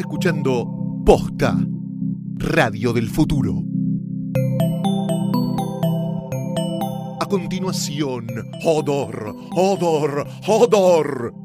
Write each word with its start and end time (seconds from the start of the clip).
Escuchando 0.00 0.66
Posta, 1.06 1.56
Radio 2.36 2.92
del 2.92 3.08
Futuro. 3.08 3.62
A 7.18 7.26
continuación, 7.26 8.26
Hodor, 8.62 9.34
Hodor, 9.52 10.26
Hodor. 10.46 11.35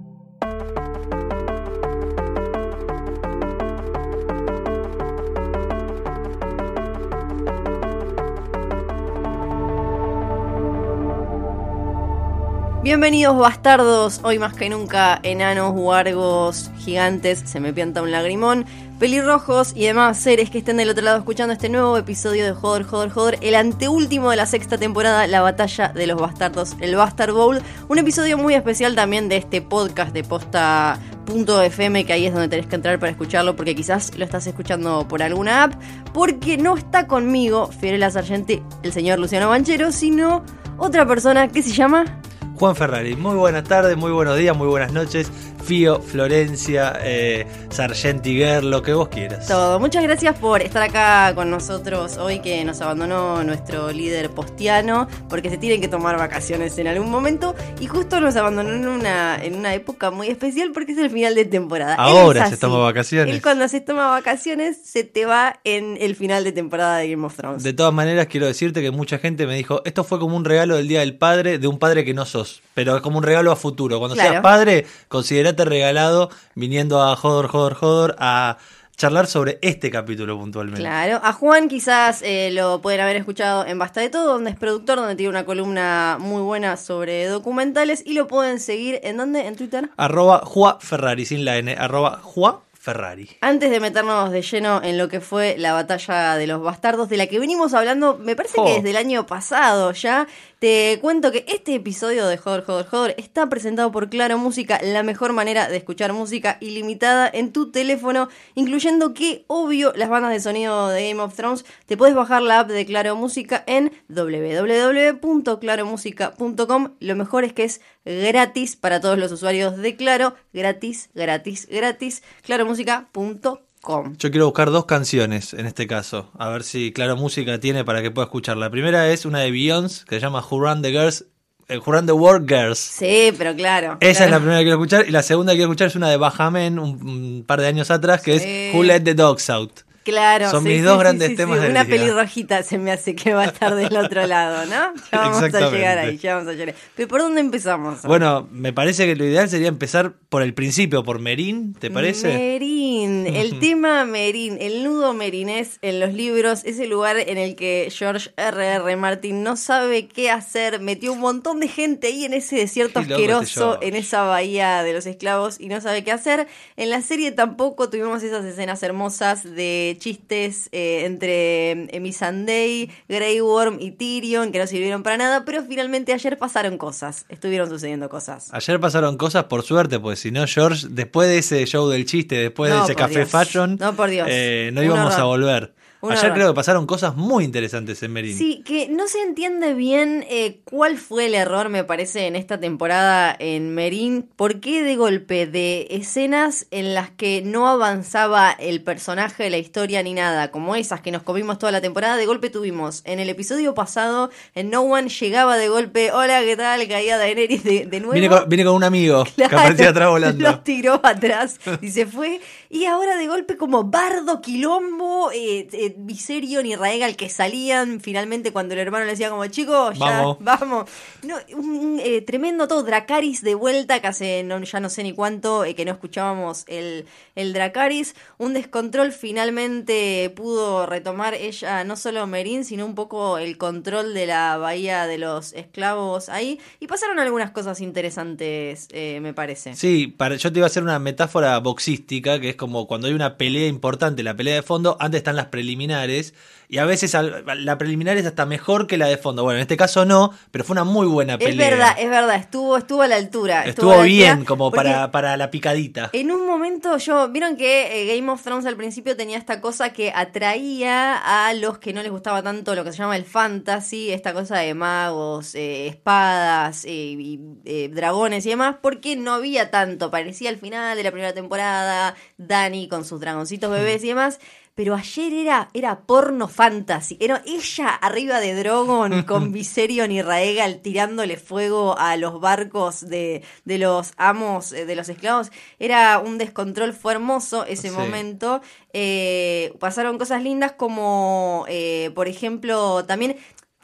Bienvenidos 12.92 13.38
bastardos, 13.38 14.20
hoy 14.22 14.38
más 14.38 14.54
que 14.54 14.70
nunca 14.70 15.22
enanos, 15.24 15.72
huargos, 15.74 16.70
gigantes, 16.78 17.42
se 17.46 17.62
me 17.62 17.72
pianta 17.72 18.02
un 18.02 18.12
lagrimón, 18.12 18.66
pelirrojos 19.00 19.72
y 19.74 19.86
demás 19.86 20.18
seres 20.18 20.50
que 20.50 20.58
estén 20.58 20.76
del 20.76 20.90
otro 20.90 21.02
lado 21.02 21.18
escuchando 21.18 21.54
este 21.54 21.70
nuevo 21.70 21.96
episodio 21.96 22.44
de 22.44 22.52
Joder, 22.52 22.84
Joder, 22.84 23.10
Joder, 23.10 23.40
el 23.40 23.56
anteúltimo 23.56 24.30
de 24.30 24.36
la 24.36 24.46
sexta 24.46 24.78
temporada, 24.78 25.26
la 25.28 25.40
batalla 25.40 25.88
de 25.88 26.06
los 26.06 26.20
bastardos, 26.20 26.76
el 26.82 26.98
Bastard 26.98 27.32
Bowl, 27.32 27.62
un 27.88 27.98
episodio 27.98 28.38
muy 28.38 28.56
especial 28.56 28.94
también 28.94 29.30
de 29.30 29.38
este 29.38 29.62
podcast 29.62 30.12
de 30.12 30.26
posta.fm 30.26 32.06
que 32.06 32.12
ahí 32.12 32.26
es 32.26 32.34
donde 32.34 32.50
tenés 32.50 32.68
que 32.68 32.76
entrar 32.76 33.00
para 33.00 33.12
escucharlo 33.14 33.56
porque 33.56 33.74
quizás 33.74 34.18
lo 34.18 34.26
estás 34.26 34.46
escuchando 34.48 35.08
por 35.08 35.24
alguna 35.24 35.64
app, 35.64 35.76
porque 36.14 36.58
no 36.58 36.76
está 36.76 37.08
conmigo 37.08 37.68
Fiorella 37.68 38.12
Sargenti, 38.12 38.62
el 38.84 38.92
señor 38.92 39.18
Luciano 39.18 39.48
Banchero, 39.48 39.94
sino 39.94 40.44
otra 40.78 41.06
persona 41.06 41.48
que 41.48 41.64
se 41.64 41.72
llama... 41.72 42.22
Juan 42.62 42.76
Ferrari, 42.76 43.16
muy 43.16 43.34
buenas 43.34 43.64
tardes, 43.64 43.98
muy 43.98 44.12
buenos 44.12 44.38
días, 44.38 44.56
muy 44.56 44.68
buenas 44.68 44.94
noches. 44.94 45.32
Fío, 45.62 46.02
Florencia, 46.02 47.00
eh, 47.04 47.46
Sargenti 47.70 48.42
lo 48.62 48.82
que 48.82 48.94
vos 48.94 49.10
quieras. 49.10 49.48
Todo. 49.48 49.80
Muchas 49.80 50.04
gracias 50.04 50.38
por 50.38 50.62
estar 50.62 50.82
acá 50.82 51.34
con 51.36 51.50
nosotros 51.50 52.18
hoy 52.18 52.40
que 52.40 52.64
nos 52.64 52.82
abandonó 52.82 53.44
nuestro 53.44 53.92
líder 53.92 54.30
postiano 54.30 55.08
porque 55.30 55.50
se 55.50 55.58
tienen 55.58 55.82
que 55.82 55.88
tomar 55.88 56.18
vacaciones 56.18 56.78
en 56.78 56.88
algún 56.88 57.10
momento 57.10 57.56
y 57.80 57.88
justo 57.88 58.20
nos 58.20 58.36
abandonó 58.36 58.72
en 58.72 58.88
una, 58.88 59.44
en 59.44 59.56
una 59.56 59.74
época 59.74 60.12
muy 60.12 60.28
especial 60.28 60.72
porque 60.74 60.94
es 60.94 60.98
el 60.98 61.10
final 61.10 61.36
de 61.36 61.46
temporada. 61.46 61.96
Ahora 61.96 62.50
se 62.50 62.58
toma 62.58 62.78
vacaciones. 62.78 63.36
Él 63.36 63.42
cuando 63.42 63.68
se 63.68 63.82
toma 63.82 64.08
vacaciones 64.10 64.78
se 64.84 65.04
te 65.04 65.26
va 65.26 65.60
en 65.64 65.98
el 66.00 66.16
final 66.16 66.44
de 66.44 66.52
temporada 66.52 66.98
de 66.98 67.10
Game 67.10 67.26
of 67.26 67.36
Thrones. 67.36 67.64
De 67.64 67.74
todas 67.74 67.94
maneras 67.94 68.28
quiero 68.28 68.48
decirte 68.48 68.82
que 68.82 68.92
mucha 68.92 69.18
gente 69.18 69.46
me 69.46 69.56
dijo, 69.56 69.82
esto 69.86 70.04
fue 70.04 70.20
como 70.20 70.36
un 70.36 70.46
regalo 70.46 70.76
del 70.78 70.88
Día 70.88 71.02
del 71.02 71.18
Padre 71.18 71.60
de 71.60 71.68
un 71.68 71.80
padre 71.80 72.06
que 72.06 72.14
no 72.14 72.26
sos, 72.26 72.62
pero 72.84 72.96
es 72.96 73.04
como 73.04 73.20
un 73.20 73.24
regalo 73.24 73.52
a 73.52 73.56
futuro. 73.56 74.00
Cuando 74.00 74.16
Claro. 74.16 74.32
seas 74.32 74.42
padre, 74.42 74.88
considerate 75.08 75.66
regalado 75.66 76.32
viniendo 76.56 77.00
a 77.00 77.16
Jodor, 77.16 77.48
Jodor, 77.48 77.76
Jodor 77.76 78.16
a 78.18 78.58
charlar 78.98 79.28
sobre 79.28 79.60
este 79.62 79.92
capítulo 79.92 80.36
puntualmente. 80.40 80.82
Claro, 80.82 81.20
a 81.24 81.32
Juan 81.32 81.68
quizás 81.68 82.24
eh, 82.24 82.50
lo 82.52 82.82
pueden 82.82 83.02
haber 83.02 83.18
escuchado 83.18 83.68
en 83.68 83.78
Basta 83.78 84.02
de 84.02 84.10
Todo, 84.10 84.34
donde 84.34 84.50
es 84.50 84.56
productor, 84.56 84.98
donde 84.98 85.16
tiene 85.16 85.30
una 85.30 85.46
columna 85.46 86.18
muy 86.20 86.42
buena 86.42 86.76
sobre 86.76 87.28
documentales 87.28 88.02
y 88.04 88.14
lo 88.14 88.28
pueden 88.28 88.60
seguir 88.60 89.00
en 89.04 89.18
dónde, 89.18 89.46
en 89.46 89.56
Twitter. 89.56 89.92
Arroba 89.98 90.42
Juá 90.44 90.80
Ferrari, 90.80 91.26
sin 91.28 91.46
la 91.46 91.58
N, 91.58 91.76
arroba 91.78 92.20
Juá 92.24 92.62
Ferrari. 92.82 93.30
Antes 93.42 93.70
de 93.70 93.80
meternos 93.80 94.32
de 94.32 94.42
lleno 94.42 94.82
en 94.82 94.98
lo 94.98 95.08
que 95.08 95.22
fue 95.22 95.56
la 95.56 95.72
batalla 95.72 96.36
de 96.36 96.48
los 96.48 96.64
bastardos, 96.64 97.10
de 97.10 97.18
la 97.18 97.28
que 97.28 97.40
venimos 97.40 97.76
hablando, 97.76 98.18
me 98.18 98.36
parece 98.36 98.56
que 98.56 98.74
desde 98.74 98.90
el 98.90 98.98
año 98.98 99.28
pasado 99.28 99.92
ya, 99.92 100.28
te 100.58 100.98
cuento 101.00 101.32
que 101.32 101.46
este 101.48 101.76
episodio 101.76 102.26
de 102.26 102.38
Joder, 102.38 102.64
Joder, 102.64 102.88
Joder 102.88 103.14
está 103.20 103.48
presentado 103.50 103.92
por 103.92 104.10
Claro 104.10 104.40
Música, 104.40 104.80
la 104.82 105.04
mejor 105.04 105.34
manera 105.34 105.70
de 105.70 105.78
escuchar 105.78 106.12
música 106.14 106.58
ilimitada 106.60 107.30
en 107.32 107.54
tu 107.54 107.70
teléfono, 107.70 108.30
incluyendo 108.56 109.14
que, 109.14 109.46
obvio, 109.46 109.94
las 109.96 110.10
bandas 110.10 110.32
de 110.32 110.40
sonido 110.40 110.88
de 110.88 111.08
Game 111.08 111.22
of 111.22 111.36
Thrones, 111.36 111.66
te 111.86 111.98
puedes 111.98 112.16
bajar 112.16 112.42
la 112.42 112.62
app 112.62 112.70
de 112.70 112.84
Claro 112.88 113.16
Música 113.16 113.64
en 113.68 113.92
www.claromusica.com. 114.08 116.96
Lo 117.00 117.16
mejor 117.16 117.44
es 117.44 117.54
que 117.54 117.64
es 117.64 117.80
gratis 118.06 118.76
para 118.76 119.00
todos 119.02 119.18
los 119.18 119.32
usuarios 119.32 119.78
de 119.78 119.96
Claro, 119.96 120.36
gratis, 120.54 121.10
gratis, 121.14 121.68
gratis, 121.70 122.24
claromusica.com. 122.44 124.16
Yo 124.18 124.30
quiero 124.32 124.46
buscar 124.46 124.70
dos 124.70 124.86
canciones 124.86 125.54
en 125.54 125.66
este 125.66 125.88
caso, 125.88 126.30
a 126.38 126.50
ver 126.50 126.64
si 126.64 126.92
Claro 126.92 127.16
Música 127.18 127.60
tiene 127.60 127.84
para 127.84 128.02
que 128.02 128.12
pueda 128.12 128.26
escuchar. 128.26 128.58
La 128.58 128.70
primera 128.70 129.10
es 129.10 129.26
una 129.26 129.40
de 129.40 129.52
Beyoncé 129.52 130.06
que 130.08 130.16
se 130.16 130.22
llama 130.22 130.46
Who 130.48 130.60
Run 130.60 130.82
the 130.84 130.92
Girls, 130.92 131.26
eh, 131.68 131.80
Run 131.84 132.06
the 132.06 132.12
World 132.12 132.48
Girls. 132.48 132.78
Sí, 132.78 133.34
pero 133.38 133.56
claro. 133.56 133.98
Esa 134.00 134.26
es 134.26 134.32
la 134.32 134.38
primera 134.38 134.60
que 134.60 134.66
quiero 134.66 134.78
escuchar 134.78 135.08
y 135.08 135.12
la 135.12 135.24
segunda 135.24 135.54
que 135.54 135.58
quiero 135.58 135.72
escuchar 135.72 135.88
es 135.88 135.96
una 135.96 136.10
de 136.10 136.18
Bajamen 136.18 136.78
un, 136.78 136.90
un 137.08 137.44
par 137.48 137.60
de 137.60 137.68
años 137.68 137.90
atrás 137.90 138.22
que 138.22 138.38
Sí. 138.40 138.46
es 138.48 138.76
Who 138.76 138.84
Let 138.84 139.02
the 139.02 139.16
Dogs 139.16 139.50
Out. 139.50 139.80
Claro, 140.04 140.50
Son 140.50 140.64
sí, 140.64 140.70
mis 140.70 140.78
sí, 140.80 140.84
dos 140.84 140.96
sí, 140.98 141.00
grandes 141.00 141.36
temas 141.36 141.62
del 141.62 141.72
Una 141.72 141.84
día. 141.84 141.96
pelirrojita 141.96 142.64
se 142.64 142.78
me 142.80 142.92
hace 142.92 143.16
que 143.16 143.34
va 143.34 143.44
a 143.44 143.46
estar 143.46 143.76
del 143.76 143.96
otro 143.96 144.26
lado, 144.26 144.66
¿no? 144.66 144.94
Ya 145.12 145.20
vamos 145.20 145.44
a 145.44 145.48
llegar 145.72 145.98
ahí, 146.00 146.18
ya 146.18 146.36
vamos 146.36 146.50
a 146.50 146.54
llegar. 146.54 146.76
Pero 146.96 147.08
¿por 147.08 147.22
dónde 147.22 147.42
empezamos? 147.42 148.02
Bueno, 148.02 148.48
me 148.52 148.74
parece 148.74 149.06
que 149.06 149.16
lo 149.16 149.26
ideal 149.26 149.48
sería 149.50 149.68
empezar 149.68 150.14
por 150.30 150.42
el 150.42 150.54
principio, 150.54 151.04
por 151.04 151.20
Merín, 151.20 151.74
¿te 151.76 151.92
parece? 151.92 152.30
Merín, 152.30 153.28
el 153.36 153.60
tema 153.60 154.06
Merín, 154.06 154.58
el 154.60 154.84
nudo 154.84 155.14
merinés 155.14 155.78
en 155.82 156.00
los 156.00 156.14
libros, 156.14 156.64
ese 156.66 156.88
lugar 156.88 157.18
en 157.18 157.38
el 157.38 157.56
que 157.56 157.92
George 157.92 158.32
R.R. 158.38 158.76
R. 158.84 158.96
Martin 158.96 159.44
no 159.44 159.56
sabe 159.56 160.08
qué 160.08 160.32
hacer, 160.32 160.80
metió 160.80 161.14
un 161.14 161.20
montón 161.20 161.60
de 161.60 161.68
gente 161.68 162.08
ahí 162.08 162.26
en 162.26 162.34
ese 162.34 162.56
desierto 162.56 163.02
este 163.02 163.14
asqueroso, 163.14 163.78
en 163.82 163.96
esa 163.96 164.24
bahía 164.24 164.82
de 164.84 164.94
los 164.94 165.06
esclavos 165.06 165.60
y 165.60 165.68
no 165.68 165.80
sabe 165.82 166.04
qué 166.04 166.12
hacer. 166.12 166.48
En 166.76 166.90
la 166.90 167.02
serie 167.02 167.32
tampoco 167.32 167.90
tuvimos 167.90 168.24
esas 168.24 168.46
escenas 168.46 168.82
hermosas 168.84 169.44
de 169.44 169.91
chistes 169.98 170.70
eh, 170.72 171.04
entre 171.06 171.72
eh, 171.96 172.00
Missandei, 172.00 172.90
Grey 173.10 173.42
Worm 173.42 173.78
y 173.80 173.92
Tyrion 173.92 174.52
que 174.52 174.60
no 174.60 174.68
sirvieron 174.68 175.04
para 175.04 175.18
nada, 175.18 175.44
pero 175.46 175.64
finalmente 175.64 176.14
ayer 176.14 176.38
pasaron 176.38 176.78
cosas, 176.78 177.26
estuvieron 177.30 177.70
sucediendo 177.70 178.10
cosas. 178.10 178.50
Ayer 178.54 178.80
pasaron 178.80 179.18
cosas 179.18 179.46
por 179.46 179.64
suerte, 179.64 180.00
pues 180.00 180.20
si 180.20 180.32
no, 180.32 180.46
George, 180.48 180.88
después 180.90 181.28
de 181.30 181.40
ese 181.40 181.66
show 181.66 181.88
del 181.90 182.06
chiste, 182.06 182.36
después 182.36 182.70
No, 182.72 182.78
de 182.78 182.84
ese 182.84 182.96
café 182.96 183.16
Dios. 183.20 183.30
fashion, 183.30 183.78
No, 183.80 183.96
por 183.96 184.10
Dios. 184.10 184.28
eh, 184.30 184.70
no 184.74 184.82
Un 184.82 184.86
íbamos 184.88 185.14
horror. 185.14 185.20
a 185.22 185.24
volver. 185.26 185.74
Ayer 186.10 186.34
creo 186.34 186.50
que 186.50 186.56
pasaron 186.56 186.88
cosas 186.88 187.16
muy 187.16 187.44
interesantes 187.44 188.02
en 188.04 188.12
Merín. 188.12 188.38
Sí, 188.38 188.64
que 188.66 188.88
no 188.90 189.08
se 189.08 189.22
entiende 189.22 189.74
bien 189.74 190.26
eh, 190.30 190.62
cuál 190.66 190.98
fue 190.98 191.28
el 191.28 191.36
error, 191.36 191.70
me 191.70 191.84
parece, 191.84 192.28
en 192.28 192.36
esta 192.36 192.60
temporada 192.60 193.36
en 193.38 193.74
Merín. 193.74 194.28
¿Por 194.36 194.60
qué 194.60 194.84
de 194.84 194.96
golpe 194.96 195.46
de 195.46 195.88
escenas 195.92 196.68
en 196.72 196.94
las 196.94 197.12
que 197.12 197.42
no 197.44 197.68
avanzaba 197.68 198.52
el 198.52 198.82
personaje, 198.82 199.50
la 199.50 199.58
historia 199.58 200.02
ni 200.04 200.14
nada, 200.14 200.52
como 200.52 200.76
esas 200.76 201.02
que 201.02 201.12
nos 201.12 201.24
comimos 201.24 201.60
toda 201.60 201.72
la 201.72 201.82
temporada, 201.82 202.18
de 202.18 202.26
golpe 202.26 202.50
tuvimos 202.50 203.02
en 203.06 203.20
el 203.20 203.30
episodio 203.30 203.74
pasado, 203.74 204.32
en 204.56 204.70
No 204.70 204.82
One 204.82 205.10
llegaba 205.10 205.58
de 205.58 205.70
golpe, 205.70 206.12
hola, 206.12 206.42
¿qué 206.42 206.58
tal? 206.58 206.88
Caía 206.88 207.18
Daenerys 207.18 207.64
de, 207.64 207.86
de 207.86 208.00
nuevo. 208.00 208.46
Vine 208.48 208.64
con, 208.64 208.76
un 208.76 208.84
amigo 208.84 209.24
que 209.36 209.44
aparecía 209.44 209.90
atrás 209.90 210.10
volando. 210.10 210.44
Los 210.50 210.64
tiró 210.64 211.00
atrás 211.04 211.60
y 211.82 211.92
se 211.92 212.06
fue. 212.06 212.40
Y 212.74 212.86
ahora 212.86 213.18
de 213.18 213.28
golpe 213.28 213.58
como 213.58 213.84
Bardo, 213.84 214.40
Quilombo, 214.40 215.30
eh, 215.34 215.68
eh, 215.74 215.94
Viserion 215.98 216.66
y 216.66 216.78
Raegal 216.78 217.18
que 217.18 217.28
salían 217.28 218.00
finalmente 218.00 218.54
cuando 218.54 218.76
el 218.76 218.80
hermano 218.80 219.04
le 219.04 219.12
decía 219.12 219.30
como 219.30 219.46
chicos, 219.48 220.00
ya, 220.00 220.06
Vamos. 220.06 220.38
vamos. 220.40 220.90
No, 221.22 221.36
un 221.54 222.00
eh, 222.02 222.22
tremendo 222.22 222.70
todo, 222.70 222.84
Dracaris 222.84 223.42
de 223.42 223.56
vuelta, 223.56 224.00
que 224.00 224.08
hace 224.08 224.44
no, 224.44 224.58
ya 224.64 224.80
no 224.80 224.90
sé 224.90 225.04
ni 225.04 225.12
cuánto 225.14 225.66
eh, 225.66 225.76
que 225.76 225.84
no 225.84 225.92
escuchábamos 225.92 226.64
el, 226.68 227.08
el 227.36 227.52
Dracaris. 227.52 228.16
Un 228.38 228.54
descontrol 228.54 229.12
finalmente 229.12 230.32
pudo 230.34 230.86
retomar 230.86 231.34
ella, 231.34 231.84
no 231.84 231.98
solo 231.98 232.26
Merín, 232.26 232.64
sino 232.64 232.86
un 232.86 232.96
poco 232.96 233.38
el 233.38 233.58
control 233.58 234.14
de 234.14 234.28
la 234.28 234.56
bahía 234.56 235.08
de 235.08 235.18
los 235.18 235.52
esclavos 235.52 236.30
ahí. 236.30 236.58
Y 236.80 236.88
pasaron 236.88 237.20
algunas 237.20 237.52
cosas 237.52 237.82
interesantes, 237.82 238.88
eh, 238.92 239.20
me 239.22 239.34
parece. 239.34 239.76
Sí, 239.76 240.08
para, 240.08 240.36
yo 240.38 240.54
te 240.54 240.60
iba 240.60 240.66
a 240.66 240.68
hacer 240.68 240.84
una 240.84 241.00
metáfora 241.00 241.60
boxística, 241.60 242.40
que 242.40 242.52
es 242.52 242.61
como 242.62 242.86
cuando 242.86 243.08
hay 243.08 243.14
una 243.14 243.38
pelea 243.38 243.68
importante, 243.68 244.22
la 244.22 244.36
pelea 244.36 244.54
de 244.54 244.62
fondo, 244.62 244.96
antes 245.00 245.18
están 245.18 245.36
las 245.36 245.48
preliminares, 245.48 246.36
y 246.70 246.78
a 246.78 246.86
veces 246.86 247.14
la 247.14 247.78
preliminar 247.80 248.18
es 248.18 248.26
hasta 248.28 248.46
mejor 248.46 248.86
que 248.86 248.98
la 248.98 249.08
de 249.08 249.18
fondo. 249.18 249.44
Bueno, 249.44 249.58
en 249.58 249.64
este 249.64 249.76
caso 249.76 250.06
no, 250.06 250.32
pero 250.52 250.64
fue 250.64 250.76
una 250.76 250.84
muy 250.84 251.08
buena 251.08 251.38
pelea. 251.38 251.52
Es 251.52 251.72
verdad, 251.72 251.96
es 252.00 252.10
verdad, 252.10 252.36
estuvo, 252.36 252.78
estuvo 252.78 253.02
a 253.02 253.08
la 253.08 253.18
altura. 253.18 253.66
Estuvo 253.66 254.04
bien 254.04 254.30
altura, 254.30 254.48
como 254.48 254.72
para, 254.72 255.12
para 255.12 255.36
la 255.36 255.50
picadita. 255.50 256.12
En 256.14 256.32
un 256.32 256.46
momento 256.46 256.98
yo, 256.98 257.28
vieron 257.30 257.58
que 257.58 258.04
eh, 258.04 258.16
Game 258.16 258.32
of 258.32 258.42
Thrones 258.42 258.66
al 258.68 258.78
principio 258.78 259.18
tenía 259.18 259.38
esta 259.38 259.60
cosa 259.60 259.92
que 259.92 260.14
atraía 260.16 261.18
a 261.18 261.54
los 261.56 261.80
que 261.80 261.92
no 261.92 262.04
les 262.04 262.12
gustaba 262.12 262.42
tanto 262.42 262.76
lo 262.76 262.84
que 262.84 262.92
se 262.92 263.00
llama 263.00 263.18
el 263.18 263.26
fantasy, 263.26 264.12
esta 264.12 264.34
cosa 264.34 264.60
de 264.60 264.74
magos, 264.74 265.56
eh, 265.56 265.88
espadas 265.88 266.86
eh, 266.86 266.92
y 266.92 267.40
eh, 267.66 267.90
dragones 267.94 268.46
y 268.46 268.50
demás, 268.50 268.78
porque 268.82 269.16
no 269.16 269.34
había 269.34 269.72
tanto, 269.72 270.12
parecía 270.12 270.50
al 270.50 270.58
final 270.58 270.96
de 270.96 271.04
la 271.04 271.12
primera 271.12 271.34
temporada, 271.34 272.16
Dani 272.52 272.88
con 272.88 273.06
sus 273.06 273.20
dragoncitos 273.22 273.72
bebés 273.72 274.04
y 274.04 274.10
demás, 274.10 274.40
pero 274.76 274.96
ayer 274.96 275.34
era, 275.34 275.70
era 275.74 276.02
porno 276.02 276.48
fantasy. 276.48 277.18
Era 277.20 277.42
ella 277.46 277.90
arriba 277.90 278.40
de 278.40 278.54
Drogon 278.56 279.24
con 279.24 279.52
Viserion 279.58 280.12
y 280.12 280.22
Raegal 280.22 280.82
tirándole 280.82 281.38
fuego 281.38 281.98
a 281.98 282.16
los 282.18 282.40
barcos 282.40 283.02
de, 283.08 283.44
de 283.66 283.78
los 283.78 284.14
amos, 284.18 284.72
eh, 284.74 284.86
de 284.86 284.96
los 284.96 285.10
esclavos. 285.10 285.52
Era 285.80 286.20
un 286.20 286.38
descontrol, 286.38 286.94
fue 286.94 287.14
hermoso 287.14 287.66
ese 287.66 287.90
Sí. 287.90 287.96
momento. 287.96 288.62
Eh, 288.94 289.74
pasaron 289.80 290.18
cosas 290.18 290.44
lindas 290.44 290.74
como, 290.74 291.66
eh, 291.68 292.12
por 292.16 292.28
ejemplo, 292.28 293.04
también 293.06 293.38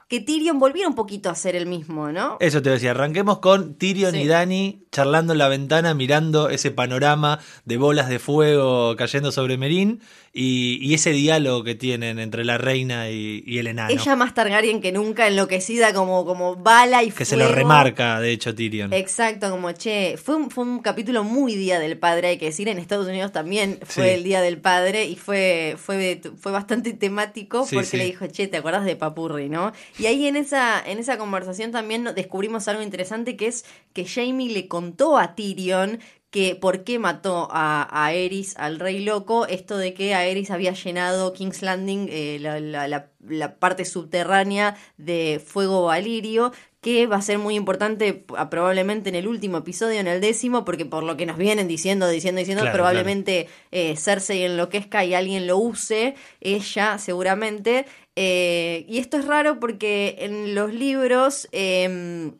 que 0.08 0.22
Tyrion 0.22 0.58
volviera 0.60 0.88
un 0.88 0.96
poquito 0.96 1.30
a 1.30 1.36
ser 1.36 1.56
el 1.56 1.66
mismo, 1.66 2.12
¿no? 2.12 2.38
Eso 2.40 2.62
te 2.62 2.70
decía, 2.70 2.92
arranquemos 2.92 3.40
con 3.40 3.76
Tyrion 3.76 4.14
Sí. 4.14 4.22
y 4.22 4.28
Dani 4.28 4.84
charlando 4.92 5.34
en 5.34 5.40
la 5.40 5.50
ventana, 5.50 5.94
mirando 5.94 6.50
ese 6.50 6.72
panorama 6.72 7.40
de 7.66 7.78
bolas 7.78 8.08
de 8.08 8.20
fuego 8.20 8.96
cayendo 8.96 9.32
sobre 9.34 9.58
Merín 9.58 10.00
y, 10.38 10.78
y 10.82 10.94
ese 10.94 11.12
diálogo 11.12 11.64
que 11.64 11.74
tienen 11.76 12.20
entre 12.20 12.46
la 12.46 12.58
reina 12.58 13.10
y, 13.10 13.44
y 13.46 13.58
el 13.58 13.68
enano. 13.68 13.90
Ella 13.90 14.16
más 14.16 14.34
Targaryen 14.34 14.80
que 14.82 14.92
nunca, 14.92 15.28
enloquecida 15.28 15.94
como, 15.94 16.26
como 16.26 16.56
bala 16.56 17.04
y 17.04 17.10
que 17.12 17.26
se 17.26 17.36
lo 17.36 17.48
remarca, 17.52 18.20
de 18.20 18.32
hecho, 18.32 18.54
Tyrion. 18.54 18.94
Exacto, 18.94 19.50
como 19.50 19.72
che, 19.72 20.16
fue 20.18 20.36
un, 20.36 20.52
fue 20.52 20.64
un 20.64 20.80
capítulo 20.80 21.24
muy 21.24 21.56
Día 21.56 21.80
del 21.80 21.98
Padre, 21.98 22.28
hay 22.28 22.38
que 22.38 22.46
decir, 22.46 22.68
en 22.68 22.78
Estados 22.78 23.08
Unidos 23.08 23.32
también 23.32 23.80
fue 23.84 24.04
Sí. 24.04 24.10
el 24.12 24.24
Día 24.24 24.42
del 24.42 24.60
Padre 24.60 25.06
y 25.06 25.16
fue, 25.16 25.76
fue, 25.78 26.22
fue 26.40 26.52
bastante 26.52 26.94
temático 26.94 27.66
Sí, 27.66 27.76
porque 27.76 27.88
sí. 27.90 27.98
le 27.98 28.06
dijo, 28.06 28.28
che, 28.28 28.48
¿te 28.48 28.58
acuerdas 28.58 28.86
de 28.86 28.96
Papurri, 28.96 29.50
no? 29.50 29.72
Y 29.98 30.06
ahí 30.06 30.28
en 30.28 30.36
esa, 30.36 30.80
en 30.86 31.00
esa 31.00 31.18
conversación 31.18 31.72
también 31.72 32.04
descubrimos 32.16 32.68
algo 32.68 32.84
interesante 32.84 33.36
que 33.36 33.48
es 33.48 33.66
que 33.94 34.06
Jamie 34.06 34.52
le 34.54 34.68
contó 34.68 35.18
a 35.18 35.34
Tyrion 35.36 36.00
que 36.38 36.56
por 36.56 36.84
qué 36.84 37.00
mató 37.00 37.48
a, 37.52 37.82
a 37.90 38.06
Aerys, 38.08 38.56
al 38.58 38.80
rey 38.80 39.00
loco, 39.04 39.48
esto 39.48 39.76
de 39.78 39.96
que 39.96 40.14
Aerys 40.14 40.52
había 40.52 40.74
llenado 40.74 41.34
King's 41.34 41.64
Landing, 41.64 42.08
eh, 42.12 42.38
la, 42.40 42.60
la- 42.60 42.88
la- 42.88 43.10
la 43.28 43.56
parte 43.60 43.84
subterránea 43.86 44.76
de 44.98 45.42
fuego 45.44 45.86
valirio, 45.86 46.52
que 46.80 47.08
va 47.08 47.16
a 47.18 47.22
ser 47.24 47.40
muy 47.40 47.56
importante 47.56 48.24
ah, 48.38 48.50
probablemente 48.52 49.10
en 49.10 49.16
el 49.16 49.28
último 49.28 49.58
episodio, 49.58 50.00
en 50.00 50.08
el 50.08 50.22
décimo, 50.22 50.64
porque 50.64 50.86
por 50.86 51.04
lo 51.04 51.18
que 51.18 51.26
nos 51.26 51.38
vienen 51.38 51.68
diciendo, 51.68 52.08
diciendo, 52.08 52.38
diciendo, 52.40 52.62
Claro, 52.62 52.76
probablemente 52.78 53.48
eh, 53.72 53.96
Cersei 53.98 54.44
enloquezca 54.44 55.04
y 55.06 55.16
alguien 55.16 55.48
lo 55.48 55.58
use, 55.58 56.14
ella 56.40 57.00
seguramente. 57.00 57.86
Eh, 58.16 58.86
y 58.88 59.00
esto 59.00 59.18
es 59.18 59.26
raro 59.26 59.60
porque 59.60 60.18
en 60.20 60.54
los 60.56 60.72
libros... 60.74 61.48
em, 61.52 62.34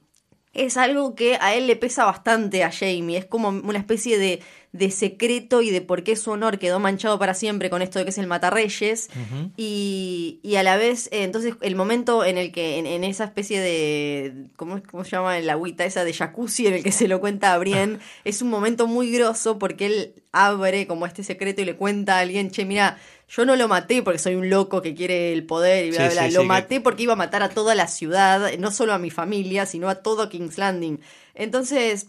es 0.58 0.76
algo 0.76 1.16
que 1.16 1.38
a 1.40 1.56
él 1.56 1.68
le 1.68 1.76
pesa 1.76 2.04
bastante 2.06 2.64
a 2.64 2.72
Jamie. 2.72 3.18
Es 3.18 3.26
como 3.26 3.50
una 3.50 3.78
especie 3.78 4.18
de, 4.18 4.42
de 4.72 4.92
secreto 4.92 5.62
y 5.62 5.70
de 5.70 5.82
por 5.82 6.04
qué 6.04 6.16
su 6.16 6.32
honor 6.32 6.58
quedó 6.60 6.80
manchado 6.80 7.20
para 7.20 7.34
siempre 7.34 7.70
con 7.70 7.82
esto 7.82 8.00
de 8.00 8.06
que 8.06 8.10
es 8.10 8.18
el 8.18 8.28
matarreyes. 8.28 9.10
Ujú. 9.12 9.52
y, 9.56 10.40
y 10.44 10.56
a 10.56 10.64
la 10.64 10.76
vez, 10.76 11.08
eh, 11.12 11.24
entonces, 11.24 11.54
el 11.62 11.76
momento 11.76 12.26
en 12.26 12.38
el 12.38 12.52
que, 12.52 12.80
en, 12.80 12.88
en 12.88 13.04
esa 13.04 13.26
especie 13.26 13.62
de. 13.62 14.48
¿cómo, 14.56 14.82
¿Cómo 14.90 15.04
se 15.04 15.12
llama? 15.12 15.40
La 15.40 15.54
agüita 15.54 15.86
esa 15.86 16.04
de 16.04 16.14
jacuzzi 16.14 16.68
en 16.68 16.74
el 16.74 16.84
que 16.84 16.92
se 16.92 17.08
lo 17.08 17.20
cuenta 17.20 17.54
a 17.54 17.58
Brienne. 17.58 18.00
es 18.26 18.42
un 18.42 18.50
momento 18.50 18.88
muy 18.88 19.12
grosso 19.12 19.60
porque 19.60 19.86
él 19.86 20.14
abre 20.32 20.88
como 20.88 21.06
este 21.06 21.24
secreto 21.24 21.62
y 21.62 21.66
le 21.66 21.76
cuenta 21.76 22.18
a 22.18 22.20
alguien, 22.20 22.52
che, 22.52 22.66
mira. 22.66 22.98
Yo 23.30 23.46
no 23.46 23.56
lo 23.56 23.68
maté 23.68 24.02
porque 24.04 24.20
soy 24.20 24.36
un 24.36 24.50
loco 24.50 24.82
que 24.82 24.96
quiere 24.96 25.34
el 25.34 25.46
poder 25.46 25.86
y 25.86 25.92
bla, 25.92 26.10
Sí, 26.10 26.14
bla. 26.16 26.28
sí, 26.28 26.32
lo 26.34 26.40
sí, 26.42 26.46
que- 26.46 26.48
maté 26.48 26.82
porque 26.82 27.04
iba 27.04 27.14
a 27.14 27.18
matar 27.18 27.44
a 27.44 27.50
toda 27.50 27.76
la 27.76 27.88
ciudad, 27.88 28.52
no 28.58 28.72
solo 28.72 28.94
a 28.94 28.98
mi 29.00 29.10
familia, 29.10 29.66
sino 29.66 29.90
a 29.90 29.96
todo 29.96 30.30
King's 30.30 30.58
Landing. 30.58 31.00
Entonces, 31.36 32.08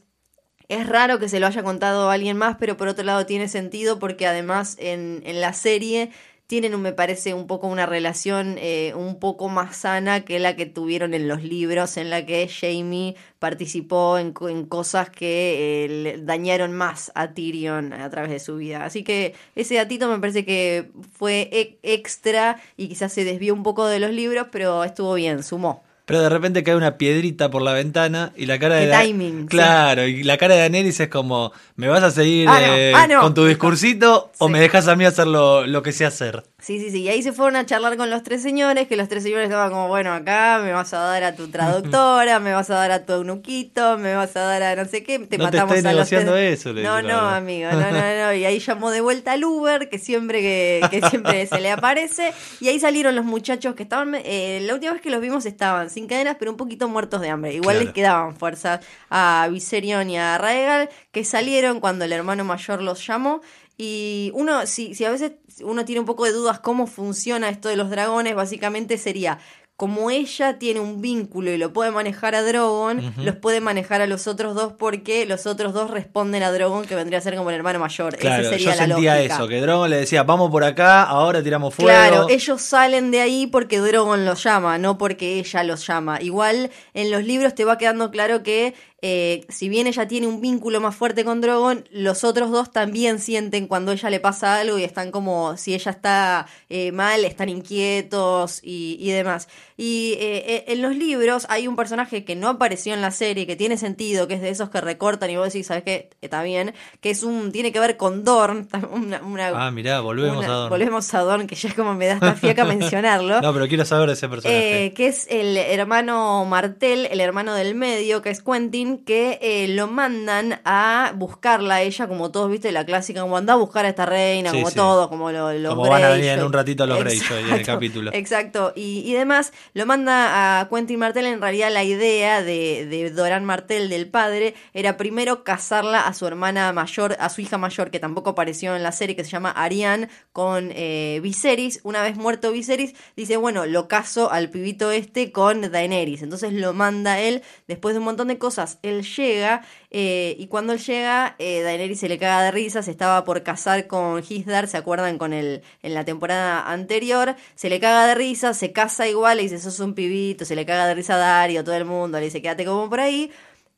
es 0.69 0.87
raro 0.87 1.19
que 1.19 1.29
se 1.29 1.41
lo 1.41 1.47
haya 1.47 1.63
contado 1.63 2.09
a 2.11 2.13
alguien 2.15 2.37
más, 2.37 2.57
pero 2.61 2.77
por 2.77 2.89
otro 2.89 3.03
lado 3.05 3.27
tiene 3.27 3.49
sentido 3.49 3.99
porque 3.99 4.27
además 4.27 4.77
en, 4.79 5.23
en 5.25 5.41
la 5.41 5.55
serie 5.55 6.11
tienen, 6.49 6.81
me 6.81 6.93
parece, 6.95 7.35
un 7.35 7.47
poco 7.47 7.69
una 7.69 7.85
relación 7.85 8.57
eh, 8.59 8.95
un 8.97 9.21
poco 9.21 9.51
más 9.51 9.77
sana 9.77 10.25
que 10.25 10.39
la 10.39 10.57
que 10.57 10.65
tuvieron 10.65 11.13
en 11.13 11.29
los 11.29 11.43
libros, 11.43 11.99
en 11.99 12.09
la 12.09 12.25
que 12.25 12.49
Jamie 12.49 13.17
participó 13.39 14.19
en 14.19 14.33
cosas 14.33 15.11
que 15.11 15.85
eh, 15.85 15.89
le 15.89 16.19
dañaron 16.23 16.73
más 16.73 17.13
a 17.15 17.35
Tyrion 17.35 17.93
a 17.93 18.09
través 18.09 18.31
de 18.31 18.41
su 18.41 18.57
vida. 18.57 18.85
Así 18.85 19.05
que 19.05 19.35
ese 19.57 19.75
datito 19.75 20.09
me 20.09 20.19
parece 20.21 20.47
que 20.47 20.91
fue 21.13 21.51
e- 21.53 21.79
extra 21.83 22.59
y 22.79 22.89
quizás 22.89 23.13
se 23.13 23.25
desvió 23.25 23.53
un 23.53 23.63
poco 23.63 23.87
de 23.87 24.01
los 24.01 24.11
libros, 24.11 24.49
pero 24.51 24.85
estuvo 24.85 25.15
bien, 25.15 25.43
sumó. 25.43 25.85
Pero 26.09 26.23
de 26.23 26.31
repente 26.31 26.63
cae 26.65 26.75
una 26.75 26.97
piedrita 26.97 27.51
por 27.51 27.61
la 27.61 27.75
ventana 27.75 28.33
y 28.35 28.47
la 28.47 28.59
cara 28.59 28.77
de 28.77 28.91
timing, 28.91 29.43
sí. 29.43 29.47
Claro, 29.49 30.07
y 30.07 30.23
la 30.23 30.39
cara 30.39 30.55
de 30.55 30.61
Daenerys 30.61 30.99
es 31.01 31.09
como, 31.09 31.53
¿me 31.77 31.87
vas 31.87 32.03
a 32.03 32.11
seguir 32.11 32.49
Ah, 32.49 32.59
no, 32.67 32.75
eh, 32.75 32.93
ah, 32.95 33.07
no. 33.07 33.21
con 33.21 33.35
tu 33.35 33.45
discursito 33.45 34.33
o 34.39 34.49
me 34.49 34.59
dejas 34.59 34.89
a 34.89 34.97
mí 34.97 35.05
hacer 35.05 35.27
lo, 35.27 35.67
lo 35.67 35.83
que 35.83 35.93
sé 35.93 36.07
hacer? 36.07 36.45
Sí, 36.61 36.81
sí, 36.81 36.91
sí. 36.91 37.03
Y 37.03 37.09
ahí 37.09 37.23
se 37.23 37.33
fueron 37.33 37.55
a 37.55 37.65
charlar 37.67 37.97
con 37.97 38.11
los 38.11 38.25
tres 38.25 38.43
señores, 38.43 38.89
que 38.89 38.97
los 38.97 39.09
tres 39.09 39.23
señores 39.23 39.45
estaban 39.45 39.71
como, 39.71 39.87
bueno, 39.87 40.13
acá 40.13 40.61
me 40.61 40.73
vas 40.73 40.93
a 40.93 40.99
dar 40.99 41.23
a 41.23 41.37
tu 41.37 41.47
traductora, 41.49 42.41
me 42.41 42.53
vas 42.53 42.69
a 42.71 42.75
dar 42.75 42.91
a 42.91 43.07
tu 43.07 43.13
eunuquito, 43.13 43.97
me 43.97 44.17
vas 44.17 44.35
a 44.37 44.41
dar 44.41 44.63
a 44.65 44.75
no 44.75 44.85
sé 44.89 45.05
qué, 45.05 45.21
te 45.21 45.39
No 45.39 45.51
te 45.51 45.57
matamos 45.57 45.77
estoy 45.77 45.91
a 45.91 45.93
los 45.95 46.11
negociando 46.11 46.33
tres. 46.33 46.59
eso, 46.59 46.73
le 46.73 46.83
No, 46.83 47.01
no, 47.01 47.07
verdad. 47.09 47.37
amigo, 47.37 47.71
no, 47.71 47.81
no, 47.93 48.27
no. 48.27 48.35
Y 48.35 48.45
ahí 48.45 48.59
llamó 48.59 48.91
de 48.91 49.01
vuelta 49.01 49.33
al 49.35 49.45
Uber, 49.45 49.89
que 49.89 50.01
siempre 50.01 50.41
que, 50.43 50.81
que 50.91 51.01
siempre 51.09 51.47
se 51.47 51.61
le 51.61 51.71
aparece. 51.71 52.35
Y 52.59 52.67
ahí 52.67 52.81
salieron 52.81 53.15
los 53.15 53.25
muchachos 53.25 53.77
que 53.77 53.85
estaban, 53.85 54.17
eh, 54.17 54.59
la 54.67 54.75
última 54.75 54.93
vez 54.95 55.01
que 55.01 55.11
los 55.11 55.21
vimos 55.21 55.47
estaban 55.47 55.91
sin 55.91 56.09
cadenas, 56.09 56.37
pero 56.41 56.51
un 56.51 56.57
poquito 56.57 56.89
muertos 56.89 57.21
de 57.21 57.31
hambre. 57.31 57.55
Igual 57.55 57.77
Claro. 57.77 57.85
les 57.85 57.95
quedaban 57.95 58.37
fuerzas 58.37 58.81
a 59.11 59.49
Viserion 59.49 60.11
y 60.11 60.19
a 60.19 60.37
Raegal, 60.39 60.89
que 61.13 61.23
salieron 61.25 61.79
cuando 61.79 62.05
el 62.05 62.13
hermano 62.13 62.43
mayor 62.43 62.83
los 62.83 63.07
llamó. 63.07 63.43
Y 63.81 64.33
uno, 64.35 64.67
si, 64.67 64.95
si 64.95 65.05
a 65.05 65.11
veces 65.11 65.33
uno 65.63 65.85
tiene 65.85 66.01
un 66.01 66.07
poco 66.07 66.25
de 66.25 66.33
dudas 66.33 66.59
cómo 66.59 66.87
funciona 66.89 67.49
esto 67.49 67.69
de 67.69 67.77
los 67.77 67.91
dragones, 67.91 68.35
básicamente 68.35 68.99
sería 68.99 69.39
como 69.79 70.11
ella 70.11 70.59
tiene 70.59 70.81
un 70.81 71.01
vínculo 71.01 71.53
y 71.53 71.57
lo 71.57 71.73
puede 71.73 71.93
manejar 71.93 72.35
a 72.35 72.43
Drogon, 72.43 73.15
los 73.17 73.37
puede 73.37 73.61
manejar 73.61 74.01
a 74.01 74.09
los 74.09 74.27
otros 74.27 74.57
dos 74.57 74.73
porque 74.73 75.25
los 75.25 75.47
otros 75.47 75.73
dos 75.73 75.89
responden 75.93 76.43
a 76.43 76.51
Drogon, 76.51 76.85
que 76.85 76.97
vendría 76.97 77.21
a 77.21 77.23
ser 77.23 77.37
como 77.37 77.51
el 77.51 77.55
hermano 77.55 77.79
mayor. 77.79 78.17
Claro, 78.17 78.43
Esa 78.43 78.51
sería 78.51 78.65
yo 78.65 78.71
la 78.71 78.77
sentía 78.77 79.15
lógica. 79.15 79.35
eso, 79.37 79.47
que 79.47 79.61
Drogon 79.61 79.89
le 79.89 79.99
decía, 79.99 80.25
vamos 80.25 80.51
por 80.51 80.65
acá, 80.65 81.05
ahora 81.05 81.45
tiramos 81.45 81.73
fuego. 81.77 81.91
Claro, 81.91 82.27
ellos 82.29 82.61
salen 82.61 83.13
de 83.13 83.21
ahí 83.21 83.47
porque 83.47 83.79
Drogon 83.79 84.25
los 84.25 84.43
llama, 84.43 84.79
no 84.79 84.99
porque 84.99 85.39
ella 85.39 85.63
los 85.63 85.87
llama. 85.87 86.21
Igual 86.21 86.73
en 86.93 87.13
los 87.13 87.23
libros 87.23 87.55
te 87.55 87.65
va 87.65 87.79
quedando 87.79 88.11
claro 88.11 88.43
que 88.43 88.75
eh, 89.01 89.47
si 89.49 89.69
bien 89.69 89.87
ella 89.87 90.09
tiene 90.09 90.27
un 90.27 90.41
vínculo 90.41 90.81
más 90.81 90.97
fuerte 90.97 91.25
con 91.25 91.41
Drogon, 91.41 91.85
los 91.93 92.25
otros 92.25 92.51
dos 92.51 92.73
también 92.73 93.21
sienten 93.21 93.69
cuando 93.69 93.93
ella 93.93 94.11
le 94.11 94.19
pasa 94.19 94.59
algo 94.59 94.77
y 94.79 94.83
están 94.85 95.13
como, 95.13 95.57
si 95.57 95.73
ella 95.75 95.93
está 95.93 96.47
eh, 96.69 96.91
mal, 96.91 97.25
están 97.25 97.49
inquietos 97.49 98.61
y, 98.63 98.97
y 99.01 99.11
demás. 99.11 99.49
Y 99.77 100.15
eh, 100.19 100.65
en 100.69 100.83
los 100.83 100.97
libros 100.97 101.47
hay 101.49 101.69
un 101.69 101.77
personaje 101.77 102.25
que 102.25 102.35
no 102.35 102.49
apareció 102.49 102.93
en 102.95 103.01
la 103.01 103.13
serie, 103.13 103.47
que 103.47 103.55
tiene 103.55 103.77
sentido, 103.77 104.27
que 104.27 104.35
es 104.35 104.41
de 104.41 104.49
esos 104.51 104.71
que 104.71 104.81
recortan 104.81 105.31
y 105.31 105.37
vos 105.37 105.53
decís, 105.53 105.67
¿sabes 105.69 105.85
qué? 105.85 106.11
Está 106.21 106.43
bien, 106.43 106.75
que 107.01 107.11
es 107.11 107.23
un, 107.23 107.53
tiene 107.53 107.71
que 107.71 107.79
ver 107.79 107.97
con 107.97 108.25
Dorn, 108.25 108.69
una, 108.93 109.23
una- 109.23 109.67
Ah, 109.67 109.71
mirá, 109.71 110.01
volvemos 110.01 110.39
una- 110.39 110.47
a 110.47 110.51
Dorn. 110.51 110.71
Volvemos 110.71 111.15
a 111.15 111.21
Dorn, 111.21 111.47
que 111.47 111.55
ya 111.55 111.69
es 111.69 111.75
como 111.75 111.95
me 111.95 112.07
da 112.07 112.15
esta 112.15 112.35
fiaca 112.35 112.65
mencionarlo. 112.65 113.41
No, 113.41 113.53
pero 113.53 113.69
quiero 113.69 113.85
saber 113.85 114.09
de 114.09 114.15
ese 114.15 114.29
personaje. 114.29 114.93
Que 114.97 115.07
es 115.07 115.27
el 115.31 115.57
hermano 115.57 116.45
Martel, 116.47 117.07
el 117.11 117.21
hermano 117.21 117.55
del 117.55 117.75
medio, 117.77 118.23
que 118.23 118.31
es 118.31 118.43
Quentin, 118.43 118.88
que 118.97 119.39
eh, 119.43 119.69
lo 119.69 119.87
mandan 119.89 120.61
a 120.65 121.13
buscarla 121.15 121.75
a 121.77 121.83
ella, 121.83 122.09
como 122.09 122.31
todos, 122.31 122.51
viste, 122.51 122.73
la 122.73 122.87
clásica, 122.87 123.21
como 123.21 123.37
anda 123.37 123.53
a 123.53 123.57
buscar 123.57 123.85
a 123.85 123.91
esta 123.91 124.07
reina, 124.07 124.51
Sí, 124.51 124.57
como 124.57 124.71
sí. 124.71 124.77
todos, 124.77 125.09
como 125.09 125.31
lo- 125.31 125.53
los 125.53 125.75
Como 125.75 125.89
van 125.91 126.05
a 126.05 126.09
venir 126.11 126.31
en 126.31 126.43
un 126.45 126.53
ratito 126.53 126.87
los 126.87 126.99
Greyjoy 127.01 127.43
en 127.51 127.53
el 127.55 127.67
capítulo. 127.67 128.11
Exacto, 128.15 128.73
y, 128.75 129.01
y 129.05 129.13
demás, 129.13 129.53
lo 129.75 129.85
manda 129.85 130.61
a 130.61 130.69
Quentin 130.69 130.99
Martel, 130.99 131.27
en 131.27 131.41
realidad 131.41 131.71
la 131.71 131.85
idea 131.85 132.43
de, 132.43 132.87
de 132.87 133.11
Doran 133.11 133.45
Martel, 133.45 133.89
del 133.91 134.09
padre, 134.09 134.55
era 134.73 134.97
primero 134.97 135.45
casarla 135.45 136.01
a 136.07 136.15
su 136.15 136.27
hermana 136.27 136.73
mayor, 136.73 137.17
a 137.21 137.29
su 137.29 137.41
hija 137.43 137.59
mayor, 137.59 137.91
que 137.91 138.01
tampoco 138.01 138.31
apareció 138.31 138.75
en 138.75 138.83
la 138.83 138.93
serie, 138.93 139.15
que 139.15 139.25
se 139.25 139.31
llama 139.31 139.51
Ariane, 139.51 140.09
con 140.33 140.71
eh, 140.75 141.21
Viserys. 141.23 141.81
Una 141.83 142.03
vez 142.03 142.17
muerto 142.17 142.53
Viserys, 142.53 142.95
dice, 143.17 143.37
bueno, 143.37 143.67
lo 143.67 143.89
caso 143.89 144.31
al 144.31 144.51
pibito 144.51 144.91
este 144.91 145.33
con 145.33 145.71
Daenerys. 145.73 146.23
Entonces 146.23 146.53
lo 146.53 146.73
manda 146.73 147.19
él, 147.21 147.43
después 147.67 147.95
de 147.95 147.99
un 147.99 148.05
montón 148.05 148.29
de 148.29 148.39
cosas, 148.39 148.78
él 148.83 149.05
llega, 149.05 149.63
eh, 149.91 150.37
y 150.39 150.47
cuando 150.49 150.73
él 150.73 150.79
llega, 150.79 151.35
eh, 151.39 151.63
Daenerys 151.63 152.01
se 152.01 152.09
le 152.09 152.19
caga 152.19 152.43
de 152.45 152.51
risa, 152.51 152.83
se 152.83 152.91
estaba 152.91 153.25
por 153.25 153.43
casar 153.43 153.87
con 153.87 154.23
Hisdar, 154.27 154.69
¿se 154.69 154.77
acuerdan? 154.77 155.19
Con 155.19 155.33
el, 155.33 155.63
en 155.83 155.95
la 155.95 156.05
temporada 156.05 156.71
anterior, 156.71 157.37
se 157.55 157.69
le 157.69 157.81
caga 157.81 158.07
de 158.07 158.15
risa, 158.15 158.55
se 158.55 158.73
casa 158.73 159.09
igual, 159.09 159.39
le 159.39 159.45
dice, 159.45 159.59
sos 159.59 159.81
un 159.81 159.95
pibito, 159.95 160.45
se 160.45 160.57
le 160.57 160.67
caga 160.67 160.87
de 160.87 160.95
risa 160.95 161.15
a 161.15 161.19
Dario, 161.19 161.65
todo 161.65 161.75
el 161.75 161.85
mundo, 161.85 162.19
le 162.19 162.27
dice, 162.27 162.43
quédate 162.43 162.65
como 162.65 162.89
por 162.89 163.01
ahí. 163.01 163.31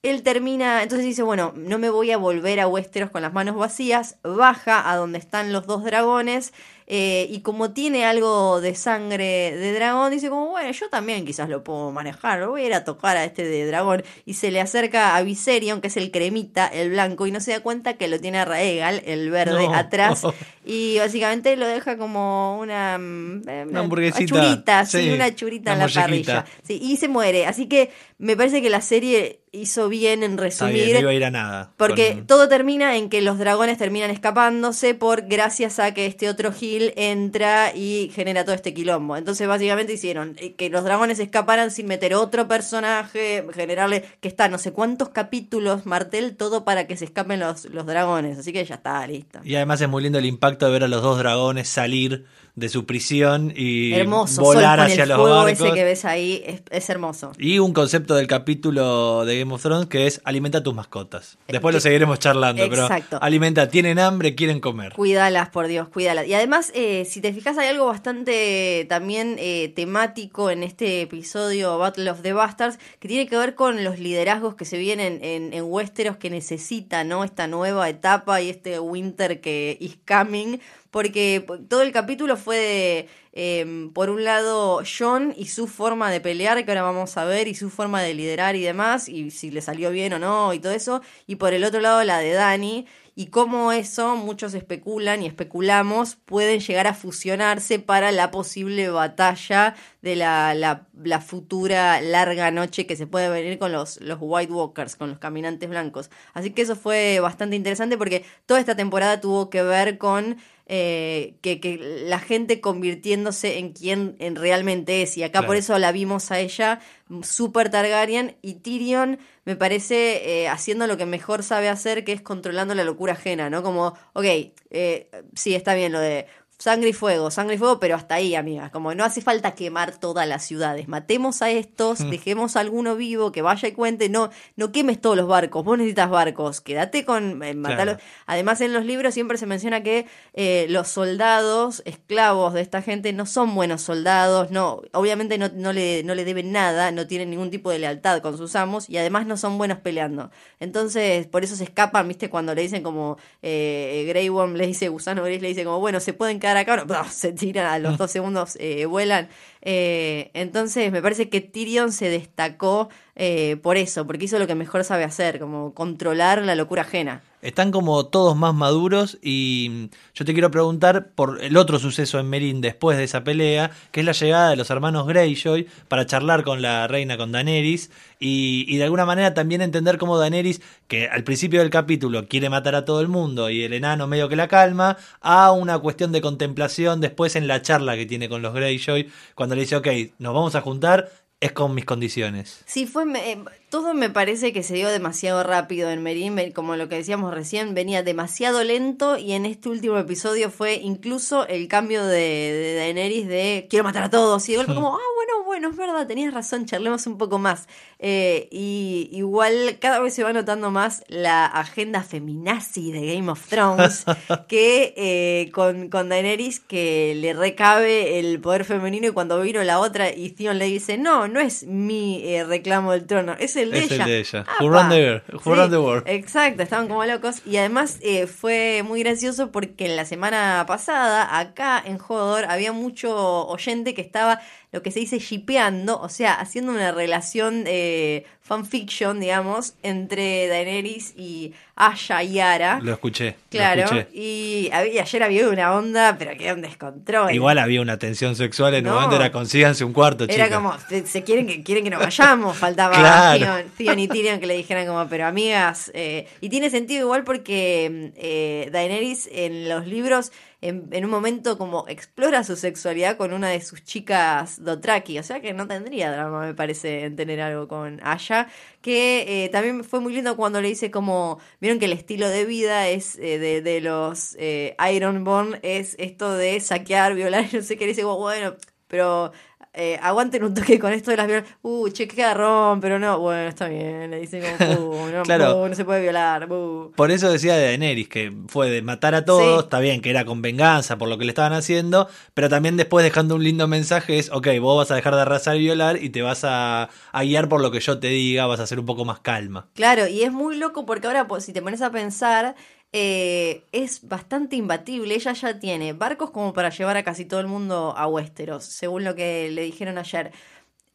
Él 0.02 0.22
termina, 0.22 0.82
entonces 0.82 1.04
dice, 1.04 1.22
bueno, 1.22 1.52
no 1.56 1.78
me 1.78 1.90
voy 1.90 2.10
a 2.10 2.16
volver 2.16 2.58
a 2.60 2.66
Westeros 2.68 3.10
con 3.10 3.20
las 3.20 3.34
manos 3.34 3.56
vacías, 3.56 4.16
baja 4.22 4.90
a 4.90 4.96
donde 4.96 5.18
están 5.18 5.52
los 5.52 5.66
dos 5.66 5.84
dragones, 5.84 6.54
eh, 6.92 7.28
y 7.30 7.42
como 7.42 7.70
tiene 7.70 8.04
algo 8.04 8.60
de 8.60 8.74
sangre 8.74 9.56
de 9.56 9.72
dragón, 9.74 10.10
dice 10.10 10.28
como, 10.28 10.48
bueno, 10.48 10.72
yo 10.72 10.88
también 10.88 11.24
quizás 11.24 11.48
lo 11.48 11.62
puedo 11.62 11.92
manejar, 11.92 12.44
voy 12.48 12.62
a 12.62 12.66
ir 12.66 12.74
a 12.74 12.82
tocar 12.82 13.16
a 13.16 13.24
este 13.24 13.44
de 13.44 13.64
dragón. 13.64 14.02
Y 14.26 14.34
se 14.34 14.50
le 14.50 14.60
acerca 14.60 15.14
a 15.16 15.22
Viserion, 15.22 15.80
que 15.80 15.86
es 15.86 15.96
el 15.96 16.10
cremita, 16.10 16.66
el 16.66 16.90
blanco, 16.90 17.28
y 17.28 17.30
no 17.30 17.38
se 17.38 17.52
da 17.52 17.60
cuenta 17.60 17.94
que 17.94 18.08
lo 18.08 18.18
tiene 18.18 18.40
a 18.40 18.44
Raegal, 18.44 19.02
el 19.06 19.30
verde, 19.30 19.68
No. 19.68 19.74
atrás. 19.74 20.22
Y 20.62 20.98
básicamente 20.98 21.56
lo 21.56 21.66
deja 21.66 21.96
como 21.96 22.58
una, 22.60 22.98
mm, 22.98 23.48
eh, 23.48 23.66
Una 23.68 23.80
hamburguesita, 23.80 24.26
churita, 24.26 24.86
sí, 24.86 25.00
sí, 25.00 25.10
una 25.10 25.34
churita 25.34 25.72
una 25.72 25.84
en 25.84 25.94
la 25.94 26.00
parrilla. 26.02 26.44
Sí, 26.62 26.78
y 26.82 26.96
se 26.96 27.08
muere. 27.08 27.46
Así 27.46 27.66
que 27.66 27.90
me 28.18 28.36
parece 28.36 28.60
que 28.60 28.68
la 28.68 28.82
serie 28.82 29.39
hizo 29.52 29.88
bien 29.88 30.22
en 30.22 30.32
Está 30.32 30.42
resumir. 30.66 30.74
bien, 30.74 30.92
no 30.94 31.00
iba 31.00 31.10
a 31.10 31.14
ir 31.14 31.24
a 31.24 31.30
nada. 31.30 31.72
Porque 31.76 32.12
Con- 32.14 32.26
todo 32.26 32.48
termina 32.48 32.96
en 32.96 33.08
que 33.08 33.20
los 33.20 33.36
dragones 33.38 33.78
terminan 33.78 34.10
escapándose 34.10 34.94
por 34.94 35.22
gracias 35.22 35.78
a 35.80 35.92
que 35.92 36.06
este 36.06 36.28
otro 36.28 36.52
Gil 36.52 36.92
entra 36.96 37.74
y 37.74 38.10
genera 38.14 38.44
todo 38.44 38.54
este 38.54 38.72
quilombo. 38.72 39.16
Entonces 39.16 39.48
básicamente 39.48 39.92
hicieron 39.94 40.36
que 40.56 40.70
los 40.70 40.84
dragones 40.84 41.18
escaparan 41.18 41.70
sin 41.72 41.86
meter 41.86 42.14
otro 42.14 42.46
personaje, 42.48 43.44
generarle 43.52 44.04
que 44.20 44.28
está 44.28 44.48
no 44.48 44.58
sé 44.58 44.72
cuántos 44.72 45.08
capítulos, 45.08 45.84
Martel, 45.84 46.36
todo 46.36 46.64
para 46.64 46.86
que 46.86 46.96
se 46.96 47.04
escapen 47.04 47.40
los, 47.40 47.64
los 47.66 47.86
dragones. 47.86 48.38
Así 48.38 48.52
que 48.52 48.64
ya 48.64 48.76
está, 48.76 49.04
listo. 49.06 49.40
Y 49.42 49.56
además 49.56 49.80
es 49.80 49.88
muy 49.88 50.02
lindo 50.02 50.18
el 50.18 50.26
impacto 50.26 50.66
de 50.66 50.72
ver 50.72 50.84
a 50.84 50.88
los 50.88 51.02
dos 51.02 51.18
dragones 51.18 51.68
salir 51.68 52.24
de 52.60 52.68
su 52.68 52.86
prisión 52.86 53.52
y 53.56 53.92
Hermoso, 53.94 54.42
volar 54.42 54.78
hacia 54.80 55.02
el 55.02 55.08
los 55.08 55.18
fuego 55.18 55.36
barcos. 55.44 55.60
ese 55.66 55.72
que 55.74 55.84
ves 55.84 56.04
ahí, 56.04 56.42
es, 56.46 56.62
es 56.70 56.88
hermoso. 56.90 57.32
Y 57.38 57.58
un 57.58 57.72
concepto 57.72 58.14
del 58.14 58.26
capítulo 58.28 59.24
de 59.24 59.38
Game 59.40 59.52
of 59.52 59.62
Thrones 59.62 59.86
que 59.86 60.06
es 60.06 60.20
alimenta 60.24 60.62
tus 60.62 60.74
mascotas. 60.74 61.38
Después 61.48 61.72
lo 61.72 61.78
Eh, 61.78 61.80
seguiremos 61.80 62.18
charlando, 62.18 62.62
exacto. 62.62 63.06
pero 63.10 63.22
alimenta, 63.22 63.68
tienen 63.68 63.98
hambre, 63.98 64.34
quieren 64.34 64.60
comer. 64.60 64.92
Cuídalas, 64.92 65.48
por 65.48 65.66
Dios, 65.66 65.88
cuídalas. 65.88 66.26
Y 66.26 66.34
además, 66.34 66.70
eh, 66.74 67.04
si 67.08 67.20
te 67.20 67.32
fijas, 67.32 67.58
hay 67.58 67.68
algo 67.68 67.86
bastante 67.86 68.86
también 68.88 69.36
eh, 69.38 69.72
temático 69.74 70.50
en 70.50 70.62
este 70.62 71.00
episodio 71.02 71.78
Battle 71.78 72.10
of 72.10 72.22
the 72.22 72.32
Bastards 72.32 72.78
que 72.98 73.08
tiene 73.08 73.26
que 73.26 73.36
ver 73.36 73.54
con 73.54 73.82
los 73.82 73.98
liderazgos 73.98 74.54
que 74.54 74.64
se 74.66 74.76
vienen 74.78 75.18
en, 75.22 75.54
en 75.54 75.64
Westeros 75.64 76.18
que 76.18 76.28
necesita, 76.30 77.02
¿no? 77.04 77.24
Esta 77.24 77.46
nueva 77.46 77.88
etapa 77.88 78.40
y 78.42 78.50
este 78.50 78.78
winter 78.78 79.40
que 79.40 79.76
is 79.80 79.96
coming. 80.06 80.58
Porque 80.90 81.44
todo 81.68 81.82
el 81.82 81.92
capítulo 81.92 82.36
fue 82.36 82.56
de, 82.56 83.08
eh, 83.32 83.90
por 83.94 84.10
un 84.10 84.24
lado, 84.24 84.82
John 84.84 85.32
y 85.36 85.46
su 85.46 85.68
forma 85.68 86.10
de 86.10 86.20
pelear, 86.20 86.64
que 86.64 86.70
ahora 86.70 86.82
vamos 86.82 87.16
a 87.16 87.24
ver, 87.24 87.46
y 87.46 87.54
su 87.54 87.70
forma 87.70 88.02
de 88.02 88.14
liderar 88.14 88.56
y 88.56 88.62
demás, 88.62 89.08
y 89.08 89.30
si 89.30 89.50
le 89.50 89.62
salió 89.62 89.90
bien 89.90 90.12
o 90.14 90.18
no, 90.18 90.52
y 90.52 90.58
todo 90.58 90.72
eso. 90.72 91.00
Y 91.26 91.36
por 91.36 91.52
el 91.52 91.64
otro 91.64 91.80
lado, 91.80 92.02
la 92.02 92.18
de 92.18 92.32
Dani, 92.32 92.86
y 93.14 93.26
cómo 93.26 93.70
eso, 93.70 94.16
muchos 94.16 94.54
especulan 94.54 95.22
y 95.22 95.26
especulamos, 95.26 96.16
pueden 96.16 96.60
llegar 96.60 96.86
a 96.86 96.94
fusionarse 96.94 97.78
para 97.78 98.12
la 98.12 98.30
posible 98.30 98.88
batalla 98.88 99.74
de 100.00 100.16
la, 100.16 100.54
la, 100.54 100.86
la 101.02 101.20
futura 101.20 102.00
larga 102.00 102.50
noche 102.50 102.86
que 102.86 102.96
se 102.96 103.06
puede 103.06 103.28
venir 103.28 103.58
con 103.58 103.72
los, 103.72 104.00
los 104.00 104.18
White 104.20 104.52
Walkers, 104.52 104.96
con 104.96 105.10
los 105.10 105.18
caminantes 105.18 105.68
blancos. 105.68 106.10
Así 106.32 106.50
que 106.52 106.62
eso 106.62 106.76
fue 106.76 107.20
bastante 107.20 107.56
interesante 107.56 107.98
porque 107.98 108.24
toda 108.46 108.58
esta 108.58 108.74
temporada 108.74 109.20
tuvo 109.20 109.50
que 109.50 109.62
ver 109.62 109.98
con 109.98 110.38
eh, 110.72 111.34
que, 111.40 111.58
que 111.58 111.78
la 112.06 112.20
gente 112.20 112.60
convirtiéndose 112.60 113.58
en 113.58 113.72
quien 113.72 114.14
en 114.20 114.36
realmente 114.36 115.02
es. 115.02 115.16
Y 115.16 115.24
acá 115.24 115.40
Claro. 115.40 115.48
por 115.48 115.56
eso 115.56 115.76
la 115.80 115.90
vimos 115.90 116.30
a 116.30 116.38
ella 116.38 116.78
super 117.22 117.70
Targaryen 117.72 118.36
y 118.40 118.54
Tyrion 118.54 119.18
me 119.44 119.56
parece 119.56 120.42
eh, 120.42 120.48
haciendo 120.48 120.86
lo 120.86 120.96
que 120.96 121.06
mejor 121.06 121.42
sabe 121.42 121.68
hacer, 121.68 122.04
que 122.04 122.12
es 122.12 122.20
controlando 122.22 122.76
la 122.76 122.84
locura 122.84 123.14
ajena, 123.14 123.50
¿no? 123.50 123.64
Como, 123.64 123.94
ok, 124.12 124.24
eh, 124.70 125.10
sí, 125.34 125.56
está 125.56 125.74
bien 125.74 125.90
lo 125.90 125.98
de 125.98 126.26
sangre 126.60 126.90
y 126.90 126.92
fuego, 126.92 127.30
sangre 127.30 127.54
y 127.54 127.58
fuego, 127.58 127.80
pero 127.80 127.96
hasta 127.96 128.16
ahí, 128.16 128.34
amigas. 128.34 128.70
Como 128.70 128.94
no 128.94 129.02
hace 129.02 129.22
falta 129.22 129.52
quemar 129.54 129.96
todas 129.98 130.28
las 130.28 130.44
ciudades. 130.44 130.88
Matemos 130.88 131.40
a 131.40 131.50
estos, 131.50 132.00
Mm. 132.00 132.10
dejemos 132.10 132.54
a 132.54 132.60
alguno 132.60 132.96
vivo 132.96 133.32
que 133.32 133.40
vaya 133.40 133.66
y 133.66 133.72
cuente. 133.72 134.10
No, 134.10 134.28
no 134.56 134.70
quemes 134.70 135.00
todos 135.00 135.16
los 135.16 135.26
barcos. 135.26 135.64
Vos 135.64 135.78
necesitas 135.78 136.10
barcos. 136.10 136.60
Quédate 136.60 137.06
con 137.06 137.42
eh, 137.42 137.54
matarlos. 137.54 137.96
Claro. 137.96 138.10
Además, 138.26 138.60
en 138.60 138.74
los 138.74 138.84
libros 138.84 139.14
siempre 139.14 139.38
se 139.38 139.46
menciona 139.46 139.82
que 139.82 140.06
eh, 140.34 140.66
los 140.68 140.88
soldados, 140.88 141.82
esclavos 141.86 142.52
de 142.52 142.60
esta 142.60 142.82
gente, 142.82 143.12
no 143.14 143.24
son 143.24 143.54
buenos 143.54 143.80
soldados. 143.80 144.50
No, 144.50 144.82
obviamente 144.92 145.38
no, 145.38 145.48
no 145.54 145.72
le, 145.72 146.02
no 146.04 146.14
le 146.14 146.26
deben 146.26 146.52
nada, 146.52 146.90
no 146.92 147.06
tienen 147.06 147.30
ningún 147.30 147.50
tipo 147.50 147.70
de 147.70 147.78
lealtad 147.78 148.20
con 148.20 148.36
sus 148.36 148.54
amos 148.54 148.88
y 148.90 148.98
además 148.98 149.26
no 149.26 149.38
son 149.38 149.56
buenos 149.56 149.78
peleando. 149.78 150.30
Entonces, 150.60 151.26
por 151.26 151.42
eso 151.42 151.56
se 151.56 151.64
escapan, 151.64 152.06
¿viste? 152.06 152.28
Cuando 152.28 152.54
le 152.54 152.60
dicen 152.62 152.82
como 152.82 153.16
eh, 153.40 154.04
Grey 154.08 154.28
Worm 154.28 154.54
le 154.56 154.66
dice, 154.66 154.90
Gusano 154.90 155.22
Gris 155.24 155.40
le 155.40 155.48
dice 155.48 155.64
como, 155.64 155.80
bueno, 155.80 156.00
se 156.00 156.12
pueden 156.12 156.38
quedar 156.38 156.49
acá, 156.56 156.84
bueno, 156.84 157.04
se 157.10 157.32
tiran 157.32 157.66
a 157.66 157.78
los 157.78 157.98
dos 157.98 158.10
segundos, 158.10 158.56
eh, 158.60 158.86
vuelan. 158.86 159.28
Eh, 159.62 160.30
entonces, 160.34 160.90
me 160.92 161.02
parece 161.02 161.28
que 161.28 161.40
Tyrion 161.40 161.92
se 161.92 162.08
destacó 162.08 162.88
eh, 163.16 163.56
por 163.62 163.76
eso, 163.76 164.06
porque 164.06 164.24
hizo 164.24 164.38
lo 164.38 164.46
que 164.46 164.54
mejor 164.54 164.82
sabe 164.84 165.04
hacer, 165.04 165.38
como 165.38 165.74
controlar 165.74 166.42
la 166.42 166.54
locura 166.54 166.82
ajena. 166.82 167.22
Están 167.42 167.70
como 167.70 168.04
todos 168.06 168.36
más 168.36 168.54
maduros 168.54 169.18
y 169.22 169.68
mm, 169.70 169.84
yo 170.14 170.24
te 170.26 170.34
quiero 170.34 170.50
preguntar 170.50 171.12
por 171.14 171.42
el 171.42 171.56
otro 171.56 171.78
suceso 171.78 172.18
en 172.18 172.28
Merín 172.28 172.60
después 172.60 172.98
de 172.98 173.04
esa 173.04 173.24
pelea, 173.24 173.70
que 173.92 174.00
es 174.00 174.06
la 174.06 174.12
llegada 174.12 174.50
de 174.50 174.56
los 174.56 174.68
hermanos 174.68 175.06
Greyjoy 175.06 175.66
para 175.88 176.04
charlar 176.04 176.44
con 176.44 176.60
la 176.60 176.86
reina, 176.86 177.16
con 177.16 177.32
Daenerys, 177.32 177.90
y, 178.22 178.76
de 178.76 178.84
alguna 178.84 179.06
manera 179.06 179.32
también 179.32 179.62
entender 179.62 179.96
cómo 179.96 180.18
Daenerys, 180.18 180.60
que 180.86 181.08
al 181.08 181.24
principio 181.24 181.60
del 181.60 181.70
capítulo 181.70 182.28
quiere 182.28 182.50
matar 182.50 182.74
a 182.74 182.84
todo 182.84 183.00
el 183.00 183.08
mundo 183.08 183.48
y 183.48 183.62
el 183.62 183.72
enano 183.72 184.06
medio 184.06 184.28
que 184.28 184.36
la 184.36 184.46
calma, 184.46 184.98
a 185.22 185.52
una 185.52 185.78
cuestión 185.78 186.12
de 186.12 186.20
contemplación 186.20 187.00
después 187.00 187.36
en 187.36 187.48
la 187.48 187.62
charla 187.62 187.96
que 187.96 188.04
tiene 188.04 188.28
con 188.28 188.42
los 188.42 188.52
Greyjoy, 188.52 189.10
le 189.54 189.62
dice, 189.62 189.76
ok, 189.76 189.88
nos 190.18 190.34
vamos 190.34 190.54
a 190.54 190.60
juntar, 190.60 191.10
es 191.40 191.52
con 191.52 191.74
mis 191.74 191.84
condiciones. 191.84 192.62
Sí, 192.66 192.86
fue 192.86 193.04
eh, 193.18 193.42
todo 193.70 193.94
me 193.94 194.10
parece 194.10 194.52
que 194.52 194.64
se 194.64 194.74
dio 194.74 194.88
demasiado 194.88 195.44
rápido 195.44 195.90
en 195.90 196.02
Merín, 196.02 196.36
como 196.52 196.74
lo 196.74 196.88
que 196.88 196.96
decíamos 196.96 197.32
recién, 197.32 197.72
venía 197.72 198.02
demasiado 198.02 198.64
lento 198.64 199.16
y 199.16 199.32
en 199.32 199.46
este 199.46 199.68
último 199.68 199.96
episodio 199.96 200.50
fue 200.50 200.74
incluso 200.74 201.46
el 201.46 201.68
cambio 201.68 202.04
de, 202.04 202.18
de 202.18 202.74
Daenerys 202.74 203.28
de 203.28 203.66
quiero 203.70 203.84
matar 203.84 204.02
a 204.02 204.10
todos 204.10 204.48
y 204.48 204.52
de 204.52 204.58
golpe 204.58 204.74
como, 204.74 204.96
ah, 204.96 205.10
bueno, 205.14 205.44
bueno, 205.44 205.70
es 205.70 205.76
verdad, 205.76 206.06
tenías 206.06 206.34
razón, 206.34 206.66
charlemos 206.66 207.06
un 207.06 207.16
poco 207.16 207.38
más. 207.38 207.68
Eh, 207.98 208.48
y 208.50 209.08
igual 209.12 209.78
cada 209.78 210.00
vez 210.00 210.14
se 210.14 210.24
va 210.24 210.32
notando 210.32 210.70
más 210.70 211.04
la 211.08 211.44
agenda 211.44 212.02
feminazi 212.02 212.92
de 212.92 213.14
Game 213.14 213.30
of 213.30 213.46
Thrones 213.46 214.04
que 214.48 214.94
eh, 214.96 215.50
con, 215.52 215.90
con 215.90 216.08
Daenerys 216.08 216.60
que 216.60 217.14
le 217.14 217.34
recabe 217.34 218.18
el 218.18 218.40
poder 218.40 218.64
femenino 218.64 219.08
y 219.08 219.10
cuando 219.10 219.40
vino 219.40 219.62
la 219.62 219.78
otra 219.78 220.14
y 220.14 220.30
Theon 220.30 220.58
le 220.58 220.64
dice, 220.64 220.98
no, 220.98 221.28
no 221.28 221.40
es 221.40 221.66
mi 221.66 222.22
eh, 222.24 222.44
reclamo 222.44 222.92
del 222.92 223.06
trono, 223.06 223.34
es 223.38 223.56
el 223.60 223.70
de 223.70 223.78
Es 223.78 223.90
el 223.90 223.96
ella. 223.96 224.06
de 224.06 224.18
ella. 224.18 224.40
¡Apa! 224.40 224.64
Who 224.64 224.68
run 224.70 224.88
the 224.88 225.04
world? 225.04 225.22
Who 225.32 225.54
Sí, 225.54 225.60
run 225.60 225.70
the 225.70 225.78
world? 225.78 226.02
Exacto, 226.06 226.62
estaban 226.62 226.88
como 226.88 227.04
locos. 227.04 227.42
Y 227.46 227.56
además 227.58 227.98
eh, 228.02 228.26
fue 228.26 228.82
muy 228.84 229.02
gracioso 229.02 229.50
porque 229.52 229.86
en 229.86 229.96
la 229.96 230.04
semana 230.04 230.64
pasada, 230.66 231.38
acá 231.38 231.82
en 231.84 231.98
Jodor, 231.98 232.44
había 232.46 232.72
mucho 232.72 233.46
oyente 233.46 233.94
que 233.94 234.02
estaba 234.02 234.40
lo 234.72 234.82
que 234.82 234.90
se 234.90 235.00
dice 235.00 235.18
shipeando, 235.18 236.00
o 236.00 236.08
sea, 236.08 236.34
haciendo 236.34 236.70
una 236.72 236.92
relación 236.92 237.64
eh, 237.66 238.24
fanfiction, 238.42 239.18
digamos, 239.20 239.74
entre 239.82 240.46
Daenerys 240.48 241.14
y 241.16 241.52
Asha 241.76 242.22
y 242.22 242.40
Ara. 242.40 242.78
Lo 242.82 242.92
escuché. 242.92 243.30
lo 243.30 243.34
Claro, 243.50 243.82
escuché. 243.84 244.08
y 244.12 244.70
ayer 244.72 245.22
había 245.22 245.48
una 245.48 245.74
onda, 245.74 246.16
pero 246.18 246.36
que 246.36 246.44
era 246.44 246.54
un 246.54 246.60
descontrol. 246.60 247.32
Igual 247.34 247.58
había 247.58 247.80
una 247.80 247.98
tensión 247.98 248.36
sexual 248.36 248.74
en 248.74 248.84
No. 248.84 248.90
un 248.90 248.94
momento, 248.96 249.16
era 249.16 249.32
consíganse 249.32 249.84
un 249.84 249.92
cuarto, 249.92 250.24
Era 250.24 250.34
chicas. 250.34 250.50
como, 250.50 250.74
se, 250.88 251.06
se 251.06 251.22
quieren 251.24 251.46
que 251.46 251.62
quieren 251.62 251.84
que 251.84 251.90
nos 251.90 252.00
vayamos, 252.00 252.56
faltaba 252.56 252.94
Claro. 252.98 253.38
Theon, 253.38 253.64
Theon 253.76 253.98
y 253.98 254.08
Tyrion 254.08 254.40
que 254.40 254.46
le 254.46 254.54
dijeran 254.56 254.86
como, 254.86 255.08
pero 255.08 255.26
amigas, 255.26 255.90
eh, 255.94 256.26
y 256.40 256.48
tiene 256.48 256.70
sentido 256.70 257.02
igual 257.02 257.24
porque 257.24 258.12
eh, 258.16 258.68
Daenerys 258.72 259.28
en 259.32 259.68
los 259.68 259.86
libros 259.86 260.32
en, 260.60 260.88
en 260.92 261.04
un 261.04 261.10
momento 261.10 261.56
como 261.58 261.86
explora 261.88 262.44
su 262.44 262.56
sexualidad 262.56 263.16
con 263.16 263.32
una 263.32 263.48
de 263.48 263.60
sus 263.60 263.82
chicas 263.84 264.62
Dothraki, 264.62 265.18
o 265.18 265.22
sea 265.22 265.40
que 265.40 265.52
no 265.52 265.66
tendría 265.66 266.12
drama 266.12 266.46
me 266.46 266.54
parece 266.54 267.04
en 267.04 267.16
tener 267.16 267.40
algo 267.40 267.68
con 267.68 268.00
Aya, 268.02 268.48
que 268.82 269.44
eh, 269.44 269.48
también 269.48 269.84
fue 269.84 270.00
muy 270.00 270.12
lindo 270.12 270.36
cuando 270.36 270.60
le 270.60 270.68
dice 270.68 270.90
como, 270.90 271.38
vieron 271.60 271.78
que 271.78 271.86
el 271.86 271.92
estilo 271.92 272.28
de 272.28 272.44
vida 272.44 272.88
es 272.88 273.16
eh, 273.18 273.38
de, 273.38 273.80
los 273.80 274.36
eh, 274.38 274.76
Ironborn, 274.94 275.58
es 275.62 275.96
esto 275.98 276.32
de 276.32 276.60
saquear, 276.60 277.14
violar, 277.14 277.46
no 277.52 277.62
sé 277.62 277.76
qué, 277.76 277.84
le 277.84 277.92
dice 277.92 278.04
bueno, 278.04 278.56
pero 278.88 279.32
eh, 279.72 279.98
aguanten 280.02 280.42
un 280.44 280.52
toque 280.54 280.78
con 280.78 280.92
esto 280.92 281.10
de 281.12 281.16
las 281.16 281.26
violas. 281.26 281.44
Uh, 281.62 281.88
che, 281.90 282.08
qué 282.08 282.16
garrón, 282.22 282.80
pero 282.80 282.98
no, 282.98 283.18
bueno, 283.20 283.48
está 283.48 283.68
bien. 283.68 284.10
Le 284.10 284.18
dicen 284.20 284.42
como, 284.58 284.70
"Uh, 285.04 285.10
no, 285.10 285.22
Claro. 285.22 285.62
uh, 285.62 285.68
no 285.68 285.74
se 285.74 285.84
puede 285.84 286.00
violar. 286.02 286.50
uh". 286.50 286.92
Por 286.96 287.10
eso 287.10 287.30
decía 287.30 287.56
de 287.56 287.64
Daenerys, 287.66 288.08
que 288.08 288.32
fue 288.48 288.68
de 288.70 288.82
matar 288.82 289.14
a 289.14 289.24
todos, 289.24 289.60
Sí. 289.60 289.64
está 289.64 289.78
bien 289.80 290.00
que 290.02 290.10
era 290.10 290.24
con 290.24 290.42
venganza 290.42 290.98
por 290.98 291.08
lo 291.08 291.18
que 291.18 291.24
le 291.24 291.30
estaban 291.30 291.52
haciendo, 291.52 292.08
pero 292.34 292.48
también 292.48 292.76
después 292.76 293.04
dejando 293.04 293.36
un 293.36 293.44
lindo 293.44 293.68
mensaje 293.68 294.18
es, 294.18 294.30
ok, 294.32 294.48
vos 294.60 294.76
vas 294.76 294.90
a 294.90 294.96
dejar 294.96 295.14
de 295.14 295.20
arrasar 295.22 295.56
y 295.56 295.60
violar 295.60 296.02
y 296.02 296.10
te 296.10 296.22
vas 296.22 296.42
a, 296.44 296.88
a 297.12 297.22
guiar 297.22 297.48
por 297.48 297.60
lo 297.60 297.70
que 297.70 297.80
yo 297.80 297.98
te 298.00 298.08
diga, 298.08 298.46
vas 298.46 298.60
a 298.60 298.66
ser 298.66 298.80
un 298.80 298.86
poco 298.86 299.04
más 299.04 299.20
calma. 299.20 299.68
Claro, 299.74 300.06
y 300.08 300.22
es 300.22 300.32
muy 300.32 300.56
loco 300.56 300.84
porque 300.84 301.06
ahora, 301.06 301.28
pues, 301.28 301.44
si 301.44 301.52
te 301.52 301.62
pones 301.62 301.80
a 301.82 301.90
pensar, 301.90 302.54
eh, 302.92 303.64
es 303.72 304.08
bastante 304.08 304.56
imbatible. 304.56 305.14
Ella 305.14 305.32
ya 305.32 305.58
tiene 305.58 305.92
barcos 305.92 306.30
como 306.30 306.52
para 306.52 306.70
llevar 306.70 306.96
a 306.96 307.04
casi 307.04 307.24
todo 307.24 307.40
el 307.40 307.46
mundo 307.46 307.94
a 307.96 308.06
Westeros, 308.08 308.64
según 308.64 309.04
lo 309.04 309.14
que 309.14 309.48
le 309.50 309.62
dijeron 309.62 309.98
ayer. 309.98 310.32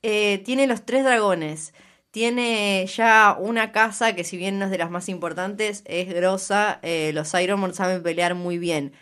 Eh, 0.04 0.40
tiene 0.46 0.68
los 0.68 0.86
tres 0.86 1.04
dragones. 1.04 1.74
Tiene 2.12 2.86
ya 2.88 3.38
una 3.40 3.72
casa 3.72 4.16
que 4.16 4.24
si 4.24 4.38
bien 4.38 4.60
no 4.60 4.66
es 4.66 4.72
de 4.72 4.78
las 4.78 4.92
más 4.92 5.10
importantes, 5.10 5.84
es 5.86 6.14
grosa. 6.14 6.80
Eh, 6.84 7.12
los 7.14 7.34
Ironborn 7.34 7.74
saben 7.74 8.04
pelear 8.04 8.36
muy 8.36 8.58
bien. 8.58 8.94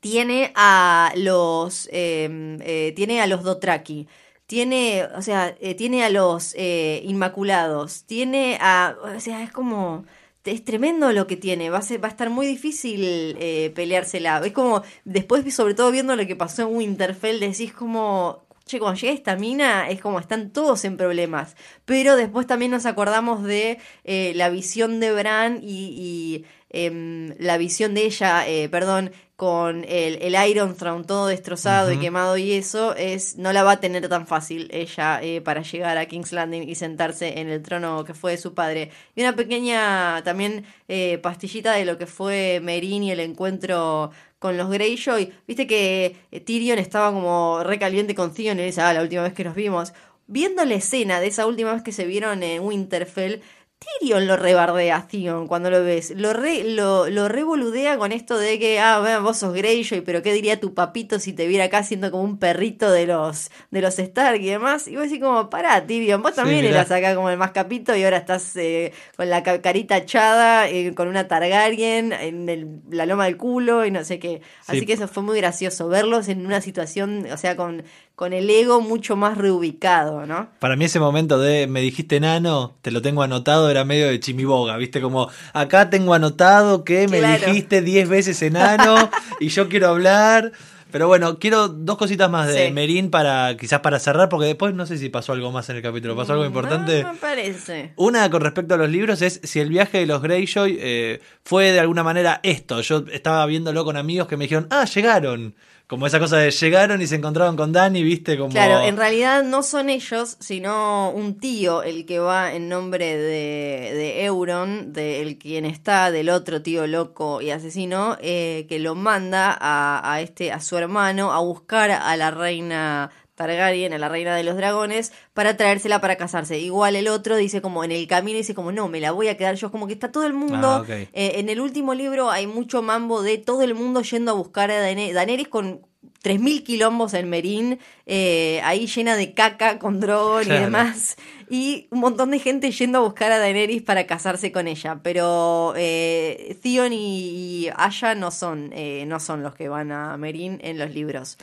Tiene 0.00 0.52
a 0.54 1.12
los. 1.16 1.88
em, 1.92 2.58
tiene 2.94 3.20
a 3.22 3.26
los 3.26 3.42
Dotraki. 3.42 4.08
Tiene. 4.46 5.04
O 5.16 5.22
sea, 5.22 5.54
tiene 5.76 6.04
a 6.04 6.10
los 6.10 6.54
Inmaculados. 6.56 8.04
Tiene 8.04 8.58
a. 8.60 8.96
O 9.16 9.20
sea, 9.20 9.42
es 9.42 9.52
como. 9.52 10.04
Es 10.46 10.64
tremendo 10.64 11.12
lo 11.12 11.26
que 11.26 11.36
tiene. 11.36 11.70
Va 11.70 11.78
a, 11.78 12.08
estar 12.08 12.30
muy 12.30 12.46
difícil 12.46 13.36
eh, 13.38 13.72
peleársela. 13.74 14.40
Es 14.44 14.52
como. 14.52 14.82
Después, 15.04 15.54
sobre 15.54 15.74
todo 15.74 15.90
viendo 15.90 16.16
lo 16.16 16.26
que 16.26 16.36
pasó 16.36 16.62
en 16.62 16.74
Winterfell, 16.74 17.40
decís 17.40 17.72
como. 17.72 18.44
Che, 18.64 18.80
cuando 18.80 18.98
llega 19.00 19.12
esta 19.12 19.36
mina 19.36 19.88
es 19.88 20.00
como 20.00 20.18
están 20.18 20.50
todos 20.50 20.84
en 20.84 20.96
problemas. 20.96 21.56
Pero 21.84 22.16
después 22.16 22.48
también 22.48 22.72
nos 22.72 22.84
acordamos 22.84 23.44
de 23.44 23.78
eh, 24.02 24.32
la 24.34 24.48
visión 24.50 24.98
de 24.98 25.12
Bran 25.12 25.60
y, 25.62 25.94
y, 25.96 26.44
em, 26.70 27.34
la 27.38 27.58
visión 27.58 27.94
de 27.94 28.06
ella, 28.06 28.46
eh, 28.48 28.68
perdón, 28.68 29.12
con 29.36 29.84
el, 29.86 30.18
el 30.22 30.48
Iron 30.48 30.74
Throne 30.74 31.04
todo 31.04 31.26
destrozado 31.26 31.92
y 31.92 31.98
quemado 31.98 32.38
y 32.38 32.52
eso, 32.52 32.96
es 32.96 33.36
no 33.36 33.52
la 33.52 33.62
va 33.62 33.72
a 33.72 33.80
tener 33.80 34.08
tan 34.08 34.26
fácil 34.26 34.68
ella 34.72 35.20
eh, 35.22 35.42
para 35.42 35.60
llegar 35.60 35.98
a 35.98 36.06
King's 36.06 36.32
Landing 36.32 36.66
y 36.66 36.74
sentarse 36.74 37.38
en 37.38 37.50
el 37.50 37.62
trono 37.62 38.02
que 38.04 38.14
fue 38.14 38.32
de 38.32 38.38
su 38.38 38.54
padre. 38.54 38.90
Y 39.14 39.20
una 39.20 39.36
pequeña 39.36 40.22
también 40.24 40.64
eh, 40.88 41.18
pastillita 41.18 41.74
de 41.74 41.84
lo 41.84 41.98
que 41.98 42.06
fue 42.06 42.60
Merin 42.62 43.02
y 43.02 43.10
el 43.12 43.20
encuentro 43.20 44.10
con 44.38 44.56
los 44.56 44.70
Greyjoy. 44.70 45.32
Viste 45.46 45.66
que 45.66 46.16
eh, 46.30 46.40
Tyrion 46.40 46.78
estaba 46.78 47.12
como 47.12 47.62
recaliente 47.62 48.14
con 48.14 48.32
Theon 48.32 48.58
y 48.58 48.64
dice, 48.64 48.80
ah, 48.80 48.94
la 48.94 49.02
última 49.02 49.22
vez 49.22 49.34
que 49.34 49.44
nos 49.44 49.54
vimos. 49.54 49.92
Viendo 50.28 50.64
la 50.64 50.74
escena 50.74 51.20
de 51.20 51.26
esa 51.28 51.46
última 51.46 51.72
vez 51.74 51.82
que 51.82 51.92
se 51.92 52.06
vieron 52.06 52.42
en 52.42 52.62
Winterfell, 52.62 53.42
Tyrion 53.78 54.26
lo 54.26 54.36
rebardea 54.38 54.96
a 54.96 55.06
Theon 55.06 55.46
cuando 55.46 55.68
lo 55.70 55.82
ves. 55.84 56.10
Lo, 56.16 56.32
re, 56.32 56.64
lo, 56.64 57.10
lo 57.10 57.28
revoludea 57.28 57.98
con 57.98 58.10
esto 58.10 58.38
de 58.38 58.58
que, 58.58 58.80
ah, 58.80 59.00
bueno, 59.00 59.22
vos 59.22 59.36
sos 59.36 59.52
Greyjoy, 59.52 60.00
pero 60.00 60.22
¿qué 60.22 60.32
diría 60.32 60.58
tu 60.58 60.72
papito 60.72 61.18
si 61.18 61.34
te 61.34 61.46
viera 61.46 61.64
acá 61.64 61.82
siendo 61.82 62.10
como 62.10 62.22
un 62.24 62.38
perrito 62.38 62.90
de 62.90 63.06
los, 63.06 63.50
de 63.70 63.82
los 63.82 63.98
Stark 63.98 64.40
y 64.40 64.46
demás? 64.46 64.88
Y 64.88 64.96
vos 64.96 65.04
decís 65.04 65.20
como, 65.22 65.50
pará, 65.50 65.86
Tyrion, 65.86 66.22
vos 66.22 66.34
también 66.34 66.64
eras 66.64 66.90
acá 66.90 67.14
como 67.14 67.28
el 67.28 67.36
más 67.36 67.50
capito 67.50 67.94
y 67.94 68.02
ahora 68.02 68.16
estás 68.16 68.56
eh, 68.56 68.92
con 69.14 69.28
la 69.28 69.42
ca- 69.42 69.60
carita 69.60 69.98
echada, 69.98 70.68
eh, 70.70 70.94
con 70.94 71.06
una 71.08 71.28
Targaryen 71.28 72.12
en 72.14 72.48
el- 72.48 72.80
la 72.90 73.04
loma 73.04 73.26
del 73.26 73.36
culo 73.36 73.84
y 73.84 73.90
no 73.90 74.04
sé 74.04 74.18
qué. 74.18 74.40
Así 74.66 74.80
Sí. 74.80 74.86
que 74.86 74.94
eso 74.94 75.06
fue 75.06 75.22
muy 75.22 75.36
gracioso, 75.38 75.86
verlos 75.88 76.28
en 76.28 76.46
una 76.46 76.62
situación, 76.62 77.26
o 77.30 77.36
sea, 77.36 77.56
con, 77.56 77.84
con 78.16 78.32
el 78.32 78.48
ego 78.50 78.80
mucho 78.80 79.14
más 79.14 79.36
reubicado, 79.36 80.24
¿no? 80.26 80.48
Para 80.58 80.74
mí 80.74 80.86
ese 80.86 80.98
momento 80.98 81.38
de 81.38 81.66
me 81.66 81.80
dijiste 81.82 82.18
nano, 82.18 82.74
te 82.82 82.90
lo 82.90 83.02
tengo 83.02 83.22
anotado, 83.22 83.70
era 83.70 83.84
medio 83.84 84.08
de 84.08 84.18
chimiboga, 84.18 84.76
¿viste? 84.78 85.00
Como 85.02 85.28
acá 85.52 85.90
tengo 85.90 86.14
anotado 86.14 86.82
que 86.82 87.06
me 87.08 87.18
Claro. 87.18 87.46
dijiste 87.46 87.82
10 87.82 88.08
veces 88.08 88.40
enano 88.42 88.94
y 89.40 89.48
yo 89.48 89.68
quiero 89.68 89.88
hablar. 89.88 90.52
Pero 90.92 91.08
bueno, 91.08 91.38
quiero 91.38 91.68
dos 91.68 91.98
cositas 91.98 92.30
más 92.30 92.46
de 92.48 92.68
Sí. 92.68 92.72
Merín 92.72 93.10
para 93.10 93.54
quizás 93.58 93.80
para 93.80 93.98
cerrar, 93.98 94.28
porque 94.30 94.46
después 94.46 94.72
no 94.72 94.86
sé 94.86 94.96
si 94.96 95.10
pasó 95.10 95.32
algo 95.32 95.50
más 95.52 95.68
en 95.68 95.76
el 95.76 95.82
capítulo. 95.82 96.16
¿Pasó 96.16 96.32
algo 96.32 96.44
Mm, 96.44 96.46
importante? 96.46 97.02
No 97.02 97.12
me 97.12 97.18
parece. 97.18 97.92
Una 97.96 98.30
con 98.30 98.40
respecto 98.40 98.74
a 98.74 98.78
los 98.78 98.88
libros 98.88 99.20
es 99.20 99.40
si 99.42 99.60
el 99.60 99.68
viaje 99.68 99.98
de 99.98 100.06
los 100.06 100.22
Greyjoy 100.22 100.78
eh, 100.80 101.20
fue 101.44 101.72
de 101.72 101.80
alguna 101.80 102.02
manera 102.02 102.40
esto. 102.44 102.80
Yo 102.80 103.04
estaba 103.12 103.44
viéndolo 103.44 103.84
con 103.84 103.96
amigos 103.98 104.26
que 104.28 104.36
me 104.38 104.44
dijeron, 104.44 104.68
ah, 104.70 104.84
llegaron. 104.86 105.54
Como 105.86 106.08
esa 106.08 106.18
cosa 106.18 106.38
de 106.38 106.50
llegaron 106.50 107.00
y 107.00 107.06
se 107.06 107.14
encontraron 107.14 107.56
con 107.56 107.70
Dani, 107.70 108.02
viste, 108.02 108.36
como... 108.36 108.50
Claro, 108.50 108.80
en 108.80 108.96
realidad 108.96 109.44
no 109.44 109.62
son 109.62 109.88
ellos, 109.88 110.36
sino 110.40 111.10
un 111.10 111.38
tío 111.38 111.84
el 111.84 112.06
que 112.06 112.18
va 112.18 112.52
en 112.54 112.68
nombre 112.68 113.16
de, 113.16 113.94
de 113.94 114.24
Euron, 114.24 114.92
del 114.92 115.38
quien 115.38 115.64
está, 115.64 116.10
del 116.10 116.30
otro 116.30 116.60
tío 116.60 116.88
loco 116.88 117.40
y 117.40 117.50
asesino, 117.50 118.16
eh, 118.20 118.66
que 118.68 118.80
lo 118.80 118.96
manda 118.96 119.56
a, 119.60 120.12
a 120.12 120.20
este, 120.22 120.50
a 120.50 120.58
su 120.58 120.76
hermano 120.76 121.32
a 121.32 121.38
buscar 121.38 121.92
a 121.92 122.16
la 122.16 122.32
reina 122.32 123.12
Targaryen, 123.36 123.92
a 123.92 123.98
la 123.98 124.08
reina 124.08 124.34
de 124.34 124.42
los 124.42 124.56
dragones, 124.56 125.12
para 125.34 125.56
traérsela 125.56 126.00
para 126.00 126.16
casarse. 126.16 126.58
Igual 126.58 126.96
el 126.96 127.06
otro 127.06 127.36
dice 127.36 127.62
como 127.62 127.84
en 127.84 127.92
el 127.92 128.06
camino, 128.08 128.38
dice 128.38 128.54
como 128.54 128.72
no, 128.72 128.88
me 128.88 128.98
la 129.00 129.12
voy 129.12 129.28
a 129.28 129.36
quedar 129.36 129.54
yo, 129.54 129.70
como 129.70 129.86
que 129.86 129.92
está 129.92 130.10
todo 130.10 130.26
el 130.26 130.32
mundo. 130.32 130.66
Ah, 130.66 130.84
eh, 130.88 131.06
en 131.12 131.48
el 131.48 131.60
último 131.60 131.94
libro 131.94 132.30
hay 132.30 132.46
mucho 132.46 132.82
mambo 132.82 133.22
de 133.22 133.38
todo 133.38 133.62
el 133.62 133.74
mundo 133.74 134.02
yendo 134.02 134.32
a 134.32 134.34
buscar 134.34 134.70
a 134.70 134.80
Daenerys, 134.80 135.14
Daenerys 135.14 135.48
con 135.48 135.82
3.000 136.26 136.64
quilombos 136.64 137.14
en 137.14 137.30
Merín, 137.30 137.78
eh, 138.04 138.60
ahí 138.64 138.86
llena 138.88 139.16
de 139.16 139.32
caca 139.32 139.78
con 139.78 140.00
Drogon 140.00 140.44
y 140.46 140.50
demás. 140.50 141.16
Y 141.48 141.86
un 141.90 142.00
montón 142.00 142.32
de 142.32 142.40
gente 142.40 142.72
yendo 142.72 142.98
a 142.98 143.02
buscar 143.02 143.30
a 143.30 143.38
Daenerys 143.38 143.82
para 143.82 144.06
casarse 144.06 144.50
con 144.50 144.66
ella. 144.66 144.98
Pero 145.04 145.74
eh, 145.76 146.58
Theon 146.62 146.92
y, 146.92 147.66
y 147.66 147.70
Aya 147.76 148.16
no 148.16 148.32
son, 148.32 148.72
eh, 148.72 149.04
no 149.06 149.20
son 149.20 149.44
los 149.44 149.54
que 149.54 149.68
van 149.68 149.92
a 149.92 150.16
Merín 150.16 150.58
en 150.62 150.78
los 150.78 150.92
libros. 150.92 151.38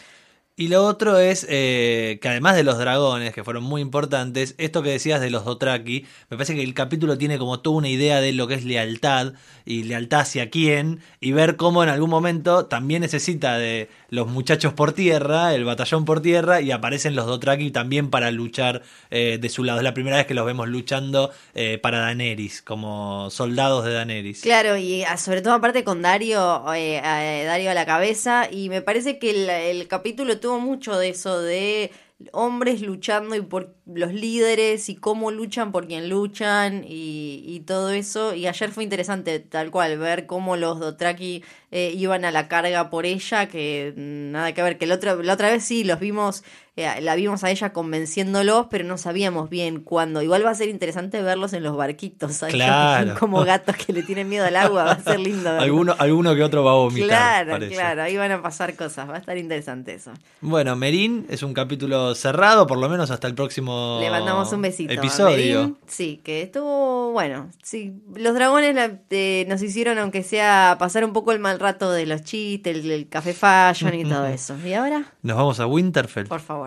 Y 0.55 0.67
lo 0.67 0.85
otro 0.85 1.17
es 1.17 1.47
eh, 1.49 2.19
que 2.21 2.29
además 2.29 2.55
de 2.55 2.63
los 2.63 2.77
dragones, 2.77 3.33
que 3.33 3.43
fueron 3.43 3.63
muy 3.63 3.81
importantes, 3.81 4.53
esto 4.59 4.83
que 4.83 4.91
decías 4.91 5.19
de 5.19 5.31
los 5.31 5.45
Dothraki, 5.45 6.05
me 6.29 6.37
parece 6.37 6.53
que 6.53 6.61
el 6.61 6.75
capítulo 6.75 7.17
tiene 7.17 7.39
como 7.39 7.59
toda 7.61 7.77
una 7.77 7.89
idea 7.89 8.21
de 8.21 8.33
lo 8.33 8.47
que 8.47 8.53
es 8.53 8.63
lealtad 8.63 9.33
y 9.65 9.81
lealtad 9.81 10.19
hacia 10.19 10.51
quién, 10.51 10.99
y 11.19 11.31
ver 11.31 11.55
cómo 11.55 11.81
en 11.81 11.89
algún 11.89 12.11
momento 12.11 12.67
también 12.67 13.01
necesita 13.01 13.57
de 13.57 13.89
los 14.09 14.27
muchachos 14.27 14.73
por 14.73 14.91
tierra, 14.91 15.55
el 15.55 15.65
batallón 15.65 16.05
por 16.05 16.21
tierra, 16.21 16.61
y 16.61 16.69
aparecen 16.69 17.15
los 17.15 17.25
Dothraki 17.25 17.71
también 17.71 18.11
para 18.11 18.29
luchar 18.29 18.83
eh, 19.09 19.39
de 19.41 19.49
su 19.49 19.63
lado. 19.63 19.79
Es 19.79 19.83
la 19.83 19.95
primera 19.95 20.17
vez 20.17 20.27
que 20.27 20.35
los 20.35 20.45
vemos 20.45 20.67
luchando 20.67 21.31
eh, 21.55 21.79
para 21.79 21.97
Daenerys, 21.97 22.61
como 22.61 23.31
soldados 23.31 23.85
de 23.85 23.93
Daenerys. 23.93 24.41
Claro, 24.41 24.77
y 24.77 25.03
ah, 25.03 25.17
sobre 25.17 25.41
todo 25.41 25.53
aparte 25.53 25.83
con 25.83 26.03
Dario, 26.03 26.63
eh, 26.75 27.01
Dario 27.01 27.71
a 27.71 27.73
la 27.73 27.87
cabeza, 27.87 28.47
y 28.51 28.69
me 28.69 28.83
parece 28.83 29.17
que 29.17 29.71
el 29.71 29.87
capítulo 29.87 30.42
tuvo 30.43 30.59
mucho 30.59 30.97
de 30.97 31.07
eso, 31.07 31.41
de 31.41 31.89
hombres 32.33 32.81
luchando 32.81 33.33
y 33.33 33.41
por 33.41 33.77
los 33.85 34.13
líderes 34.13 34.89
y 34.89 34.95
cómo 34.95 35.31
luchan 35.31 35.71
por 35.71 35.87
quien 35.87 36.09
luchan 36.09 36.83
y, 36.85 37.45
y 37.47 37.61
todo 37.61 37.91
eso. 37.91 38.35
Y 38.35 38.45
ayer 38.47 38.69
fue 38.71 38.83
interesante, 38.83 39.39
tal 39.39 39.71
cual, 39.71 39.97
ver 39.97 40.25
cómo 40.25 40.57
los 40.57 40.81
Dotraki 40.81 41.45
eh, 41.71 41.93
iban 41.95 42.25
a 42.25 42.31
la 42.31 42.49
carga 42.49 42.89
por 42.89 43.05
ella, 43.05 43.47
que 43.47 43.93
nada 43.95 44.53
que 44.53 44.61
ver, 44.61 44.77
que 44.77 44.83
el 44.83 44.91
otro, 44.91 45.23
la 45.23 45.33
otra 45.33 45.49
vez 45.49 45.63
sí 45.63 45.85
los 45.85 46.01
vimos, 46.01 46.43
eh, 46.75 47.01
la 47.01 47.15
vimos 47.15 47.43
a 47.43 47.51
ella 47.51 47.71
convenciéndolos, 47.73 48.67
pero 48.69 48.83
no 48.83 48.97
sabíamos 48.97 49.49
bien 49.49 49.79
cuándo. 49.81 50.21
Igual 50.21 50.45
va 50.45 50.49
a 50.51 50.55
ser 50.55 50.69
interesante 50.69 51.21
verlos 51.21 51.53
en 51.53 51.63
los 51.63 51.75
barquitos, 51.77 52.33
¿sabes? 52.33 52.55
Claro. 52.55 53.15
como 53.19 53.43
gatos 53.45 53.75
que 53.75 53.93
le 53.93 54.03
tienen 54.03 54.27
miedo 54.29 54.45
al 54.45 54.55
agua, 54.55 54.83
va 54.85 54.91
a 54.93 54.99
ser 55.03 55.19
lindo. 55.19 55.43
verlo. 55.43 55.61
Alguno, 55.61 55.95
alguno 55.99 56.35
que 56.35 56.43
otro 56.43 56.63
va 56.63 56.71
a 56.71 56.75
vomitar. 56.75 57.07
Claro, 57.07 57.51
parece. 57.51 57.75
claro, 57.75 58.01
ahí 58.03 58.17
van 58.17 58.31
a 58.31 58.41
pasar 58.41 58.75
cosas, 58.75 59.07
va 59.09 59.15
a 59.15 59.19
estar 59.19 59.37
interesante 59.37 59.93
eso. 59.93 60.11
Bueno, 60.41 60.75
Merín 60.75 61.25
es 61.29 61.43
un 61.43 61.53
capítulo 61.53 62.15
cerrado, 62.15 62.65
por 62.67 62.77
lo 62.79 62.89
menos 62.89 63.11
hasta 63.11 63.27
el 63.27 63.35
próximo 63.35 63.99
Le 64.01 64.09
mandamos 64.09 64.51
un 64.51 64.61
besito. 64.63 64.91
a 64.91 64.95
episodio. 64.95 65.59
Merín. 65.61 65.77
Sí, 65.87 66.21
que 66.23 66.41
estuvo 66.41 67.11
bueno. 67.11 67.49
Sí, 67.61 67.93
los 68.15 68.33
dragones 68.33 68.73
la- 68.75 68.99
eh, 69.11 69.45
nos 69.47 69.61
hicieron, 69.61 69.99
aunque 69.99 70.23
sea, 70.23 70.77
pasar 70.79 71.05
un 71.05 71.13
poco 71.13 71.31
el 71.31 71.39
mal 71.39 71.59
rato 71.59 71.91
de 71.91 72.05
los 72.07 72.23
chistes, 72.23 72.75
el, 72.75 72.89
el 72.89 73.09
café 73.09 73.33
fashion 73.33 73.93
y 73.93 74.03
todo 74.05 74.25
eso. 74.27 74.55
¿Y 74.65 74.73
ahora? 74.73 75.05
Nos 75.21 75.37
vamos 75.37 75.59
a 75.59 75.67
Winterfell. 75.67 76.27
Por 76.27 76.39
favor. 76.39 76.62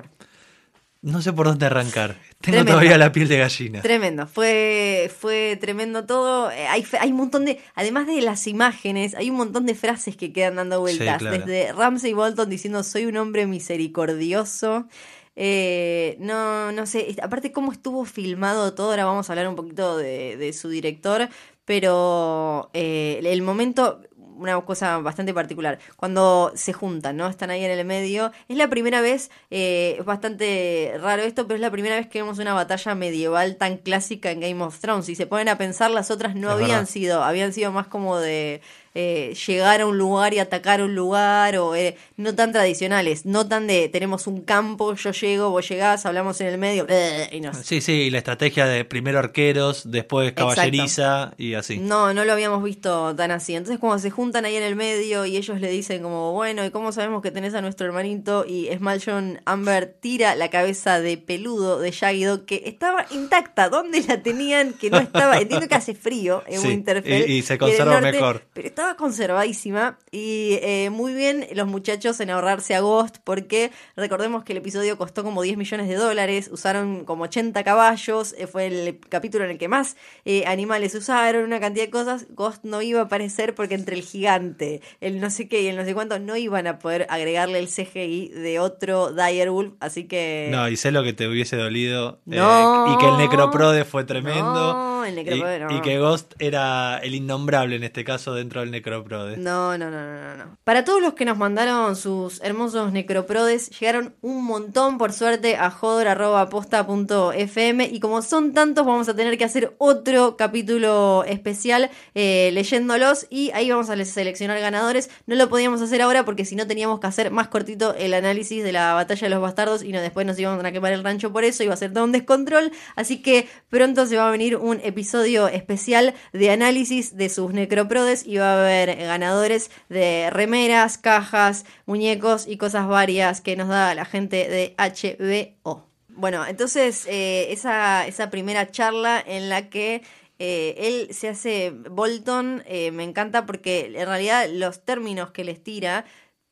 No 1.03 1.23
sé 1.23 1.33
por 1.33 1.47
dónde 1.47 1.67
arrancar. 1.67 2.15
Tengo 2.41 2.41
Tremendo. 2.41 2.73
todavía 2.73 2.99
la 2.99 3.13
piel 3.13 3.29
de 3.29 3.39
gallina. 3.39 3.81
Tremendo, 3.83 4.27
fue, 4.27 5.11
fue 5.21 5.57
tremendo 5.61 6.05
todo. 6.05 6.51
Eh, 6.51 6.67
Hay, 6.67 6.85
hay 6.99 7.11
un 7.11 7.17
montón 7.19 7.45
de, 7.45 7.61
además 7.75 8.07
de 8.09 8.21
las 8.23 8.47
imágenes, 8.49 9.15
hay 9.15 9.31
un 9.31 9.37
montón 9.37 9.67
de 9.67 9.75
frases 9.77 10.17
que 10.17 10.33
quedan 10.33 10.57
dando 10.57 10.81
vueltas. 10.81 11.19
claro. 11.19 11.39
Desde 11.39 11.73
Ramsey 11.73 12.13
Bolton 12.13 12.49
diciendo 12.51 12.83
soy 12.83 13.07
un 13.07 13.17
hombre 13.19 13.47
misericordioso. 13.47 14.89
Eh, 15.37 16.17
no, 16.19 16.73
no 16.73 16.87
sé, 16.87 17.15
aparte 17.23 17.53
cómo 17.53 17.71
estuvo 17.71 18.05
filmado 18.07 18.73
todo, 18.75 18.91
ahora 18.91 19.05
vamos 19.05 19.29
a 19.29 19.33
hablar 19.35 19.49
un 19.49 19.55
poquito 19.55 19.99
de, 19.99 20.37
de 20.39 20.53
su 20.55 20.71
director, 20.71 21.29
pero 21.67 22.71
eh, 22.73 23.21
el 23.23 23.43
momento, 23.43 24.01
una 24.37 24.61
cosa 24.63 24.99
bastante 24.99 25.33
particular, 25.35 25.79
cuando 25.97 26.53
se 26.55 26.73
juntan, 26.73 27.17
¿no? 27.17 27.29
Están 27.29 27.51
ahí 27.51 27.65
en 27.65 27.71
el 27.71 27.85
medio, 27.85 28.33
es 28.49 28.57
la 28.57 28.69
primera 28.69 29.01
vez, 29.01 29.31
eh, 29.51 29.97
es 29.99 30.05
bastante 30.05 30.95
raro 31.01 31.23
esto, 31.23 31.47
pero 31.47 31.57
es 31.57 31.61
la 31.61 31.71
primera 31.71 31.97
vez 31.97 32.07
que 32.07 32.21
vemos 32.23 32.39
una 32.39 32.55
batalla 32.55 32.95
medieval 32.95 33.57
tan 33.57 33.77
clásica 33.79 34.31
en 34.31 34.41
Game 34.41 34.63
of 34.63 34.79
Thrones. 34.79 35.07
Si 35.07 35.15
se 35.15 35.27
ponen 35.27 35.49
a 35.49 35.59
pensar, 35.59 35.91
las 35.91 36.11
otras 36.11 36.35
no 36.35 36.49
Es 36.49 36.55
habían 36.55 36.69
verdad. 36.71 36.87
sido, 36.87 37.23
habían 37.25 37.53
sido 37.53 37.73
más 37.73 37.87
como 37.87 38.19
de 38.19 38.61
eh, 38.99 39.35
llegar 39.47 39.83
a 39.83 39.87
un 39.87 39.99
lugar 39.99 40.33
y 40.33 40.39
atacar 40.39 40.81
un 40.81 40.95
lugar, 40.95 41.57
o 41.59 41.77
eh, 41.77 41.97
no 42.17 42.35
tan 42.35 42.51
tradicionales, 42.53 43.27
no 43.27 43.47
tan 43.47 43.67
de 43.67 43.89
tenemos 43.91 44.27
un 44.27 44.41
campo, 44.41 44.95
yo 44.95 45.11
llego, 45.13 45.51
vos 45.51 45.69
llegás, 45.69 46.07
hablamos 46.07 46.41
en 46.41 46.47
el 46.47 46.57
medio, 46.57 46.87
eh, 46.89 47.29
y 47.31 47.41
nos... 47.41 47.59
Sí, 47.59 47.81
sí, 47.83 47.93
y 47.93 48.11
la 48.11 48.19
estrategia 48.19 48.65
de 48.67 48.85
primero 48.87 49.19
arqueros, 49.19 49.91
después 49.91 50.33
caballeriza 50.33 51.35
y 51.37 51.55
así. 51.55 51.79
No, 51.79 52.15
no 52.15 52.25
lo 52.25 52.33
habíamos 52.33 52.63
visto 52.63 53.15
tan 53.15 53.31
así. 53.31 53.55
Entonces 53.55 53.79
cuando 53.79 53.99
se 53.99 54.11
juntan 54.11 54.45
ahí 54.45 54.57
en 54.57 54.63
el 54.63 54.77
medio 54.77 55.27
y 55.27 55.37
ellos 55.37 55.61
le 55.61 55.69
dicen 55.71 56.03
como, 56.03 56.33
bueno, 56.33 56.65
¿y 56.65 56.71
cómo 56.71 56.93
sabemos 56.93 57.23
que 57.23 57.31
tenés 57.31 57.55
a 57.55 57.61
nuestro 57.61 57.87
hermanito? 57.87 58.45
Y 58.49 58.69
Small 58.77 59.03
John 59.05 59.41
Amber 59.45 59.95
tira 60.01 60.35
la 60.37 60.49
cabeza 60.49 61.01
de 61.01 61.19
peludo 61.19 61.79
de 61.81 61.93
Dog 62.27 62.45
que 62.47 62.63
estaba 62.65 63.05
intacta. 63.11 63.69
¿Dónde 63.69 64.03
la 64.09 64.23
tenían? 64.23 64.73
Que 64.73 64.91
no 64.91 64.99
estaba... 64.99 65.39
Entiendo 65.39 65.69
que 65.69 65.75
hace 65.75 65.95
frío 65.95 66.43
en 66.47 66.61
Sí, 66.63 66.69
Winterfell. 66.69 67.31
y- 67.31 67.35
y 67.39 67.43
se 67.43 67.59
conserva 67.59 68.01
norte, 68.01 68.13
mejor. 68.13 68.43
Pero 68.55 68.69
estaba 68.69 68.86
conservadísima 68.95 69.99
y 70.13 70.59
eh, 70.63 70.91
muy 70.91 71.15
bien 71.15 71.47
los 71.55 71.67
muchachos 71.67 72.21
en 72.21 72.31
ahorrarse 72.31 72.75
a 72.75 72.81
Ghost 72.81 73.17
porque 73.25 73.73
recordemos 73.97 74.45
que 74.45 74.53
el 74.53 74.59
episodio 74.59 74.97
costó 74.97 75.25
como 75.25 75.43
10 75.43 75.57
millones 75.57 75.89
de 75.89 75.97
dólares, 75.97 76.49
usaron 76.53 77.05
como 77.05 77.25
80 77.25 77.65
caballos, 77.65 78.35
eh, 78.39 78.47
fue 78.47 78.67
el 78.67 79.01
capítulo 79.09 79.45
en 79.45 79.51
el 79.51 79.59
que 79.59 79.69
más 79.69 79.97
eh, 80.25 80.45
animales 80.47 80.95
usaron, 80.95 81.45
una 81.45 81.59
cantidad 81.59 81.85
de 81.85 81.91
cosas. 81.91 82.27
Ghost 82.31 82.65
no 82.65 82.83
iba 82.83 83.01
a 83.01 83.05
aparecer 83.05 83.55
porque 83.55 83.75
entre 83.75 83.97
el 83.97 84.03
gigante, 84.03 84.81
el 85.01 85.21
no 85.21 85.31
sé 85.31 85.49
qué 85.49 85.63
y 85.63 85.67
el 85.67 85.77
no 85.77 85.85
sé 85.85 85.95
cuánto 85.95 86.19
no 86.19 86.37
iban 86.37 86.67
a 86.67 86.79
poder 86.79 87.07
agregarle 87.11 87.59
el 87.59 87.69
CGI 87.69 88.29
de 88.29 88.61
otro 88.61 89.13
Direwolf, 89.13 89.75
así 89.81 90.05
que... 90.05 90.49
No, 90.51 90.69
y 90.69 90.77
sé 90.77 90.93
lo 90.93 91.03
que 91.03 91.13
te 91.13 91.27
hubiese 91.27 91.57
dolido. 91.57 92.21
No. 92.25 92.95
y 92.95 92.99
que 92.99 93.09
el 93.09 93.17
Necroprode 93.17 93.85
fue 93.85 94.05
tremendo. 94.05 94.73
No, 94.73 95.05
el 95.05 95.15
Necroprode 95.15 95.57
y, 95.57 95.61
no. 95.61 95.77
y 95.77 95.81
que 95.81 95.99
Ghost 95.99 96.35
era 96.39 96.99
el 96.99 97.15
innombrable 97.15 97.77
en 97.77 97.85
este 97.85 98.05
caso 98.05 98.35
dentro 98.35 98.61
del 98.61 98.71
Necroprode. 98.77 99.39
No, 99.39 99.79
no, 99.79 99.91
no, 99.91 100.03
no, 100.03 100.23
no, 100.23 100.37
no. 100.37 100.59
Para 100.65 100.85
todos 100.85 101.01
los 101.01 101.15
que 101.15 101.25
nos 101.25 101.39
mandaron 101.39 101.97
sus 101.97 102.43
hermosos 102.43 102.93
necroprodes, 102.93 103.71
llegaron 103.81 104.15
un 104.21 104.45
montón, 104.45 104.99
por 104.99 105.15
suerte, 105.15 105.57
a 105.57 105.71
jodor.posta.fm 105.71 107.87
y 107.87 108.01
como 108.01 108.21
son 108.21 108.53
tantos, 108.53 108.85
vamos 108.85 109.09
a 109.09 109.17
tener 109.17 109.39
que 109.39 109.45
hacer 109.45 109.75
otro 109.79 110.37
capítulo 110.37 111.25
especial 111.27 111.89
eh, 112.15 112.51
leyéndolos 112.53 113.27
y 113.31 113.51
ahí 113.53 113.71
vamos 113.71 113.89
a 113.89 114.05
seleccionar 114.05 114.61
ganadores. 114.61 115.09
No 115.27 115.37
lo 115.37 115.49
podíamos 115.49 115.81
hacer 115.81 116.03
ahora 116.03 116.27
porque 116.27 116.45
si 116.45 116.55
no 116.55 116.67
teníamos 116.67 117.01
que 117.01 117.07
hacer 117.07 117.31
más 117.31 117.49
cortito 117.49 117.95
el 117.95 118.13
análisis 118.13 118.63
de 118.63 118.73
la 118.73 118.93
batalla 118.93 119.27
de 119.27 119.31
los 119.31 119.41
bastardos 119.41 119.83
y 119.83 119.93
no, 119.93 120.03
después 120.03 120.27
nos 120.27 120.39
íbamos 120.39 120.63
a 120.63 120.73
quemar 120.73 120.93
el 120.93 121.03
rancho 121.03 121.33
por 121.33 121.45
eso, 121.45 121.65
iba 121.65 121.73
a 121.73 121.79
ser 121.79 121.95
todo 121.95 122.05
un 122.05 122.13
descontrol. 122.13 122.71
Así 122.95 123.23
que 123.23 123.49
pronto 123.71 124.05
se 124.05 124.19
va 124.19 124.29
a 124.29 124.31
venir 124.31 124.57
un 124.57 124.81
episodio 124.83 125.49
especial 125.49 126.13
de 126.35 126.51
análisis 126.51 127.17
de 127.17 127.31
sus 127.31 127.55
necroprodes 127.55 128.27
y 128.27 128.37
va 128.37 128.53
a 128.53 128.61
haber 128.61 128.66
ganadores 128.67 129.71
de 129.89 130.31
remeras, 130.31 130.99
cajas, 130.99 131.65
muñecos 131.87 132.47
y 132.47 132.57
cosas 132.57 132.89
varias 132.89 133.41
que 133.41 133.57
nos 133.57 133.69
da 133.69 133.95
la 133.95 134.05
gente 134.05 134.49
de 134.49 134.75
HBO. 134.79 135.87
Bueno, 136.09 136.47
entonces 136.47 137.07
eh, 137.07 137.53
esa, 137.53 138.07
esa 138.07 138.31
primera 138.31 138.71
charla 138.71 139.23
en 139.25 139.49
la 139.51 139.69
que 139.69 140.03
eh, 140.39 140.75
él 140.79 141.15
se 141.15 141.29
hace 141.29 141.71
Bolton, 141.71 142.63
eh, 142.67 142.91
me 142.91 143.05
encanta 143.05 143.47
porque 143.47 143.93
en 143.95 144.07
realidad 144.07 144.47
los 144.51 144.85
términos 144.85 145.31
que 145.31 145.45
les 145.45 145.63
tira 145.63 146.05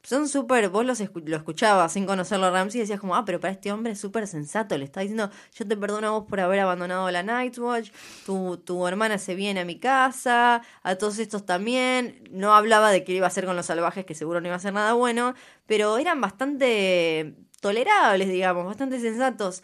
son 0.05 0.29
súper, 0.29 0.69
vos 0.69 0.85
los 0.87 1.01
escu- 1.01 1.25
lo 1.27 1.37
escuchabas 1.37 1.93
sin 1.93 2.07
conocerlo 2.07 2.47
a 2.47 2.51
Ramsey 2.51 2.79
y 2.79 2.83
decías 2.83 3.01
como, 3.01 3.17
ah, 3.17 3.25
pero 3.25 3.41
para 3.41 3.53
este 3.53 3.73
hombre 3.73 3.93
es 3.93 4.01
súper 4.01 4.27
sensato, 4.29 4.79
le 4.79 4.85
está 4.85 5.01
diciendo, 5.01 5.31
yo 5.55 5.67
te 5.67 5.77
perdono 5.77 6.07
a 6.09 6.11
vos 6.13 6.25
por 6.29 6.41
haber 6.41 6.61
abandonado 6.61 7.11
la 7.11 7.23
Night 7.23 7.59
Watch, 7.59 7.91
tu, 8.25 8.59
tu 8.59 8.87
hermana 8.87 9.19
se 9.19 9.35
viene 9.35 9.61
a 9.61 9.65
mi 9.65 9.79
casa, 9.81 10.63
a 10.83 10.95
todos 10.97 11.19
estos 11.19 11.47
también, 11.47 12.23
no 12.31 12.55
hablaba 12.55 12.91
de 12.93 13.05
qué 13.05 13.15
iba 13.15 13.27
a 13.27 13.29
hacer 13.29 13.47
con 13.47 13.57
los 13.57 13.67
salvajes, 13.67 14.05
que 14.07 14.15
seguro 14.15 14.41
no 14.41 14.49
iba 14.49 14.55
a 14.55 14.59
hacer 14.59 14.73
nada 14.75 14.93
bueno, 14.93 15.35
pero 15.67 15.99
eran 15.99 16.21
bastante 16.21 17.35
tolerables, 17.61 18.29
digamos, 18.29 18.67
bastante 18.67 19.01
sensatos. 19.01 19.63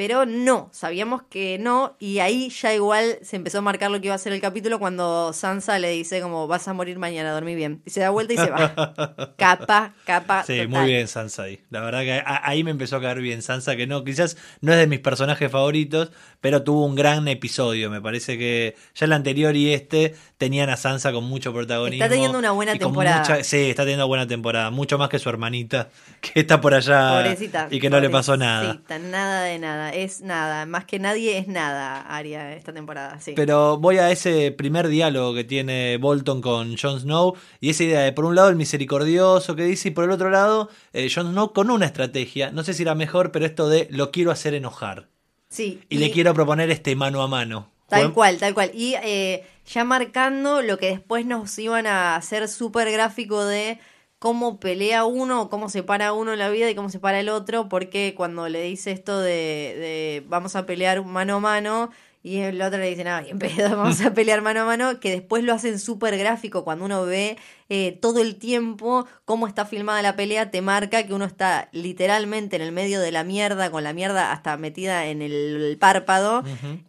Pero 0.00 0.24
no, 0.24 0.70
sabíamos 0.72 1.24
que 1.28 1.58
no, 1.58 1.94
y 1.98 2.20
ahí 2.20 2.48
ya 2.48 2.72
igual 2.72 3.18
se 3.20 3.36
empezó 3.36 3.58
a 3.58 3.60
marcar 3.60 3.90
lo 3.90 4.00
que 4.00 4.06
iba 4.06 4.14
a 4.14 4.18
ser 4.18 4.32
el 4.32 4.40
capítulo 4.40 4.78
cuando 4.78 5.34
Sansa 5.34 5.78
le 5.78 5.90
dice 5.90 6.22
como 6.22 6.46
vas 6.46 6.66
a 6.68 6.72
morir 6.72 6.98
mañana, 6.98 7.32
dormí 7.32 7.54
bien. 7.54 7.82
Y 7.84 7.90
se 7.90 8.00
da 8.00 8.08
vuelta 8.08 8.32
y 8.32 8.38
se 8.38 8.48
va. 8.48 8.94
capa, 9.36 9.92
capa. 10.06 10.42
Sí, 10.44 10.54
total. 10.54 10.68
muy 10.68 10.86
bien 10.86 11.06
Sansa 11.06 11.42
ahí. 11.42 11.60
La 11.68 11.82
verdad 11.82 12.00
que 12.00 12.22
ahí 12.24 12.64
me 12.64 12.70
empezó 12.70 12.96
a 12.96 13.02
caer 13.02 13.20
bien 13.20 13.42
Sansa, 13.42 13.76
que 13.76 13.86
no, 13.86 14.02
quizás 14.02 14.38
no 14.62 14.72
es 14.72 14.78
de 14.78 14.86
mis 14.86 15.00
personajes 15.00 15.52
favoritos, 15.52 16.12
pero 16.40 16.62
tuvo 16.62 16.86
un 16.86 16.94
gran 16.94 17.28
episodio. 17.28 17.90
Me 17.90 18.00
parece 18.00 18.38
que 18.38 18.76
ya 18.94 19.04
el 19.04 19.12
anterior 19.12 19.54
y 19.54 19.74
este 19.74 20.14
tenían 20.38 20.70
a 20.70 20.78
Sansa 20.78 21.12
con 21.12 21.24
mucho 21.24 21.52
protagonismo. 21.52 22.02
Está 22.02 22.14
teniendo 22.14 22.38
una 22.38 22.52
buena 22.52 22.74
temporada. 22.74 23.18
mucha- 23.20 23.44
sí, 23.44 23.68
está 23.68 23.82
teniendo 23.82 24.08
buena 24.08 24.26
temporada. 24.26 24.70
Mucho 24.70 24.96
más 24.96 25.10
que 25.10 25.18
su 25.18 25.28
hermanita, 25.28 25.90
que 26.22 26.40
está 26.40 26.58
por 26.58 26.72
allá 26.72 27.22
Pobrecita. 27.22 27.68
y 27.70 27.78
que 27.80 27.90
no 27.90 28.00
le 28.00 28.08
pasó 28.08 28.38
nada. 28.38 28.80
Nada 29.10 29.42
de 29.42 29.58
nada. 29.58 29.89
Es 29.90 30.20
nada. 30.20 30.66
Más 30.66 30.84
que 30.84 30.98
nadie 30.98 31.38
es 31.38 31.48
nada, 31.48 32.00
Aria, 32.02 32.54
esta 32.54 32.72
temporada. 32.72 33.20
Sí. 33.20 33.32
Pero 33.36 33.78
voy 33.78 33.98
a 33.98 34.10
ese 34.10 34.52
primer 34.52 34.88
diálogo 34.88 35.34
que 35.34 35.44
tiene 35.44 35.96
Bolton 35.98 36.40
con 36.40 36.76
Jon 36.76 37.00
Snow 37.00 37.34
y 37.60 37.70
esa 37.70 37.84
idea 37.84 38.00
de 38.00 38.12
por 38.12 38.24
un 38.24 38.34
lado 38.34 38.48
el 38.48 38.56
misericordioso 38.56 39.56
que 39.56 39.64
dice 39.64 39.88
y 39.88 39.90
por 39.92 40.04
el 40.04 40.10
otro 40.10 40.30
lado 40.30 40.68
eh, 40.92 41.08
Jon 41.14 41.32
Snow 41.32 41.52
con 41.52 41.70
una 41.70 41.86
estrategia, 41.86 42.50
no 42.50 42.62
sé 42.64 42.74
si 42.74 42.82
era 42.82 42.94
mejor, 42.94 43.32
pero 43.32 43.46
esto 43.46 43.68
de 43.68 43.88
lo 43.90 44.10
quiero 44.10 44.30
hacer 44.30 44.54
enojar 44.54 45.08
sí. 45.48 45.80
y, 45.88 45.98
le 45.98 46.10
quiero 46.10 46.32
proponer 46.34 46.70
este 46.70 46.96
mano 46.96 47.22
a 47.22 47.28
mano. 47.28 47.70
Tal 47.88 48.02
Juan- 48.02 48.12
cual, 48.12 48.38
tal 48.38 48.54
cual. 48.54 48.70
Y 48.72 48.94
eh, 49.02 49.44
ya 49.66 49.84
marcando 49.84 50.62
lo 50.62 50.78
que 50.78 50.86
después 50.86 51.26
nos 51.26 51.58
iban 51.58 51.86
a 51.86 52.16
hacer 52.16 52.48
súper 52.48 52.90
gráfico 52.90 53.44
de 53.44 53.78
cómo 54.20 54.60
pelea 54.60 55.06
uno, 55.06 55.48
cómo 55.50 55.68
se 55.70 55.82
para 55.82 56.12
uno 56.12 56.34
en 56.34 56.38
la 56.38 56.50
vida 56.50 56.70
y 56.70 56.74
cómo 56.76 56.90
se 56.90 57.00
para 57.00 57.18
el 57.20 57.30
otro, 57.30 57.68
porque 57.68 58.14
cuando 58.16 58.48
le 58.48 58.62
dice 58.62 58.92
esto 58.92 59.18
de, 59.18 59.32
de 59.32 60.24
vamos 60.28 60.56
a 60.56 60.66
pelear 60.66 61.04
mano 61.04 61.36
a 61.36 61.40
mano 61.40 61.90
y 62.22 62.40
el 62.40 62.60
otro 62.60 62.78
le 62.78 62.90
dice, 62.90 63.02
nada, 63.02 63.22
bien 63.22 63.38
pedo, 63.38 63.70
vamos 63.76 64.00
a 64.02 64.12
pelear 64.12 64.42
mano 64.42 64.60
a 64.60 64.64
mano, 64.66 65.00
que 65.00 65.10
después 65.10 65.42
lo 65.42 65.54
hacen 65.54 65.78
súper 65.78 66.18
gráfico 66.18 66.64
cuando 66.64 66.84
uno 66.84 67.04
ve 67.04 67.38
eh, 67.70 67.98
todo 68.02 68.20
el 68.20 68.36
tiempo 68.36 69.06
cómo 69.24 69.46
está 69.46 69.64
filmada 69.64 70.02
la 70.02 70.16
pelea, 70.16 70.50
te 70.50 70.60
marca 70.60 71.06
que 71.06 71.14
uno 71.14 71.24
está 71.24 71.68
literalmente 71.72 72.56
en 72.56 72.62
el 72.62 72.72
medio 72.72 73.00
de 73.00 73.12
la 73.12 73.24
mierda, 73.24 73.70
con 73.70 73.82
la 73.84 73.92
mierda 73.94 74.32
hasta 74.32 74.56
metida 74.58 75.06
en 75.06 75.22
el 75.22 75.76
párpado, 75.80 76.42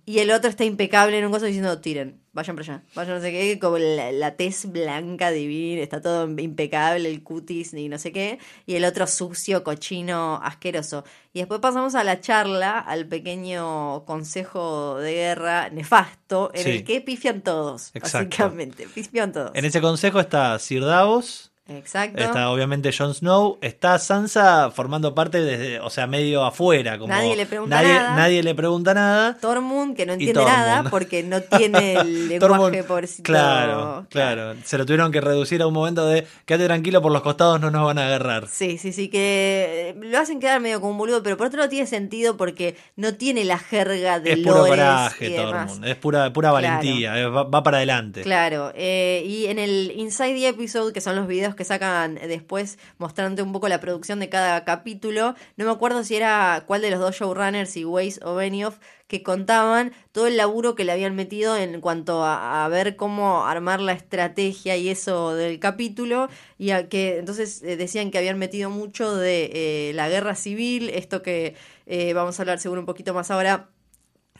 y 0.05 0.19
el 0.19 0.31
otro 0.31 0.49
está 0.49 0.65
impecable 0.65 1.17
en 1.17 1.25
un 1.25 1.31
coso 1.31 1.45
diciendo, 1.45 1.79
tiren, 1.79 2.19
vayan 2.33 2.55
para 2.55 2.73
allá, 2.75 2.83
vayan 2.95 3.15
no 3.15 3.21
sé 3.21 3.31
qué, 3.31 3.59
como 3.59 3.77
la, 3.77 4.11
la 4.11 4.35
tez 4.35 4.65
blanca 4.71 5.31
divina, 5.31 5.81
está 5.83 6.01
todo 6.01 6.27
impecable, 6.39 7.09
el 7.09 7.21
cutis 7.23 7.73
y 7.73 7.87
no 7.89 7.97
sé 7.99 8.11
qué, 8.11 8.39
y 8.65 8.75
el 8.75 8.85
otro 8.85 9.05
sucio, 9.05 9.63
cochino, 9.63 10.39
asqueroso. 10.43 11.03
Y 11.33 11.39
después 11.39 11.59
pasamos 11.61 11.93
a 11.95 12.03
la 12.03 12.19
charla, 12.21 12.79
al 12.79 13.05
pequeño 13.07 14.03
consejo 14.05 14.97
de 14.97 15.13
guerra 15.13 15.69
nefasto, 15.69 16.51
en 16.53 16.63
Sí. 16.63 16.69
el 16.71 16.83
que 16.83 17.01
pifian 17.01 17.41
todos, 17.41 17.91
Exacto. 17.93 18.29
básicamente, 18.29 18.87
pifian 18.93 19.31
todos. 19.31 19.51
En 19.53 19.65
ese 19.65 19.79
consejo 19.81 20.19
está 20.19 20.57
Sir 20.71 20.79
Davos, 20.79 21.50
Exacto. 21.77 22.21
está 22.21 22.49
obviamente 22.49 22.91
Jon 22.95 23.13
Snow, 23.13 23.57
está 23.61 23.97
Sansa 23.99 24.71
formando 24.71 25.13
parte 25.15 25.41
desde, 25.41 25.79
o 25.79 25.89
sea, 25.89 26.07
medio 26.07 26.43
afuera, 26.45 26.97
como 26.97 27.13
Nadie 27.13 27.35
le 27.35 27.45
pregunta 27.45 27.75
nadie, 27.75 27.93
nada. 27.93 28.15
nadie 28.15 28.43
le 28.43 28.55
pregunta 28.55 28.93
nada. 28.93 29.37
Tormund, 29.39 29.95
que 29.95 30.05
no 30.05 30.13
entiende 30.13 30.43
nada 30.43 30.89
porque 30.89 31.23
no 31.23 31.41
tiene 31.41 31.93
el 31.95 32.27
lenguaje 32.29 32.53
Tormund- 32.81 32.83
pobrecito. 32.85 33.23
Claro, 33.23 34.05
claro. 34.09 34.55
Se 34.63 34.77
lo 34.77 34.85
tuvieron 34.85 35.11
que 35.11 35.21
reducir 35.21 35.61
a 35.61 35.67
un 35.67 35.73
momento 35.73 36.05
de 36.05 36.25
quédate 36.45 36.65
tranquilo 36.65 37.01
por 37.01 37.11
los 37.11 37.21
costados 37.21 37.59
no 37.61 37.71
nos 37.71 37.85
van 37.85 37.97
a 37.99 38.05
agarrar. 38.07 38.47
Sí, 38.47 38.77
sí, 38.77 38.91
sí, 38.93 39.09
que 39.09 39.89
eh, 39.89 39.95
lo 39.99 40.17
hacen 40.19 40.39
quedar 40.39 40.59
medio 40.59 40.79
como 40.79 40.91
un 40.91 40.97
boludo, 40.97 41.23
pero 41.23 41.37
por 41.37 41.47
otro 41.47 41.59
lado 41.59 41.69
tiene 41.69 41.87
sentido 41.87 42.37
porque 42.37 42.75
no 42.95 43.13
tiene 43.15 43.45
la 43.45 43.57
jerga 43.57 44.19
de 44.19 44.33
Es 44.33 44.39
puro 44.39 44.65
coraje. 44.65 45.29
Tormund. 45.35 45.85
Es 45.85 45.95
pura, 45.95 46.31
pura 46.33 46.51
valentía. 46.51 47.17
eh, 47.19 47.25
Va, 47.27 47.43
va 47.43 47.63
para 47.63 47.77
adelante. 47.77 48.21
Claro, 48.21 48.71
eh, 48.75 49.23
y 49.25 49.45
en 49.47 49.59
el 49.59 49.91
Inside 49.95 50.35
the 50.35 50.47
Episode, 50.49 50.93
que 50.93 51.01
son 51.01 51.15
los 51.15 51.27
videos 51.27 51.55
que 51.55 51.60
sacan 51.63 52.15
después 52.15 52.77
mostrándote 52.97 53.43
un 53.43 53.51
poco 53.51 53.67
la 53.67 53.79
producción 53.79 54.19
de 54.19 54.29
cada 54.29 54.63
capítulo, 54.65 55.35
no 55.57 55.65
me 55.65 55.71
acuerdo 55.71 56.03
si 56.03 56.15
era 56.15 56.63
cuál 56.67 56.81
de 56.81 56.91
los 56.91 56.99
dos 56.99 57.15
showrunners, 57.15 57.69
si 57.69 57.85
Weiss 57.85 58.19
o 58.23 58.35
Benioff, 58.35 58.79
que 59.07 59.23
contaban 59.23 59.91
todo 60.11 60.27
el 60.27 60.37
laburo 60.37 60.75
que 60.75 60.85
le 60.85 60.91
habían 60.91 61.15
metido 61.15 61.57
en 61.57 61.81
cuanto 61.81 62.23
a, 62.23 62.67
ver 62.69 62.95
cómo 62.95 63.45
armar 63.45 63.81
la 63.81 63.93
estrategia 63.93 64.77
y 64.77 64.89
eso 64.89 65.35
del 65.35 65.59
capítulo, 65.59 66.29
y 66.57 66.71
a 66.71 66.87
que 66.87 67.17
entonces 67.17 67.61
eh, 67.63 67.75
decían 67.75 68.11
que 68.11 68.17
habían 68.17 68.39
metido 68.39 68.69
mucho 68.69 69.15
de 69.15 69.51
eh, 69.53 69.93
la 69.95 70.09
guerra 70.09 70.35
civil, 70.35 70.89
esto 70.89 71.21
que 71.21 71.55
eh, 71.87 72.13
vamos 72.13 72.39
a 72.39 72.43
hablar 72.43 72.59
seguro 72.59 72.81
un 72.81 72.85
poquito 72.85 73.13
más 73.13 73.31
ahora 73.31 73.69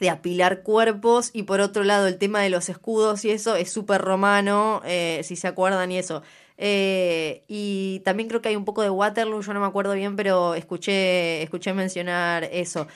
de 0.02 0.10
apilar 0.10 0.62
cuerpos. 0.62 1.30
Y 1.32 1.44
por 1.44 1.60
otro 1.60 1.84
lado 1.84 2.06
el 2.06 2.18
tema 2.18 2.40
de 2.40 2.50
los 2.50 2.68
escudos 2.68 3.24
y 3.24 3.30
eso 3.30 3.56
es 3.56 3.70
súper 3.70 4.02
romano, 4.02 4.82
eh, 4.84 5.20
si 5.24 5.36
se 5.36 5.48
acuerdan 5.48 5.90
y 5.92 5.98
eso. 5.98 6.22
Eh, 6.64 7.42
y 7.48 8.00
también 8.04 8.28
creo 8.28 8.40
que 8.40 8.48
hay 8.50 8.54
un 8.56 8.64
poco 8.64 8.82
de 8.82 8.90
Waterloo, 8.90 9.40
yo 9.42 9.52
no 9.52 9.58
me 9.60 9.66
acuerdo 9.66 9.94
bien, 9.94 10.14
pero 10.14 10.54
escuché, 10.54 11.42
escuché 11.42 11.72
mencionar 11.74 12.44
eso. 12.52 12.86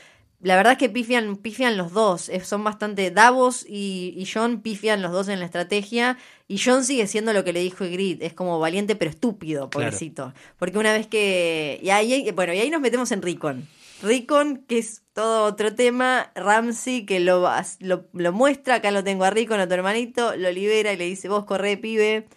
la 0.41 0.55
verdad 0.55 0.75
es 0.75 0.79
que 0.79 0.89
pifian, 0.89 1.35
pifian 1.37 1.77
los 1.77 1.91
dos. 1.93 2.29
eh, 2.29 2.39
Son 2.45 2.63
bastante. 2.63 3.11
Davos 3.11 3.65
y, 3.69 4.15
y 4.17 4.25
John 4.33 4.61
pifian 4.61 5.03
los 5.03 5.11
dos 5.11 5.27
en 5.29 5.41
la 5.41 5.47
estrategia. 5.47 6.17
Y 6.47 6.59
John 6.65 6.85
sigue 6.85 7.09
siendo 7.09 7.33
lo 7.33 7.43
que 7.43 7.53
le 7.53 7.59
dijo 7.61 7.85
Grid. 7.85 8.23
Es 8.23 8.35
como 8.35 8.61
valiente 8.61 8.95
pero 8.95 9.11
estúpido, 9.11 9.69
Claro. 9.69 9.87
pobrecito. 9.91 10.33
Porque 10.61 10.79
una 10.79 10.93
vez 10.93 11.09
que. 11.09 11.81
Y 11.83 11.91
ahí, 11.91 12.31
bueno, 12.37 12.53
y 12.55 12.61
ahí 12.61 12.71
nos 12.71 12.81
metemos 12.81 13.11
en 13.11 13.21
Rickon. 13.23 13.67
Rickon, 14.03 14.59
que 14.69 14.79
es 14.79 15.03
todo 15.15 15.45
otro 15.47 15.75
tema. 15.75 16.31
Ramsey, 16.37 17.05
que 17.07 17.19
lo, 17.19 17.49
lo, 17.81 18.05
lo 18.13 18.33
muestra. 18.33 18.77
Acá 18.77 18.91
lo 18.93 19.03
tengo 19.03 19.25
a 19.25 19.31
Rickon, 19.31 19.59
a 19.59 19.67
tu 19.67 19.75
hermanito. 19.75 20.37
Lo 20.37 20.53
libera 20.53 20.93
y 20.93 20.97
le 20.99 21.07
dice: 21.07 21.29
Vos 21.29 21.47
corre, 21.47 21.77
pibe. 21.79 22.29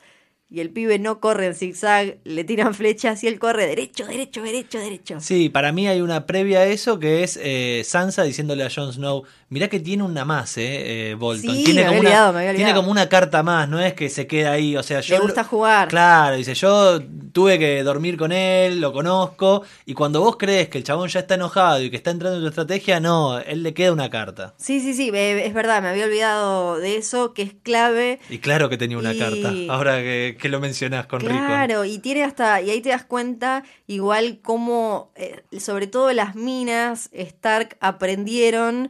Y 0.52 0.62
el 0.62 0.72
pibe 0.72 0.98
no 0.98 1.20
corre 1.20 1.46
en 1.46 1.54
zigzag. 1.56 2.18
Le 2.24 2.44
tiran 2.44 2.74
flechas 2.74 3.24
y 3.24 3.28
él 3.28 3.38
corre 3.38 3.68
derecho, 3.68 4.08
derecho, 4.08 4.42
derecho, 4.42 4.80
derecho. 4.80 5.20
Sí, 5.20 5.50
para 5.50 5.72
mí 5.72 5.88
hay 5.88 6.02
una 6.02 6.26
previa 6.26 6.62
a 6.62 6.66
eso 6.66 6.98
que 7.00 7.24
es 7.24 7.40
eh, 7.42 7.84
Sansa 7.86 8.24
diciéndole 8.24 8.64
a 8.64 8.70
Jon 8.74 8.92
Snow, 8.92 9.24
mirá 9.50 9.68
que 9.68 9.80
tiene 9.80 10.02
una 10.04 10.26
más, 10.26 10.58
eh, 10.58 11.12
eh, 11.12 11.14
Bolton. 11.14 11.56
Sí, 11.56 11.64
tiene 11.66 11.82
me 11.82 11.88
había 11.88 11.98
como 11.98 12.00
olvidado, 12.08 12.30
una, 12.32 12.40
me 12.40 12.48
había 12.50 12.56
tiene 12.58 12.74
como 12.74 12.90
una 12.90 13.08
carta 13.10 13.44
más, 13.44 13.70
no 13.70 13.80
es 13.80 13.94
que 13.94 14.10
se 14.10 14.26
queda 14.26 14.54
ahí, 14.54 14.76
o 14.76 14.82
sea, 14.82 15.02
yo 15.02 15.18
Le 15.18 15.22
gusta 15.22 15.44
jugar. 15.44 15.88
Claro, 15.88 16.36
dice, 16.36 16.56
yo 16.56 17.00
tuve 17.32 17.60
que 17.60 17.84
dormir 17.84 18.18
con 18.18 18.32
él, 18.32 18.82
lo 18.82 18.92
conozco, 18.92 19.62
y 19.86 19.94
cuando 19.94 20.22
vos 20.22 20.36
crees 20.38 20.68
que 20.70 20.80
el 20.80 20.84
chabón 20.84 21.10
ya 21.10 21.20
está 21.20 21.36
enojado 21.36 21.82
y 21.84 21.92
que 21.92 21.96
está 21.98 22.10
entrando 22.10 22.38
en 22.38 22.44
tu 22.44 22.50
estrategia, 22.50 23.00
no, 23.00 23.38
él 23.40 23.62
le 23.62 23.76
queda 23.76 23.94
una 23.94 24.10
carta. 24.10 24.56
Sí, 24.58 24.80
sí, 24.80 24.96
sí, 24.96 25.12
es 25.14 25.54
verdad, 25.54 25.82
me 25.84 25.90
había 25.90 26.06
olvidado 26.06 26.78
de 26.80 26.96
eso, 26.98 27.34
que 27.36 27.44
es 27.44 27.54
clave. 27.62 28.20
Y 28.32 28.40
claro 28.40 28.68
que 28.70 28.78
tenía 28.78 28.98
una 28.98 29.14
Y- 29.14 29.20
carta, 29.20 29.54
ahora 29.72 29.98
que, 30.02 30.38
que 30.40 30.50
lo 30.50 30.60
mencionás 30.60 31.06
con 31.06 31.20
Rico. 31.20 31.34
Claro, 31.34 31.86
y 31.86 32.00
tiene 32.00 32.24
hasta, 32.24 32.62
y 32.62 32.70
ahí 32.70 32.82
te 32.82 32.90
das 32.90 33.06
cuenta 33.06 33.64
igual 33.86 34.40
cómo, 34.42 35.12
eh, 35.16 35.44
sobre 35.60 35.88
todo 35.88 36.12
las 36.14 36.36
minas, 36.36 37.10
Stark 37.14 37.78
aprendieron 37.80 38.90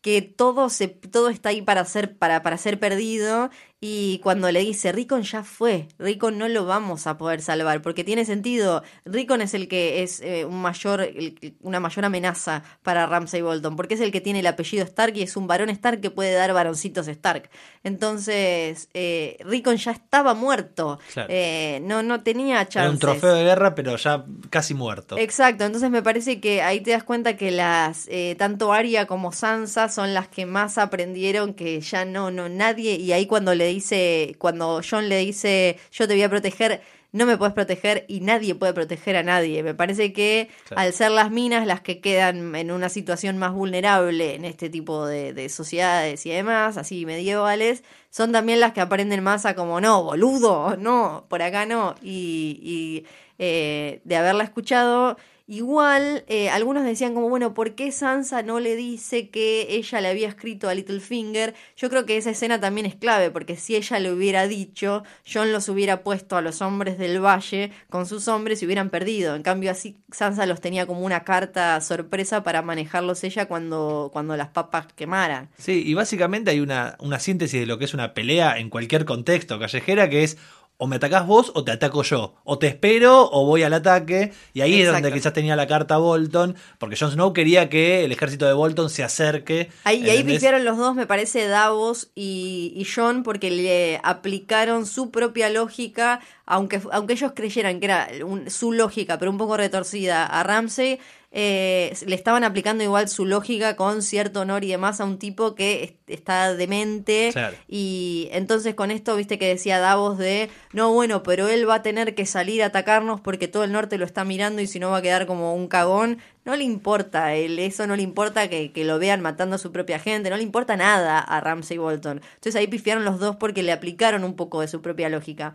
que 0.00 0.20
todo 0.20 0.68
se, 0.68 0.88
todo 0.88 1.30
está 1.30 1.48
ahí 1.48 1.62
para 1.62 1.84
ser, 1.86 2.16
para, 2.16 2.42
para 2.42 2.58
ser 2.58 2.78
perdido. 2.78 3.50
Y 3.86 4.18
cuando 4.22 4.50
le 4.50 4.60
dice, 4.60 4.92
Rickon 4.92 5.24
ya 5.24 5.44
fue, 5.44 5.88
Rickon 5.98 6.38
no 6.38 6.48
lo 6.48 6.64
vamos 6.64 7.06
a 7.06 7.18
poder 7.18 7.42
salvar, 7.42 7.82
porque 7.82 8.02
tiene 8.02 8.24
sentido. 8.24 8.82
Rickon 9.04 9.42
es 9.42 9.52
el 9.52 9.68
que 9.68 10.02
es 10.02 10.22
eh, 10.22 10.46
un 10.46 10.62
mayor, 10.62 11.02
el- 11.02 11.54
una 11.60 11.80
mayor 11.80 12.06
amenaza 12.06 12.62
para 12.82 13.04
Ramsay 13.06 13.42
Bolton, 13.42 13.76
porque 13.76 13.92
es 13.92 14.00
el 14.00 14.10
que 14.10 14.22
tiene 14.22 14.40
el 14.40 14.46
apellido 14.46 14.84
Stark 14.84 15.14
y 15.16 15.22
es 15.22 15.36
un 15.36 15.46
varón 15.46 15.68
Stark 15.68 16.00
que 16.00 16.10
puede 16.10 16.32
dar 16.32 16.54
varoncitos 16.54 17.08
Stark. 17.08 17.50
Entonces, 17.82 18.88
eh, 18.94 19.36
Rickon 19.40 19.76
ya 19.76 19.90
estaba 19.92 20.32
muerto. 20.32 20.98
Claro. 21.12 21.28
Eh, 21.30 21.80
no, 21.82 22.02
no 22.02 22.22
tenía 22.22 22.66
chances. 22.66 22.76
Era 22.82 22.90
un 22.90 22.98
trofeo 22.98 23.34
de 23.34 23.44
guerra, 23.44 23.74
pero 23.74 23.96
ya 23.96 24.24
casi 24.50 24.72
muerto. 24.72 25.18
Exacto, 25.18 25.64
entonces 25.64 25.90
me 25.90 26.02
parece 26.02 26.40
que 26.40 26.62
ahí 26.62 26.80
te 26.80 26.92
das 26.92 27.04
cuenta 27.04 27.36
que 27.36 27.50
las 27.50 28.06
eh, 28.08 28.34
tanto 28.38 28.72
Arya 28.72 29.06
como 29.06 29.32
Sansa 29.32 29.88
son 29.90 30.14
las 30.14 30.28
que 30.28 30.46
más 30.46 30.78
aprendieron 30.78 31.52
que 31.54 31.80
ya 31.80 32.04
no, 32.04 32.30
no, 32.30 32.48
nadie, 32.48 32.94
y 32.96 33.12
ahí 33.12 33.26
cuando 33.26 33.54
le 33.54 33.73
dice, 33.74 34.34
cuando 34.38 34.80
John 34.88 35.08
le 35.08 35.18
dice 35.18 35.78
yo 35.92 36.06
te 36.08 36.14
voy 36.14 36.22
a 36.22 36.28
proteger, 36.30 36.80
no 37.12 37.26
me 37.26 37.36
puedes 37.36 37.54
proteger 37.54 38.04
y 38.08 38.20
nadie 38.20 38.56
puede 38.56 38.72
proteger 38.72 39.14
a 39.16 39.22
nadie. 39.22 39.62
Me 39.62 39.72
parece 39.74 40.12
que 40.12 40.48
Claro. 40.66 40.80
al 40.82 40.92
ser 40.92 41.12
las 41.12 41.30
minas 41.30 41.64
las 41.64 41.80
que 41.80 42.00
quedan 42.00 42.56
en 42.56 42.72
una 42.72 42.88
situación 42.88 43.38
más 43.38 43.52
vulnerable 43.52 44.34
en 44.34 44.44
este 44.44 44.68
tipo 44.68 45.06
de, 45.06 45.32
de 45.32 45.48
sociedades 45.48 46.26
y 46.26 46.30
demás, 46.30 46.76
así 46.76 47.06
medievales, 47.06 47.84
son 48.10 48.32
también 48.32 48.58
las 48.58 48.72
que 48.72 48.80
aprenden 48.80 49.22
más 49.22 49.46
a 49.46 49.54
como, 49.54 49.80
no, 49.80 50.02
boludo, 50.02 50.76
no, 50.76 51.24
por 51.28 51.40
acá 51.42 51.66
no. 51.66 51.94
Y, 52.02 52.58
y, 52.62 53.06
eh, 53.38 54.00
de 54.04 54.16
haberla 54.16 54.42
escuchado, 54.44 55.16
igual 55.46 56.24
eh, 56.26 56.48
algunos 56.50 56.84
decían 56.84 57.14
como, 57.14 57.28
bueno, 57.28 57.54
¿por 57.54 57.74
qué 57.74 57.92
Sansa 57.92 58.42
no 58.42 58.60
le 58.60 58.76
dice 58.76 59.28
que 59.28 59.66
ella 59.70 60.00
le 60.00 60.08
había 60.08 60.28
escrito 60.28 60.68
a 60.68 60.74
Littlefinger? 60.74 61.54
Yo 61.76 61.90
creo 61.90 62.06
que 62.06 62.16
esa 62.16 62.30
escena 62.30 62.60
también 62.60 62.86
es 62.86 62.94
clave, 62.94 63.30
porque 63.30 63.56
si 63.56 63.76
ella 63.76 63.98
le 63.98 64.12
hubiera 64.12 64.48
dicho, 64.48 65.04
John 65.30 65.52
los 65.52 65.68
hubiera 65.68 66.02
puesto 66.02 66.36
a 66.36 66.40
los 66.40 66.62
hombres 66.62 66.98
del 66.98 67.22
valle 67.22 67.72
con 67.90 68.06
sus 68.06 68.28
hombres 68.28 68.62
y 68.62 68.66
hubieran 68.66 68.90
perdido. 68.90 69.34
En 69.34 69.42
cambio, 69.42 69.70
así 69.70 69.98
Sansa 70.10 70.46
los 70.46 70.60
tenía 70.60 70.86
como 70.86 71.00
una 71.00 71.24
carta 71.24 71.80
sorpresa 71.80 72.42
para 72.42 72.62
manejarlos 72.62 73.24
ella 73.24 73.46
cuando, 73.46 74.10
cuando 74.12 74.36
las 74.36 74.48
papas 74.48 74.86
quemaran. 74.94 75.50
Sí, 75.58 75.82
y 75.84 75.94
básicamente 75.94 76.50
hay 76.50 76.60
una, 76.60 76.96
una 77.00 77.18
síntesis 77.18 77.60
de 77.60 77.66
lo 77.66 77.78
que 77.78 77.84
es 77.84 77.94
una 77.94 78.14
pelea 78.14 78.58
en 78.58 78.70
cualquier 78.70 79.04
contexto 79.04 79.58
callejera 79.58 80.08
que 80.08 80.24
es 80.24 80.38
o 80.76 80.86
me 80.86 80.96
atacás 80.96 81.26
vos 81.26 81.52
o 81.54 81.62
te 81.64 81.70
ataco 81.72 82.02
yo, 82.02 82.34
o 82.44 82.58
te 82.58 82.66
espero 82.66 83.30
o 83.30 83.46
voy 83.46 83.62
al 83.62 83.72
ataque, 83.74 84.32
y 84.52 84.60
ahí 84.60 84.82
es 84.82 84.86
donde 84.92 85.08
quizás 85.12 85.32
tenía 85.32 85.54
la 85.56 85.66
carta 85.66 85.98
Bolton, 85.98 86.56
porque 86.78 86.96
Jon 86.96 87.12
Snow 87.12 87.32
quería 87.32 87.68
que 87.68 88.04
el 88.04 88.12
ejército 88.12 88.44
de 88.46 88.52
Bolton 88.54 88.90
se 88.90 89.04
acerque. 89.04 89.70
Ahí, 89.84 90.04
y 90.04 90.10
ahí 90.10 90.38
los 90.64 90.76
dos, 90.76 90.94
me 90.94 91.06
parece, 91.06 91.46
Davos 91.46 92.10
y, 92.14 92.72
y 92.76 92.84
John, 92.92 93.22
porque 93.22 93.50
le 93.50 94.00
aplicaron 94.02 94.86
su 94.86 95.10
propia 95.10 95.48
lógica, 95.48 96.20
aunque, 96.46 96.80
aunque 96.92 97.12
ellos 97.14 97.32
creyeran 97.34 97.78
que 97.78 97.86
era 97.86 98.08
un- 98.24 98.50
su 98.50 98.72
lógica, 98.72 99.18
pero 99.18 99.30
un 99.30 99.38
poco 99.38 99.56
retorcida 99.56 100.26
a 100.26 100.42
Ramsey, 100.42 100.98
eh, 101.36 101.92
le 102.06 102.14
estaban 102.14 102.44
aplicando 102.44 102.84
igual 102.84 103.08
su 103.08 103.26
lógica 103.26 103.74
con 103.74 104.02
cierto 104.02 104.40
honor 104.42 104.62
y 104.62 104.68
demás 104.68 105.00
a 105.00 105.04
un 105.04 105.18
tipo 105.18 105.56
que 105.56 105.82
es- 105.82 105.92
está 106.06 106.54
demente. 106.54 107.30
Claro. 107.32 107.56
Y 107.68 108.28
entonces 108.30 108.74
con 108.76 108.92
esto, 108.92 109.16
viste 109.16 109.36
que 109.38 109.48
decía 109.48 109.80
Davos 109.80 110.16
de, 110.16 110.48
no, 110.72 110.92
bueno, 110.92 111.24
pero 111.24 111.48
él 111.48 111.68
va 111.68 111.76
a 111.76 111.82
tener 111.82 112.14
que 112.14 112.24
salir 112.24 112.62
a 112.62 112.66
atacarnos 112.66 113.20
porque 113.20 113.48
todo 113.48 113.64
el 113.64 113.72
norte 113.72 113.98
lo 113.98 114.04
está 114.04 114.24
mirando 114.24 114.62
y 114.62 114.68
si 114.68 114.78
no 114.78 114.90
va 114.90 114.98
a 114.98 115.02
quedar 115.02 115.26
como 115.26 115.54
un 115.54 115.66
cagón. 115.66 116.18
No 116.44 116.54
le 116.56 116.62
importa 116.64 117.24
a 117.24 117.34
él, 117.34 117.58
eso 117.58 117.86
no 117.86 117.96
le 117.96 118.02
importa 118.02 118.48
que, 118.50 118.70
que 118.70 118.84
lo 118.84 118.98
vean 118.98 119.20
matando 119.22 119.56
a 119.56 119.58
su 119.58 119.72
propia 119.72 119.98
gente, 119.98 120.28
no 120.30 120.36
le 120.36 120.42
importa 120.42 120.76
nada 120.76 121.18
a 121.18 121.40
Ramsay 121.40 121.78
Bolton. 121.78 122.20
Entonces 122.34 122.54
ahí 122.56 122.66
pifiaron 122.66 123.04
los 123.04 123.18
dos 123.18 123.36
porque 123.36 123.62
le 123.62 123.72
aplicaron 123.72 124.22
un 124.24 124.36
poco 124.36 124.60
de 124.60 124.68
su 124.68 124.82
propia 124.82 125.08
lógica. 125.08 125.54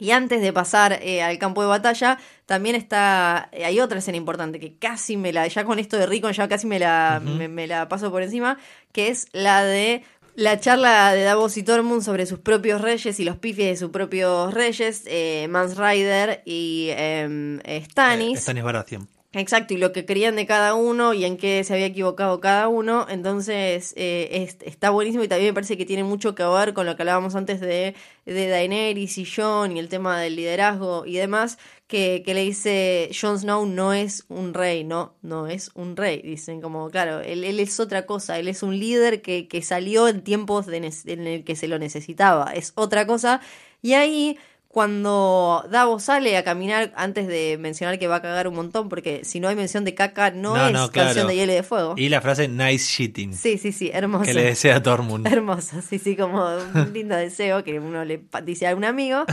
Y 0.00 0.10
antes 0.10 0.40
de 0.40 0.52
pasar 0.52 0.98
eh, 1.02 1.22
al 1.22 1.38
campo 1.38 1.62
de 1.62 1.68
batalla, 1.68 2.18
también 2.46 2.74
está. 2.74 3.48
eh, 3.52 3.64
hay 3.64 3.78
otra 3.78 3.98
escena 4.00 4.16
importante 4.16 4.58
que 4.58 4.74
casi 4.76 5.16
me 5.16 5.32
la. 5.32 5.46
Ya 5.46 5.64
con 5.64 5.78
esto 5.78 5.96
de 5.96 6.06
Rickon, 6.06 6.32
ya 6.32 6.48
casi 6.48 6.66
me 6.66 6.78
la, 6.80 7.20
me, 7.22 7.46
me 7.46 7.66
la 7.68 7.88
paso 7.88 8.10
por 8.10 8.22
encima. 8.22 8.58
Que 8.92 9.08
es 9.08 9.28
la 9.32 9.62
de. 9.62 10.02
La 10.36 10.58
charla 10.58 11.12
de 11.12 11.22
Davos 11.24 11.56
y 11.56 11.62
Tormund 11.64 12.02
sobre 12.02 12.24
sus 12.24 12.38
propios 12.38 12.80
reyes 12.80 13.18
y 13.20 13.24
los 13.24 13.36
pifies 13.36 13.68
de 13.68 13.76
sus 13.76 13.90
propios 13.90 14.54
reyes, 14.54 15.02
eh, 15.06 15.46
Mans 15.50 15.76
Rider 15.76 16.42
y 16.46 16.88
em, 16.92 17.58
eh, 17.64 17.84
Stannis. 17.90 18.38
Eh, 18.38 18.40
Stannis 18.42 18.62
Baratheon. 18.64 19.08
Exacto, 19.32 19.74
y 19.74 19.76
lo 19.76 19.92
que 19.92 20.04
querían 20.04 20.34
de 20.34 20.44
cada 20.44 20.74
uno 20.74 21.14
y 21.14 21.24
en 21.24 21.36
qué 21.36 21.62
se 21.62 21.72
había 21.74 21.86
equivocado 21.86 22.40
cada 22.40 22.66
uno. 22.66 23.06
Entonces, 23.08 23.94
eh, 23.96 24.28
es- 24.32 24.56
está 24.66 24.90
buenísimo 24.90 25.22
y 25.22 25.28
también 25.28 25.50
me 25.50 25.54
parece 25.54 25.76
que 25.78 25.86
tiene 25.86 26.02
mucho 26.02 26.34
que 26.34 26.42
ver 26.42 26.74
con 26.74 26.84
lo 26.84 26.96
que 26.96 27.02
hablábamos 27.02 27.36
antes 27.36 27.60
de, 27.60 27.94
de 28.26 28.48
Daenerys 28.48 29.18
y 29.18 29.24
Jon 29.24 29.76
y 29.76 29.78
el 29.78 29.88
tema 29.88 30.18
del 30.20 30.34
liderazgo 30.34 31.06
y 31.06 31.14
demás. 31.16 31.58
Que, 31.86 32.22
que 32.24 32.34
le 32.34 32.42
dice 32.42 33.10
Jon 33.20 33.38
Snow 33.38 33.66
no 33.66 33.92
es 33.92 34.24
un 34.28 34.52
rey, 34.54 34.82
no, 34.84 35.14
no 35.22 35.46
es 35.48 35.70
un 35.74 35.96
rey. 35.96 36.22
Dicen 36.22 36.60
como, 36.60 36.88
claro, 36.90 37.20
él, 37.20 37.44
él 37.44 37.60
es 37.60 37.78
otra 37.80 38.06
cosa, 38.06 38.36
él 38.38 38.48
es 38.48 38.62
un 38.64 38.78
líder 38.80 39.22
que, 39.22 39.46
que 39.48 39.62
salió 39.62 40.06
en 40.08 40.22
tiempos 40.24 40.66
de 40.66 40.76
en 41.06 41.26
el 41.26 41.44
que 41.44 41.54
se 41.56 41.68
lo 41.68 41.78
necesitaba, 41.78 42.52
es 42.54 42.72
otra 42.76 43.06
cosa. 43.06 43.40
Y 43.82 43.94
ahí 43.94 44.38
cuando 44.72 45.64
Davos 45.68 46.04
sale 46.04 46.36
a 46.36 46.44
caminar, 46.44 46.92
antes 46.94 47.26
de 47.26 47.56
mencionar 47.58 47.98
que 47.98 48.06
va 48.06 48.16
a 48.16 48.22
cagar 48.22 48.46
un 48.46 48.54
montón, 48.54 48.88
porque 48.88 49.24
si 49.24 49.40
no 49.40 49.48
hay 49.48 49.56
mención 49.56 49.84
de 49.84 49.94
caca, 49.96 50.30
no, 50.30 50.54
No, 50.56 50.66
es 50.68 50.72
no, 50.72 50.90
claro. 50.90 51.08
canción 51.08 51.26
de 51.26 51.34
hielo 51.34 51.52
y 51.52 51.56
de 51.56 51.62
fuego. 51.64 51.94
Y 51.96 52.08
la 52.08 52.20
frase 52.20 52.46
nice 52.46 52.84
shitting, 52.86 53.34
Sí, 53.34 53.58
sí, 53.58 53.72
sí, 53.72 53.90
hermoso. 53.92 54.24
que 54.24 54.32
le 54.34 54.44
desea 54.44 54.76
a 54.76 54.82
Tormund. 54.82 55.26
Hermoso, 55.32 55.82
sí, 55.82 55.98
sí, 55.98 56.14
como 56.16 56.44
un 56.74 56.92
lindo 56.94 57.16
deseo 57.16 57.64
que 57.64 57.80
uno 57.80 58.04
le 58.04 58.22
dice 58.44 58.68
a 58.68 58.76
un 58.76 58.84
amigo. 58.84 59.24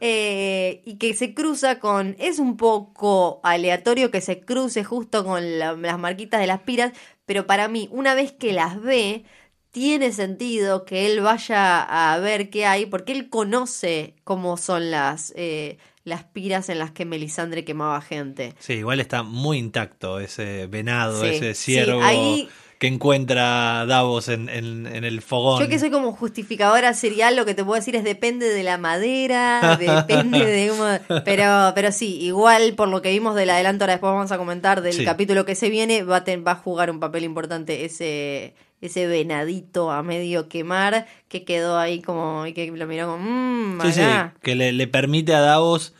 Eh, 0.00 0.80
y 0.84 0.96
que 0.96 1.14
se 1.14 1.34
cruza 1.34 1.78
con. 1.78 2.16
Es 2.18 2.38
un 2.38 2.56
poco 2.56 3.40
aleatorio 3.42 4.10
que 4.10 4.20
se 4.20 4.40
cruce 4.40 4.82
justo 4.82 5.24
con 5.24 5.58
la- 5.58 5.74
las 5.74 5.98
marquitas 5.98 6.40
de 6.40 6.46
las 6.46 6.60
piras, 6.60 6.92
pero 7.26 7.46
para 7.46 7.68
mí, 7.68 7.88
una 7.92 8.14
vez 8.14 8.32
que 8.32 8.52
las 8.52 8.80
ve, 8.80 9.24
tiene 9.76 10.10
sentido 10.10 10.86
que 10.86 11.04
él 11.04 11.20
vaya 11.20 11.82
a 12.14 12.18
ver 12.18 12.48
qué 12.48 12.64
hay, 12.64 12.86
porque 12.86 13.12
él 13.12 13.28
conoce 13.28 14.14
cómo 14.24 14.56
son 14.56 14.90
las, 14.90 15.34
eh, 15.36 15.76
las 16.02 16.24
piras 16.24 16.70
en 16.70 16.78
las 16.78 16.92
que 16.92 17.04
Melisandre 17.04 17.62
quemaba 17.66 18.00
gente. 18.00 18.54
Sí, 18.58 18.72
igual 18.72 19.00
está 19.00 19.22
muy 19.22 19.58
intacto 19.58 20.18
ese 20.18 20.66
venado, 20.66 21.20
Sí, 21.20 21.26
ese 21.28 21.52
sí, 21.52 21.72
ciervo 21.74 22.00
ahí- 22.02 22.48
que 22.78 22.86
encuentra 22.86 23.84
Davos 23.86 24.28
en, 24.28 24.48
en- 24.48 24.86
en 24.86 25.04
el 25.04 25.20
fogón. 25.20 25.62
Yo 25.62 25.68
que 25.68 25.78
soy 25.78 25.90
como 25.90 26.12
justificadora 26.12 26.94
serial, 26.94 27.36
lo 27.36 27.44
que 27.44 27.52
te 27.54 27.62
puedo 27.64 27.76
decir 27.78 27.96
es 27.96 28.04
depende 28.04 28.48
de 28.48 28.62
la 28.62 28.78
madera, 28.78 29.76
depende 29.80 30.44
de 30.46 30.68
cómo... 30.70 31.20
Pero, 31.24 31.72
pero 31.74 31.92
sí, 31.92 32.18
igual 32.22 32.72
por 32.76 32.88
lo 32.88 33.02
que 33.02 33.10
vimos 33.10 33.34
del 33.34 33.50
adelanto, 33.50 33.84
ahora 33.84 33.94
después 33.94 34.12
vamos 34.12 34.32
a 34.32 34.38
comentar 34.38 34.80
del 34.80 34.94
Sí. 34.94 35.04
capítulo 35.04 35.44
que 35.44 35.54
se 35.54 35.68
viene, 35.68 36.02
va 36.02 36.16
a, 36.16 36.24
ten- 36.24 36.44
va 36.46 36.52
a 36.52 36.56
jugar 36.56 36.90
un 36.90 36.98
papel 37.00 37.24
importante 37.24 37.84
ese, 37.86 38.54
ese 38.80 39.06
venadito 39.06 39.90
a 39.90 40.02
medio 40.02 40.48
quemar 40.48 41.06
que 41.28 41.44
quedó 41.44 41.78
ahí 41.78 42.02
como, 42.02 42.46
y 42.46 42.52
que 42.52 42.70
lo 42.70 42.86
miró 42.86 43.06
como, 43.06 43.18
mmm, 43.24 43.80
Sí, 43.82 43.92
sí, 43.92 44.00
acá". 44.02 44.34
que 44.42 44.54
le, 44.54 44.72
le 44.72 44.86
permite 44.86 45.34
a 45.34 45.40
Davos 45.40 45.94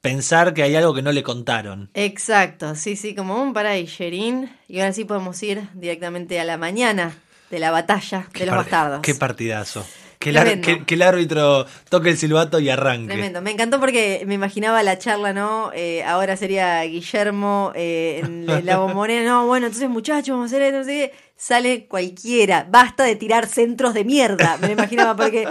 pensar 0.00 0.52
que 0.54 0.62
hay 0.62 0.74
algo 0.74 0.94
que 0.94 1.02
no 1.02 1.12
le 1.12 1.22
contaron. 1.22 1.90
Exacto, 1.94 2.74
sí, 2.74 2.96
sí, 2.96 3.14
como 3.14 3.40
un 3.42 3.52
para 3.52 3.70
ahí, 3.70 3.86
Sherin. 3.86 4.50
Y 4.68 4.80
ahora 4.80 4.92
sí 4.92 5.04
podemos 5.04 5.40
ir 5.42 5.68
directamente 5.74 6.40
a 6.40 6.44
la 6.44 6.56
mañana 6.56 7.14
de 7.50 7.58
la 7.58 7.70
batalla 7.70 8.26
de 8.32 8.46
los 8.46 8.56
bastardos. 8.56 9.00
Qué 9.02 9.14
partidazo. 9.14 9.86
Que 10.18 10.30
el, 10.30 10.60
que- 10.60 10.84
que 10.84 10.94
el 10.94 11.02
árbitro 11.02 11.66
toque 11.88 12.10
el 12.10 12.16
silbato 12.16 12.60
y 12.60 12.68
arranque. 12.70 13.12
Tremendo, 13.12 13.42
me 13.42 13.50
encantó 13.50 13.80
porque 13.80 14.22
me 14.24 14.34
imaginaba 14.34 14.80
la 14.84 14.96
charla, 14.96 15.32
¿no? 15.32 15.72
Eh, 15.74 16.04
ahora 16.04 16.36
sería 16.36 16.80
Guillermo 16.84 17.72
eh, 17.74 18.20
en 18.22 18.46
la 18.64 18.78
bombonera, 18.78 19.24
no, 19.28 19.46
bueno, 19.48 19.66
entonces 19.66 19.90
muchachos, 19.90 20.28
vamos 20.36 20.44
a 20.52 20.54
hacer 20.56 20.62
esto, 20.62 20.78
no 20.78 20.84
sé 20.84 20.90
qué. 21.12 21.31
Sale 21.42 21.86
cualquiera, 21.86 22.68
basta 22.70 23.02
de 23.02 23.16
tirar 23.16 23.46
centros 23.46 23.94
de 23.94 24.04
mierda, 24.04 24.58
me 24.58 24.68
lo 24.68 24.74
imaginaba, 24.74 25.16
porque 25.16 25.48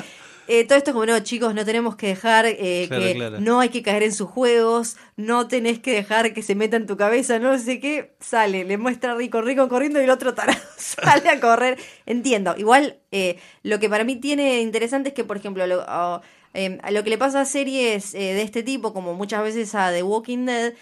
eh, 0.47 0.63
todo 0.63 0.77
esto 0.77 0.91
es 0.91 0.93
como, 0.93 1.05
no, 1.05 1.19
chicos, 1.19 1.53
no 1.53 1.65
tenemos 1.65 1.97
que 1.97 2.07
dejar 2.07 2.45
eh, 2.45 2.85
Claro, 2.87 3.03
que 3.03 3.13
claro. 3.13 3.41
no 3.41 3.59
hay 3.59 3.67
que 3.67 3.83
caer 3.83 4.03
en 4.03 4.13
sus 4.13 4.29
juegos, 4.29 4.95
no 5.17 5.49
tenés 5.49 5.79
que 5.79 5.91
dejar 5.91 6.33
que 6.33 6.43
se 6.43 6.55
meta 6.55 6.77
en 6.77 6.87
tu 6.87 6.95
cabeza, 6.95 7.39
no 7.39 7.59
sé 7.59 7.81
qué, 7.81 8.13
sale, 8.21 8.63
le 8.63 8.77
muestra 8.77 9.15
Rico, 9.15 9.41
Rico 9.41 9.67
corriendo 9.67 9.99
y 9.99 10.05
el 10.05 10.11
otro 10.11 10.33
tarado 10.33 10.61
sale 10.77 11.27
a 11.27 11.41
correr. 11.41 11.77
Entiendo, 12.05 12.55
igual 12.57 12.99
eh, 13.11 13.35
lo 13.63 13.79
que 13.81 13.89
para 13.89 14.05
mí 14.05 14.15
tiene 14.15 14.61
interesante 14.61 15.09
es 15.09 15.13
que, 15.13 15.25
por 15.25 15.35
ejemplo, 15.35 15.67
lo, 15.67 15.83
oh, 15.89 16.21
a 16.53 16.91
lo 16.91 17.03
que 17.03 17.09
le 17.09 17.17
pasa 17.17 17.41
a 17.41 17.45
series 17.45 18.13
eh, 18.13 18.33
de 18.33 18.41
este 18.41 18.61
tipo, 18.63 18.93
como 18.93 19.13
muchas 19.13 19.43
veces 19.43 19.73
a 19.73 19.91
The 19.91 20.03
Walking 20.03 20.45
Dead, 20.45 20.73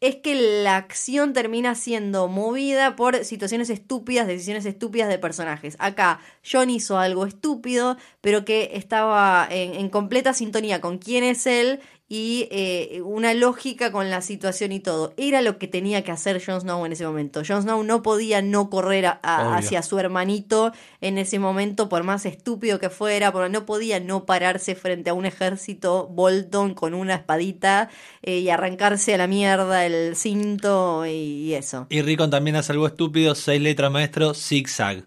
es 0.00 0.16
que 0.16 0.62
la 0.62 0.76
acción 0.76 1.32
termina 1.32 1.74
siendo 1.74 2.28
movida 2.28 2.94
por 2.94 3.24
situaciones 3.24 3.68
estúpidas, 3.68 4.26
decisiones 4.26 4.64
estúpidas 4.64 5.08
de 5.08 5.18
personajes. 5.18 5.76
Acá 5.80 6.20
John 6.48 6.70
hizo 6.70 6.98
algo 6.98 7.26
estúpido, 7.26 7.96
pero 8.20 8.44
que 8.44 8.70
estaba 8.74 9.46
en, 9.50 9.74
en 9.74 9.88
completa 9.88 10.34
sintonía 10.34 10.80
con 10.80 10.98
quién 10.98 11.24
es 11.24 11.46
él 11.46 11.80
y 12.10 12.48
eh, 12.50 13.02
una 13.04 13.34
lógica 13.34 13.92
con 13.92 14.08
la 14.10 14.22
situación 14.22 14.72
y 14.72 14.80
todo. 14.80 15.12
Era 15.18 15.42
lo 15.42 15.58
que 15.58 15.68
tenía 15.68 16.02
que 16.04 16.10
hacer 16.10 16.42
Jon 16.42 16.60
Snow 16.62 16.86
en 16.86 16.92
ese 16.92 17.06
momento. 17.06 17.42
Jon 17.46 17.62
Snow 17.62 17.82
no 17.82 18.02
podía 18.02 18.40
no 18.40 18.70
correr 18.70 19.04
a- 19.06 19.20
a- 19.22 19.48
Obvio. 19.48 19.58
hacia 19.58 19.82
su 19.82 19.98
hermanito 19.98 20.72
en 21.02 21.18
ese 21.18 21.38
momento, 21.38 21.88
por 21.90 22.04
más 22.04 22.24
estúpido 22.24 22.78
que 22.78 22.88
fuera, 22.88 23.30
por- 23.30 23.50
no 23.50 23.66
podía 23.66 24.00
no 24.00 24.24
pararse 24.24 24.74
frente 24.74 25.10
a 25.10 25.14
un 25.14 25.26
ejército 25.26 26.06
Bolton 26.08 26.72
con 26.74 26.94
una 26.94 27.14
espadita 27.16 27.90
eh, 28.22 28.38
y 28.38 28.48
arrancarse 28.48 29.12
a 29.14 29.18
la 29.18 29.26
mierda 29.26 29.84
el 29.84 30.16
cinto 30.16 31.04
y, 31.06 31.10
y 31.10 31.54
eso. 31.54 31.86
Y 31.90 32.00
Ricon 32.00 32.30
también 32.30 32.56
hace 32.56 32.72
algo 32.72 32.86
estúpido, 32.86 33.34
seis 33.34 33.60
letras 33.60 33.90
maestro, 33.92 34.32
zigzag. 34.32 35.04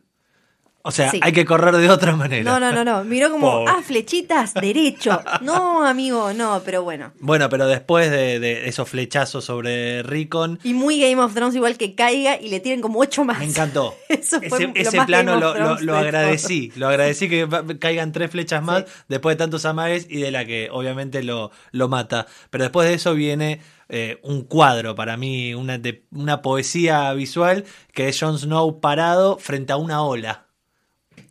O 0.83 0.91
sea, 0.91 1.11
Sí. 1.11 1.19
hay 1.21 1.31
que 1.31 1.45
correr 1.45 1.75
de 1.77 1.89
otra 1.89 2.15
manera. 2.15 2.43
No, 2.43 2.59
no, 2.59 2.71
no, 2.71 2.83
no. 2.83 3.03
Miró 3.03 3.29
como, 3.31 3.51
Pobre. 3.51 3.71
ah, 3.71 3.81
flechitas, 3.85 4.53
derecho. 4.55 5.21
No, 5.41 5.85
amigo, 5.85 6.33
no, 6.33 6.61
pero 6.65 6.83
bueno. 6.83 7.13
Bueno, 7.19 7.49
pero 7.49 7.67
después 7.67 8.09
de, 8.09 8.39
de 8.39 8.67
esos 8.67 8.89
flechazos 8.89 9.45
sobre 9.45 10.03
Ricon, 10.03 10.59
Y 10.63 10.73
muy 10.73 10.99
Game 10.99 11.21
of 11.21 11.33
Thrones 11.33 11.55
igual 11.55 11.77
que 11.77 11.93
caiga 11.95 12.39
y 12.39 12.49
le 12.49 12.59
tienen 12.59 12.81
como 12.81 12.99
ocho 12.99 13.23
más. 13.23 13.39
me 13.39 13.45
encantó. 13.45 13.95
Eso 14.09 14.39
fue 14.41 14.57
ese 14.57 14.67
lo 14.67 14.73
ese 14.75 15.01
plano 15.05 15.39
lo, 15.39 15.79
lo- 15.79 15.95
agradecí. 15.97 16.71
Lo 16.75 16.87
agradecí 16.87 17.29
que 17.29 17.47
caigan 17.79 18.11
tres 18.11 18.31
flechas 18.31 18.63
más 18.63 18.81
Sí. 18.85 18.85
después 19.07 19.35
de 19.35 19.37
tantos 19.43 19.65
amagues 19.65 20.07
y 20.09 20.21
de 20.21 20.31
la 20.31 20.45
que 20.45 20.69
obviamente 20.71 21.23
lo, 21.23 21.51
lo 21.71 21.87
mata. 21.89 22.25
Pero 22.49 22.63
después 22.63 22.87
de 22.87 22.95
eso 22.95 23.13
viene 23.13 23.61
eh, 23.89 24.19
un 24.23 24.43
cuadro 24.43 24.95
para 24.95 25.17
mí, 25.17 25.53
una, 25.53 25.77
de, 25.77 26.05
una 26.11 26.41
poesía 26.41 27.11
visual 27.13 27.65
que 27.93 28.07
es 28.09 28.19
Jon 28.19 28.37
Snow 28.39 28.79
parado 28.79 29.37
frente 29.37 29.73
a 29.73 29.77
una 29.77 30.01
ola. 30.03 30.45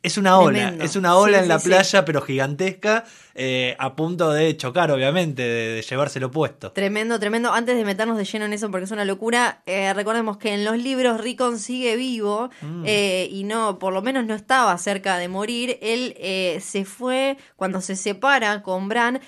Es 0.03 0.17
una 0.17 0.39
ola, 0.39 0.59
Tremendo. 0.59 0.85
es 0.85 0.97
una 0.97 1.17
ola 1.17 1.39
Sí, 1.39 1.43
en 1.43 1.49
la 1.49 1.59
sí, 1.59 1.63
sí. 1.65 1.69
playa, 1.69 2.05
pero 2.05 2.23
gigantesca, 2.23 3.05
eh, 3.43 3.75
a 3.79 3.97
punto 3.97 4.31
de 4.33 4.55
chocar, 4.55 4.91
obviamente, 4.91 5.41
de, 5.41 5.69
de 5.77 5.83
llevárselo 5.83 6.31
puesto. 6.31 6.73
Tremendo, 6.73 7.19
tremendo. 7.19 7.51
Antes 7.53 7.75
de 7.75 7.87
meternos 7.87 8.19
de 8.19 8.25
lleno 8.27 8.45
en 8.45 8.53
eso, 8.53 8.71
porque 8.71 8.85
es 8.85 8.91
una 8.91 9.07
locura, 9.07 9.63
eh, 9.65 9.95
recordemos 9.95 10.37
que 10.37 10.53
en 10.53 10.63
los 10.67 10.77
libros 10.77 11.23
Rickon 11.23 11.59
sigue 11.59 11.97
vivo 11.97 12.51
Mm. 12.61 12.85
eh, 12.87 13.29
y 13.31 13.45
no, 13.45 13.79
por 13.79 13.95
lo 13.95 14.03
menos 14.03 14.27
no 14.27 14.35
estaba 14.35 14.77
cerca 14.77 15.17
de 15.17 15.29
morir. 15.29 15.79
Él 15.81 16.15
eh, 16.19 16.59
se 16.61 16.85
fue 16.85 17.39
cuando 17.57 17.81
se 17.81 17.97
separa 17.97 18.63
con 18.63 18.89
Bran. 18.91 19.21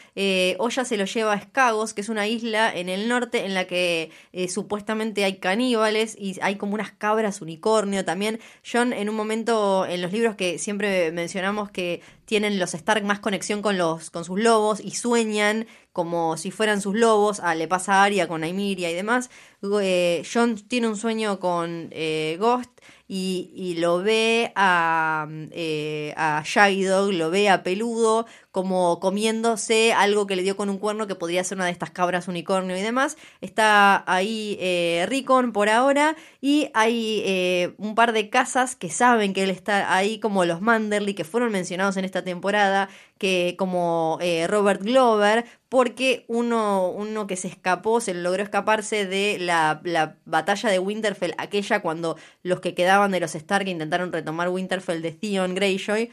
Oya 0.58 0.84
se 0.84 0.98
lo 0.98 1.06
lleva 1.06 1.32
a 1.32 1.36
Escagos, 1.36 1.94
que 1.94 2.02
es 2.02 2.10
una 2.10 2.26
isla 2.26 2.70
en 2.70 2.90
el 2.90 3.08
norte 3.08 3.46
en 3.46 3.54
la 3.54 3.64
que 3.64 4.10
supuestamente 4.48 5.24
hay 5.24 5.36
caníbales 5.36 6.16
y 6.18 6.38
hay 6.42 6.56
como 6.56 6.74
unas 6.74 6.92
cabras 6.92 7.40
unicornio 7.40 8.04
también. 8.04 8.40
John, 8.70 8.92
en 8.92 9.08
un 9.08 9.14
momento 9.14 9.86
en 9.86 10.02
los 10.02 10.12
libros 10.12 10.36
que 10.36 10.58
siempre 10.58 11.12
mencionamos 11.12 11.70
que 11.70 12.02
tienen 12.32 12.58
los 12.58 12.72
Stark 12.72 13.04
más 13.04 13.20
conexión 13.20 13.60
con 13.60 13.76
los 13.76 14.08
con 14.08 14.24
sus 14.24 14.40
lobos 14.40 14.80
y 14.80 14.92
sueñan 14.92 15.66
como 15.92 16.38
si 16.38 16.50
fueran 16.50 16.80
sus 16.80 16.94
lobos. 16.94 17.40
Ah, 17.40 17.54
le 17.54 17.68
pasa 17.68 17.96
a 17.96 18.04
Arya 18.04 18.26
con 18.26 18.40
Nymeria 18.40 18.90
y 18.90 18.94
demás. 18.94 19.28
Eh, 19.82 20.22
John 20.32 20.56
tiene 20.56 20.88
un 20.88 20.96
sueño 20.96 21.38
con 21.38 21.90
eh, 21.90 22.38
Ghost 22.40 22.70
y, 23.14 23.74
lo 23.78 23.98
ve 23.98 24.52
a, 24.56 25.26
eh, 25.50 26.14
a 26.16 26.42
Shaggy 26.46 26.84
Dog, 26.84 27.12
lo 27.12 27.30
ve 27.30 27.50
a 27.50 27.62
Peludo 27.62 28.24
como 28.52 29.00
comiéndose 29.00 29.92
algo 29.92 30.26
que 30.26 30.34
le 30.34 30.42
dio 30.42 30.56
con 30.56 30.70
un 30.70 30.78
cuerno 30.78 31.06
que 31.06 31.14
podría 31.14 31.44
ser 31.44 31.58
una 31.58 31.66
de 31.66 31.72
estas 31.72 31.90
cabras 31.90 32.26
unicornio 32.26 32.74
y 32.76 32.80
demás. 32.80 33.18
Está 33.42 34.02
ahí 34.10 34.56
eh, 34.60 35.06
Rickon 35.08 35.52
por 35.52 35.68
ahora 35.68 36.16
y 36.40 36.70
hay 36.72 37.22
eh, 37.26 37.74
un 37.76 37.94
par 37.94 38.12
de 38.12 38.30
casas 38.30 38.76
que 38.76 38.88
saben 38.88 39.34
que 39.34 39.42
él 39.42 39.50
está 39.50 39.94
ahí 39.94 40.18
como 40.18 40.46
los 40.46 40.62
Manderly 40.62 41.12
que 41.12 41.24
fueron 41.24 41.52
mencionados 41.52 41.98
en 41.98 42.06
esta 42.06 42.24
temporada 42.24 42.88
que 43.18 43.56
como 43.58 44.18
eh, 44.20 44.46
Robert 44.48 44.82
Glover 44.82 45.44
porque 45.72 46.26
uno, 46.28 46.90
uno 46.90 47.26
que 47.26 47.34
se 47.34 47.48
escapó, 47.48 48.02
se 48.02 48.12
logró 48.12 48.42
escaparse 48.42 49.06
de 49.06 49.38
la, 49.40 49.80
la 49.84 50.18
batalla 50.26 50.68
de 50.68 50.78
Winterfell, 50.78 51.32
aquella 51.38 51.80
cuando 51.80 52.18
los 52.42 52.60
que 52.60 52.74
quedaban 52.74 53.10
de 53.10 53.20
los 53.20 53.34
Stark 53.34 53.66
intentaron 53.66 54.12
retomar 54.12 54.50
Winterfell 54.50 55.00
de 55.00 55.12
Theon 55.12 55.54
Greyjoy, 55.54 56.12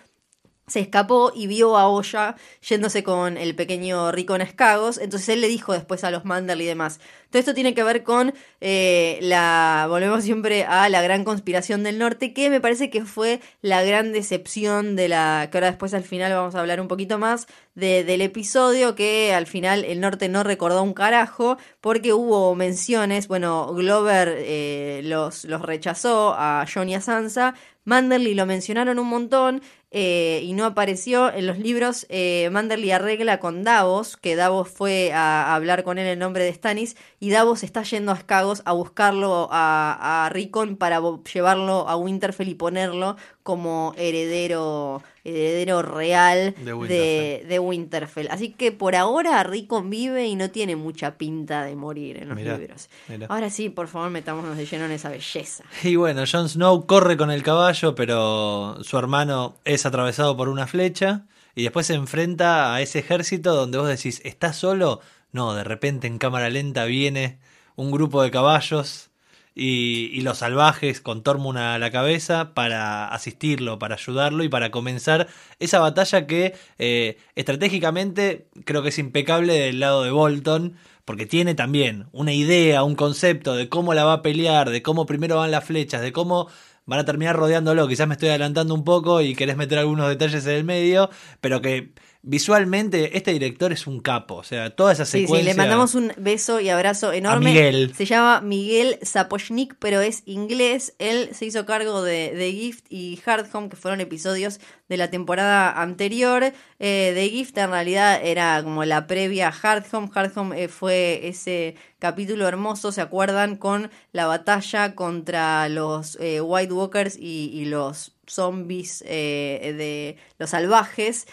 se 0.70 0.80
escapó 0.80 1.32
y 1.36 1.48
vio 1.48 1.78
a 1.78 1.88
Olla 1.90 2.36
yéndose 2.68 3.04
con 3.04 3.38
el 3.38 3.56
pequeño 3.56 4.12
Rickon 4.12 4.42
Escagos. 4.42 4.98
Entonces 4.98 5.30
él 5.30 5.42
le 5.42 5.48
dijo 5.48 5.74
después 5.74 6.04
a 6.04 6.12
los 6.12 6.26
Manderly 6.26 6.64
y 6.64 6.68
demás. 6.68 7.00
Todo 7.30 7.40
esto 7.40 7.54
tiene 7.54 7.74
que 7.76 7.84
ver 7.84 8.04
con 8.04 8.34
eh, 8.62 9.20
la. 9.22 9.86
Volvemos 9.88 10.24
siempre 10.24 10.64
a 10.66 10.90
la 10.90 11.02
gran 11.04 11.24
conspiración 11.24 11.84
del 11.84 12.00
norte, 12.00 12.34
que 12.34 12.50
me 12.50 12.60
parece 12.60 12.90
que 12.90 13.06
fue 13.06 13.40
la 13.62 13.84
gran 13.84 14.12
decepción 14.14 14.96
de 14.96 15.10
la. 15.10 15.48
que 15.52 15.58
ahora 15.58 15.68
después 15.68 15.94
al 15.94 16.04
final 16.04 16.34
vamos 16.34 16.56
a 16.56 16.60
hablar 16.60 16.82
un 16.82 16.88
poquito 16.88 17.20
más 17.20 17.46
de- 17.76 18.04
del 18.04 18.22
episodio, 18.22 18.96
que 18.96 19.34
al 19.34 19.46
final 19.46 19.86
el 19.86 20.00
norte 20.00 20.28
no 20.28 20.44
recordó 20.44 20.82
un 20.82 20.94
carajo, 20.94 21.58
porque 21.82 22.14
hubo 22.14 22.56
menciones. 22.56 23.28
Bueno, 23.28 23.74
Glover 23.76 24.34
eh, 24.40 25.02
los, 25.04 25.46
los 25.46 25.62
rechazó 25.62 26.34
a 26.36 26.66
John 26.72 26.90
y 26.90 26.96
a 26.96 27.02
Sansa. 27.02 27.54
Manderly 27.86 28.34
lo 28.36 28.46
mencionaron 28.46 29.00
un 29.00 29.08
montón 29.08 29.62
eh, 29.92 30.42
y 30.44 30.54
no 30.54 30.66
apareció 30.66 31.32
en 31.34 31.48
los 31.48 31.58
libros. 31.58 32.06
Eh, 32.10 32.50
Manderly 32.52 32.92
arregla 32.92 33.40
con 33.40 33.64
Davos, 33.64 34.18
que 34.18 34.36
Davos 34.36 34.70
fue 34.70 35.12
a, 35.14 35.46
a 35.52 35.56
hablar 35.56 35.84
con 35.84 35.98
él 35.98 36.08
en 36.08 36.20
nombre 36.20 36.44
de 36.44 36.54
Stannis, 36.54 36.96
y 37.20 37.32
Davos 37.32 37.64
está 37.64 37.84
yendo 37.84 38.12
a 38.12 38.18
Skagos 38.18 38.62
a 38.66 38.74
buscarlo 38.74 39.50
a, 39.52 40.26
a 40.26 40.30
Rickon 40.30 40.76
para 40.78 41.02
llevarlo 41.34 41.88
a 41.90 41.96
Winterfell 41.96 42.50
y 42.50 42.56
ponerlo 42.56 43.16
como 43.44 43.96
heredero, 43.98 45.02
heredero 45.24 45.82
real 45.82 46.54
De 46.58 46.66
de 46.66 46.74
Winterfell. 46.74 47.48
de 47.48 47.60
Winterfell. 47.60 48.28
Así 48.30 48.52
que 48.52 48.72
por 48.72 48.96
ahora 48.96 49.42
Rickon 49.44 49.90
vive 49.90 50.28
y 50.28 50.36
no 50.36 50.52
tiene 50.52 50.76
mucha 50.76 51.18
pinta 51.18 51.64
de 51.64 51.76
morir 51.76 52.18
en 52.18 52.30
los 52.30 52.38
Mirá, 52.38 52.58
libros. 52.58 52.90
mirá. 53.08 53.26
Ahora 53.28 53.50
sí, 53.50 53.70
por 53.70 53.88
favor, 53.88 54.12
metámonos 54.12 54.56
de 54.56 54.66
lleno 54.68 54.86
en 54.86 54.92
esa 54.92 55.10
belleza. 55.10 55.64
Y 55.84 55.96
bueno, 55.96 56.24
Jon 56.32 56.48
Snow 56.48 56.86
corre 56.86 57.18
con 57.18 57.32
el 57.32 57.42
caballo, 57.42 57.96
pero 57.96 58.78
su 58.84 58.98
hermano 59.00 59.56
es 59.66 59.79
atravesado 59.86 60.36
por 60.38 60.50
una 60.50 60.68
flecha 60.68 61.26
y 61.56 61.64
después 61.64 61.88
se 61.88 61.96
enfrenta 61.96 62.74
a 62.74 62.82
ese 62.82 63.00
ejército 63.00 63.56
donde 63.56 63.78
vos 63.78 63.88
decís, 63.88 64.22
¿estás 64.24 64.56
solo? 64.58 65.02
No, 65.32 65.54
de 65.54 65.64
repente 65.64 66.08
en 66.08 66.18
cámara 66.18 66.50
lenta 66.50 66.86
viene 66.86 67.40
un 67.76 67.92
grupo 67.92 68.22
de 68.22 68.32
caballos 68.32 69.10
y, 69.56 70.10
y 70.14 70.22
los 70.22 70.40
salvajes 70.40 71.02
con 71.02 71.24
Tormund 71.24 71.58
a 71.58 71.80
la 71.80 71.92
cabeza 71.92 72.54
para 72.54 73.08
asistirlo, 73.10 73.78
para 73.80 73.96
ayudarlo 73.96 74.44
y 74.44 74.50
para 74.50 74.72
comenzar 74.72 75.28
esa 75.60 75.80
batalla 75.80 76.28
que 76.28 76.56
eh, 76.78 77.18
estratégicamente 77.36 78.48
creo 78.66 78.82
que 78.82 78.90
es 78.90 79.00
impecable 79.00 79.54
del 79.54 79.80
lado 79.80 80.04
de 80.04 80.12
Bolton, 80.12 80.76
porque 81.10 81.26
tiene 81.26 81.56
también 81.56 82.06
una 82.12 82.34
idea, 82.34 82.84
un 82.84 82.94
concepto 82.94 83.56
de 83.56 83.68
cómo 83.68 83.96
la 83.96 84.04
va 84.06 84.14
a 84.14 84.22
pelear, 84.22 84.70
de 84.70 84.84
cómo 84.84 85.08
primero 85.08 85.38
van 85.38 85.50
las 85.52 85.66
flechas, 85.66 86.02
de 86.02 86.14
cómo 86.14 86.50
van 86.90 87.00
a 87.00 87.06
terminar 87.06 87.36
rodeándolo. 87.38 87.88
Quizás 87.88 88.08
me 88.08 88.16
estoy 88.16 88.30
adelantando 88.30 88.74
un 88.74 88.84
poco 88.84 89.22
y 89.22 89.36
querés 89.36 89.56
meter 89.56 89.78
algunos 89.80 90.10
detalles 90.10 90.46
en 90.46 90.52
el 90.56 90.64
medio, 90.66 91.10
pero 91.40 91.62
que 91.62 91.94
visualmente 92.22 93.18
este 93.18 93.32
director 93.32 93.72
es 93.72 93.88
un 93.88 94.00
capo. 94.02 94.36
O 94.36 94.44
sea, 94.44 94.76
toda 94.76 94.92
esa 94.92 95.06
Sí, 95.06 95.22
secuencia. 95.22 95.52
sí, 95.54 95.58
le 95.58 95.62
mandamos 95.64 95.96
un 95.96 96.12
beso 96.18 96.60
y 96.60 96.70
abrazo 96.70 97.14
enorme. 97.14 97.52
Miguel. 97.52 97.94
Se 97.96 98.06
llama 98.06 98.42
Miguel 98.42 98.98
Sapochnik, 99.02 99.76
pero 99.80 100.02
es 100.02 100.24
inglés. 100.26 100.96
Él 101.00 101.30
se 101.34 101.46
hizo 101.46 101.66
cargo 101.66 102.02
de, 102.04 102.34
de 102.34 102.52
Gift 102.52 102.86
y 102.90 103.20
Hard 103.26 103.48
Home, 103.54 103.70
que 103.70 103.76
fueron 103.78 104.02
episodios 104.02 104.60
de 104.90 104.98
la 104.98 105.10
temporada 105.10 105.82
anterior. 105.82 106.52
Eh, 106.80 107.12
de 107.16 107.30
Gift 107.30 107.58
en 107.58 107.70
realidad 107.70 108.20
era 108.22 108.62
como 108.64 108.84
la 108.84 109.08
previa 109.08 109.48
a 109.48 109.54
Hard 109.62 109.86
Home. 109.94 110.62
Eh, 110.62 110.68
fue 110.68 111.22
ese 111.28 111.76
capítulo 112.00 112.48
hermoso, 112.48 112.92
¿se 112.92 113.02
acuerdan? 113.02 113.56
Con 113.56 113.92
la 114.12 114.26
batalla 114.26 114.96
contra 114.96 115.70
los 115.70 116.18
eh, 116.20 116.42
White 116.42 116.74
Walkers 116.74 117.16
y, 117.18 117.52
y 117.54 117.66
los 117.66 118.16
zombies 118.26 119.04
eh, 119.08 119.74
de 119.78 120.18
los 120.38 120.52
salvajes 120.52 121.28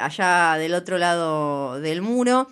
allá 0.00 0.56
del 0.58 0.74
otro 0.74 0.98
lado 0.98 1.80
del 1.80 2.02
muro 2.02 2.48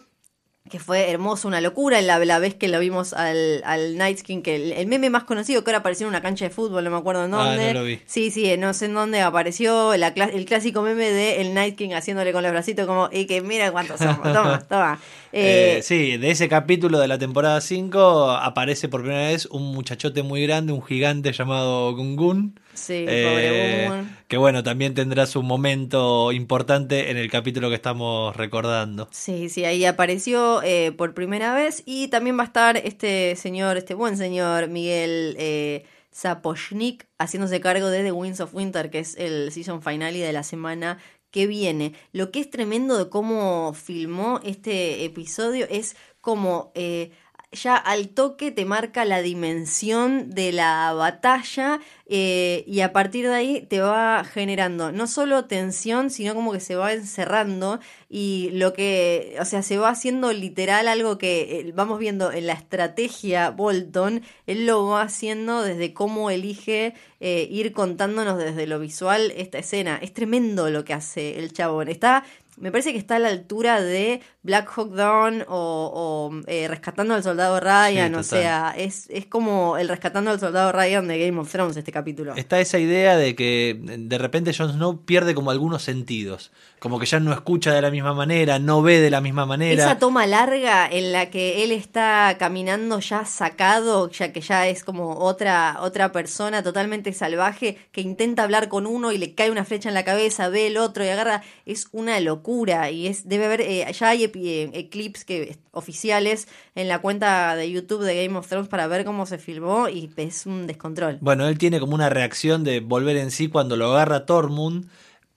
que 0.68 0.78
fue 0.78 1.10
hermoso, 1.10 1.48
una 1.48 1.60
locura, 1.60 2.00
la, 2.02 2.18
la 2.24 2.38
vez 2.38 2.54
que 2.54 2.68
lo 2.68 2.78
vimos 2.80 3.12
al, 3.12 3.62
al 3.64 3.96
Night 3.96 4.20
King, 4.22 4.42
que 4.42 4.56
el, 4.56 4.72
el 4.72 4.86
meme 4.86 5.10
más 5.10 5.24
conocido 5.24 5.64
que 5.64 5.70
ahora 5.70 5.78
apareció 5.78 6.06
en 6.06 6.10
una 6.10 6.22
cancha 6.22 6.44
de 6.44 6.50
fútbol, 6.50 6.84
no 6.84 6.90
me 6.90 6.96
acuerdo 6.96 7.24
en 7.24 7.34
Ah, 7.34 7.44
dónde. 7.46 7.72
no 7.74 7.80
lo 7.80 7.84
vi. 7.86 8.00
Sí, 8.06 8.30
sí, 8.30 8.56
no 8.58 8.72
sé 8.74 8.86
en 8.86 8.94
dónde 8.94 9.20
apareció 9.20 9.96
la 9.96 10.08
el 10.08 10.44
clásico 10.44 10.82
meme 10.82 11.10
de 11.10 11.40
el 11.40 11.54
Night 11.54 11.76
King 11.76 11.90
haciéndole 11.94 12.32
con 12.32 12.42
los 12.42 12.52
bracitos 12.52 12.86
como, 12.86 13.08
y 13.12 13.26
que 13.26 13.40
mira 13.40 13.70
cuántos 13.72 13.98
somos, 13.98 14.22
toma, 14.32 14.58
toma. 14.68 14.98
Eh, 15.32 15.76
Eh, 15.78 15.82
sí, 15.82 16.16
de 16.16 16.30
ese 16.30 16.48
capítulo 16.48 16.98
de 16.98 17.08
la 17.08 17.18
temporada 17.18 17.60
5 17.60 18.30
aparece 18.32 18.88
por 18.88 19.02
primera 19.02 19.28
vez 19.28 19.46
un 19.46 19.72
muchachote 19.74 20.22
muy 20.22 20.42
grande, 20.46 20.72
un 20.72 20.82
gigante 20.82 21.32
llamado 21.32 21.94
Gungun. 21.94 22.58
Sí, 22.78 23.04
Eh, 23.08 23.24
pobre 23.28 23.88
Boom. 23.88 24.16
que 24.28 24.36
bueno, 24.36 24.62
también 24.62 24.94
tendrá 24.94 25.26
su 25.26 25.42
momento 25.42 26.32
importante 26.32 27.10
en 27.10 27.16
el 27.16 27.30
capítulo 27.30 27.68
que 27.68 27.74
estamos 27.74 28.34
recordando. 28.36 29.08
Sí, 29.10 29.48
sí, 29.48 29.64
ahí 29.64 29.84
apareció 29.84 30.62
eh, 30.62 30.92
por 30.92 31.14
primera 31.14 31.54
vez 31.54 31.82
y 31.86 32.08
también 32.08 32.38
va 32.38 32.42
a 32.42 32.46
estar 32.46 32.76
este 32.76 33.36
señor, 33.36 33.76
este 33.76 33.94
buen 33.94 34.16
señor 34.16 34.68
Miguel 34.68 35.36
eh, 35.38 35.84
Sapochnik 36.10 37.06
haciéndose 37.18 37.60
cargo 37.60 37.88
de 37.88 38.02
The 38.02 38.12
Winds 38.12 38.40
of 38.40 38.54
Winter, 38.54 38.90
que 38.90 38.98
es 39.00 39.16
el 39.16 39.52
season 39.52 39.82
finale 39.82 40.18
de 40.18 40.32
la 40.32 40.42
semana 40.42 40.98
que 41.30 41.46
viene. 41.46 41.92
Lo 42.12 42.30
que 42.30 42.40
es 42.40 42.50
tremendo 42.50 42.96
de 42.96 43.08
cómo 43.10 43.72
filmó 43.74 44.40
este 44.42 45.04
episodio 45.04 45.66
es 45.70 45.94
como 46.20 46.72
eh, 46.74 47.10
ya 47.52 47.76
al 47.76 48.10
toque 48.10 48.50
te 48.50 48.64
marca 48.64 49.04
la 49.04 49.22
dimensión 49.22 50.30
de 50.30 50.52
la 50.52 50.92
batalla 50.92 51.80
eh, 52.06 52.62
y 52.66 52.80
a 52.80 52.92
partir 52.92 53.26
de 53.26 53.34
ahí 53.34 53.62
te 53.62 53.80
va 53.80 54.22
generando 54.24 54.92
no 54.92 55.06
solo 55.06 55.46
tensión, 55.46 56.10
sino 56.10 56.34
como 56.34 56.52
que 56.52 56.60
se 56.60 56.76
va 56.76 56.92
encerrando 56.92 57.80
y 58.10 58.50
lo 58.52 58.74
que, 58.74 59.36
o 59.40 59.44
sea, 59.44 59.62
se 59.62 59.78
va 59.78 59.88
haciendo 59.88 60.32
literal 60.32 60.88
algo 60.88 61.16
que 61.16 61.60
eh, 61.60 61.72
vamos 61.74 61.98
viendo 61.98 62.32
en 62.32 62.46
la 62.46 62.52
estrategia 62.52 63.50
Bolton, 63.50 64.22
él 64.46 64.66
lo 64.66 64.86
va 64.86 65.02
haciendo 65.02 65.62
desde 65.62 65.94
cómo 65.94 66.30
elige 66.30 66.94
eh, 67.20 67.48
ir 67.50 67.72
contándonos 67.72 68.38
desde 68.38 68.66
lo 68.66 68.78
visual 68.78 69.32
esta 69.36 69.58
escena. 69.58 69.98
Es 70.02 70.12
tremendo 70.12 70.70
lo 70.70 70.84
que 70.84 70.94
hace 70.94 71.38
el 71.38 71.52
chabón. 71.52 71.88
Está 71.88 72.24
me 72.60 72.70
parece 72.70 72.92
que 72.92 72.98
está 72.98 73.16
a 73.16 73.18
la 73.18 73.28
altura 73.28 73.80
de 73.80 74.20
Black 74.42 74.70
Hawk 74.76 74.94
Down 74.94 75.44
o, 75.48 76.30
o, 76.32 76.40
eh, 76.46 76.68
Rescatando 76.68 77.14
al 77.14 77.22
Soldado 77.22 77.60
Ryan. 77.60 78.12
Sí, 78.12 78.18
o 78.18 78.22
sea, 78.22 78.74
es, 78.76 79.08
es 79.10 79.26
como 79.26 79.76
el 79.76 79.88
Rescatando 79.88 80.30
al 80.30 80.40
Soldado 80.40 80.72
Ryan 80.72 81.08
de 81.08 81.18
Game 81.18 81.38
of 81.38 81.50
Thrones 81.50 81.76
este 81.76 81.92
capítulo. 81.92 82.34
Está 82.34 82.60
esa 82.60 82.78
idea 82.78 83.16
de 83.16 83.34
que 83.34 83.78
de 83.80 84.18
repente 84.18 84.52
Jon 84.52 84.72
Snow 84.72 85.04
pierde 85.04 85.34
como 85.34 85.50
algunos 85.50 85.82
sentidos. 85.82 86.50
Como 86.78 86.98
que 86.98 87.06
ya 87.06 87.20
no 87.20 87.32
escucha 87.32 87.72
de 87.72 87.82
la 87.82 87.90
misma 87.90 88.14
manera, 88.14 88.58
no 88.58 88.82
ve 88.82 89.00
de 89.00 89.10
la 89.10 89.20
misma 89.20 89.46
manera. 89.46 89.82
Esa 89.82 89.98
toma 89.98 90.26
larga 90.26 90.88
en 90.88 91.12
la 91.12 91.30
que 91.30 91.64
él 91.64 91.72
está 91.72 92.36
caminando 92.38 93.00
ya 93.00 93.24
sacado, 93.24 94.10
ya 94.10 94.32
que 94.32 94.40
ya 94.40 94.68
es 94.68 94.84
como 94.84 95.18
otra, 95.18 95.78
otra 95.80 96.12
persona 96.12 96.62
totalmente 96.62 97.12
salvaje 97.12 97.78
que 97.92 98.00
intenta 98.00 98.44
hablar 98.44 98.68
con 98.68 98.86
uno 98.86 99.12
y 99.12 99.18
le 99.18 99.34
cae 99.34 99.50
una 99.50 99.64
flecha 99.64 99.88
en 99.88 99.94
la 99.94 100.04
cabeza, 100.04 100.48
ve 100.48 100.68
el 100.68 100.76
otro 100.76 101.04
y 101.04 101.08
agarra, 101.08 101.42
es 101.66 101.88
una 101.92 102.20
locura 102.20 102.90
y 102.90 103.06
es 103.06 103.28
debe 103.28 103.46
haber 103.46 103.60
eh, 103.62 103.86
ya 103.92 104.08
hay 104.10 104.24
eh, 104.24 104.88
clips 104.90 105.24
que 105.24 105.58
oficiales 105.72 106.48
en 106.74 106.88
la 106.88 107.00
cuenta 107.00 107.54
de 107.56 107.70
YouTube 107.70 108.02
de 108.02 108.24
Game 108.24 108.38
of 108.38 108.48
Thrones 108.48 108.68
para 108.68 108.86
ver 108.86 109.04
cómo 109.04 109.26
se 109.26 109.38
filmó 109.38 109.88
y 109.88 110.10
es 110.16 110.46
un 110.46 110.66
descontrol. 110.66 111.18
Bueno, 111.20 111.48
él 111.48 111.58
tiene 111.58 111.80
como 111.80 111.94
una 111.94 112.08
reacción 112.08 112.64
de 112.64 112.80
volver 112.80 113.16
en 113.16 113.30
sí 113.30 113.48
cuando 113.48 113.76
lo 113.76 113.92
agarra 113.92 114.26
Tormund. 114.26 114.88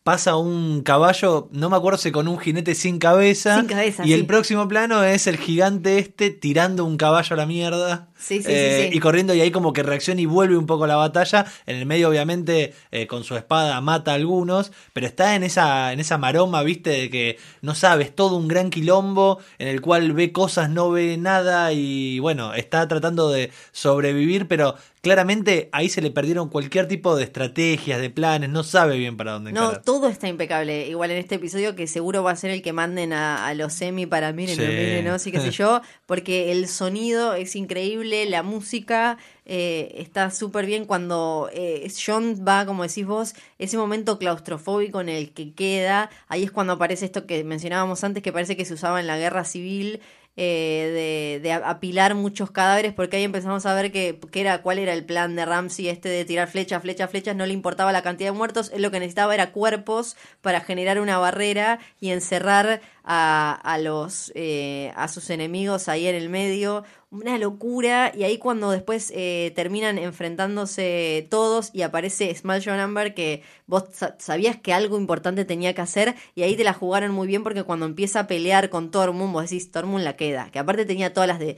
Pasa 0.04 0.36
un 0.36 0.82
caballo, 0.82 1.48
no 1.52 1.70
me 1.70 1.78
acuerdo 1.78 2.00
si 2.00 2.12
con 2.12 2.28
un 2.28 2.40
jinete 2.40 2.74
sin 2.74 2.98
cabeza. 2.98 3.58
Sin 3.58 3.68
cabeza, 3.68 4.04
y 4.04 4.08
sí. 4.08 4.14
el 4.14 4.26
próximo 4.26 4.68
plano 4.68 5.04
es 5.04 5.28
el 5.28 5.38
gigante 5.38 6.00
este 6.00 6.32
tirando 6.32 6.86
un 6.86 6.98
caballo 6.98 7.36
a 7.36 7.38
la 7.38 7.46
mierda. 7.46 8.08
Sí, 8.18 8.38
sí, 8.38 8.44
sí, 8.44 8.52
eh. 8.52 8.90
Y 8.92 9.00
corriendo 9.00 9.36
y 9.36 9.42
ahí 9.42 9.52
como 9.52 9.74
que 9.74 9.84
reacciona 9.84 10.22
y 10.22 10.26
vuelve 10.26 10.58
un 10.58 10.66
poco 10.66 10.86
a 10.86 10.88
la 10.88 10.96
batalla. 10.96 11.46
En 11.68 11.76
el 11.76 11.86
medio 11.86 12.10
obviamente 12.10 12.74
eh, 12.92 13.06
con 13.06 13.24
su 13.24 13.36
espada 13.36 13.80
mata 13.82 14.12
a 14.12 14.16
algunos. 14.16 14.72
Pero 14.94 15.06
está 15.06 15.36
en 15.36 15.44
esa, 15.44 15.94
en 15.94 16.00
esa 16.00 16.18
maroma, 16.18 16.64
viste, 16.64 16.90
de 16.90 17.10
que 17.12 17.38
no 17.62 17.76
sabes, 17.76 18.16
todo 18.16 18.38
un 18.38 18.48
gran 18.48 18.72
quilombo 18.72 19.40
en 19.60 19.68
el 19.68 19.82
cual 19.82 20.14
ve 20.14 20.32
cosas, 20.32 20.72
no 20.72 20.90
ve 20.90 21.18
nada. 21.18 21.74
Y 21.74 22.18
bueno, 22.20 22.56
está 22.56 22.88
tratando 22.88 23.30
de 23.30 23.52
sobrevivir, 23.72 24.48
pero 24.48 24.76
claramente 25.02 25.70
ahí 25.72 25.90
se 25.90 26.02
le 26.02 26.12
perdieron 26.12 26.50
cualquier 26.50 26.88
tipo 26.88 27.16
de 27.16 27.24
estrategias, 27.24 28.00
de 28.00 28.10
planes. 28.10 28.50
No 28.50 28.64
sabe 28.64 28.98
bien 28.98 29.18
para 29.18 29.34
dónde 29.34 29.52
No, 29.52 29.82
todo 29.82 30.08
está 30.08 30.28
impecable. 30.28 30.88
Igual 30.88 31.12
en 31.12 31.18
este 31.18 31.36
episodio 31.36 31.76
que 31.76 31.88
seguro 31.88 32.24
va 32.24 32.32
a 32.32 32.36
ser 32.36 32.52
el 32.52 32.62
que 32.62 32.72
manden 32.72 33.12
a, 33.12 33.48
a 33.48 33.54
los 33.56 33.74
semi 33.74 34.06
para 34.06 34.32
miren, 34.32 34.56
Sí. 34.56 34.62
miren, 34.62 35.06
¿no? 35.06 35.18
Sí, 35.20 35.32
qué 35.32 35.40
sé 35.40 35.52
yo, 35.52 35.82
porque 36.06 36.52
el 36.52 36.68
sonido 36.68 37.34
es 37.34 37.56
increíble, 37.56 38.26
la 38.30 38.44
música 38.44 39.18
eh, 39.46 39.96
está 39.98 40.30
súper 40.30 40.66
bien 40.68 40.86
cuando 40.86 41.50
eh, 41.52 41.92
John 42.06 42.46
va, 42.48 42.66
como 42.66 42.84
decís 42.84 43.06
vos, 43.06 43.34
ese 43.58 43.78
momento 43.78 44.20
claustrofóbico 44.20 45.02
en 45.02 45.10
el 45.10 45.32
que 45.34 45.54
queda, 45.54 46.10
ahí 46.28 46.44
es 46.44 46.52
cuando 46.52 46.74
aparece 46.74 47.06
esto 47.06 47.26
que 47.26 47.44
mencionábamos 47.44 48.04
antes, 48.04 48.22
que 48.22 48.32
parece 48.32 48.56
que 48.56 48.66
se 48.66 48.76
usaba 48.76 49.00
en 49.00 49.08
la 49.08 49.18
guerra 49.18 49.44
civil, 49.44 50.00
eh, 50.38 51.40
de, 51.42 51.50
de 51.50 51.52
apilar 51.54 52.16
muchos 52.16 52.52
cadáveres, 52.52 52.94
porque 52.94 53.18
ahí 53.18 53.24
empezamos 53.24 53.66
a 53.66 53.74
ver 53.74 53.92
que, 53.92 54.20
que 54.32 54.42
era, 54.42 54.62
cuál 54.62 54.80
era 54.80 54.94
el 54.94 55.06
plan 55.06 55.36
de 55.36 55.46
Ramsey, 55.46 55.90
este 55.90 56.10
de 56.10 56.26
tirar 56.26 56.48
flechas, 56.48 56.82
flechas, 56.82 57.10
flechas, 57.10 57.36
no 57.36 57.46
le 57.46 57.54
importaba 57.54 57.92
la 57.92 58.02
cantidad 58.02 58.32
de 58.32 58.38
muertos, 58.38 58.72
él 58.74 58.82
lo 58.82 58.92
que 58.92 59.00
necesitaba 59.00 59.34
era 59.34 59.52
cuerpos 59.52 60.16
para 60.42 60.62
generar 60.62 61.00
una 61.00 61.18
barrera 61.18 61.80
y 62.00 62.12
encerrar 62.12 62.82
a, 63.04 63.60
a 63.64 63.78
los 63.78 64.32
eh, 64.36 64.94
a 64.96 65.08
sus 65.08 65.30
enemigos 65.30 65.88
ahí 65.88 66.08
en 66.08 66.16
el 66.16 66.30
medio. 66.30 66.84
Una 67.12 67.38
locura, 67.38 68.14
y 68.16 68.24
ahí 68.24 68.38
cuando 68.38 68.72
después 68.72 69.12
eh, 69.14 69.52
terminan 69.54 69.98
enfrentándose 69.98 71.28
todos 71.30 71.70
y 71.74 71.82
aparece 71.82 72.34
Small 72.34 72.62
John 72.64 72.80
Amber, 72.80 73.14
que 73.14 73.44
vos 73.68 73.84
sa- 73.92 74.16
sabías 74.18 74.56
que 74.56 74.72
algo 74.72 74.98
importante 74.98 75.44
tenía 75.44 75.74
que 75.74 75.82
hacer, 75.82 76.16
y 76.36 76.44
ahí 76.44 76.56
te 76.56 76.64
la 76.64 76.72
jugaron 76.74 77.12
muy 77.12 77.28
bien 77.28 77.44
porque 77.44 77.64
cuando 77.64 77.86
empieza 77.86 78.22
a 78.22 78.28
pelear 78.28 78.70
con 78.70 78.92
Tormund, 78.92 79.34
vos 79.34 79.44
decís, 79.44 79.72
Tormund 79.72 80.06
la 80.06 80.16
queda, 80.16 80.52
que 80.52 80.60
aparte 80.60 80.86
tenía 80.86 81.12
todas 81.14 81.28
las 81.28 81.40
de 81.40 81.58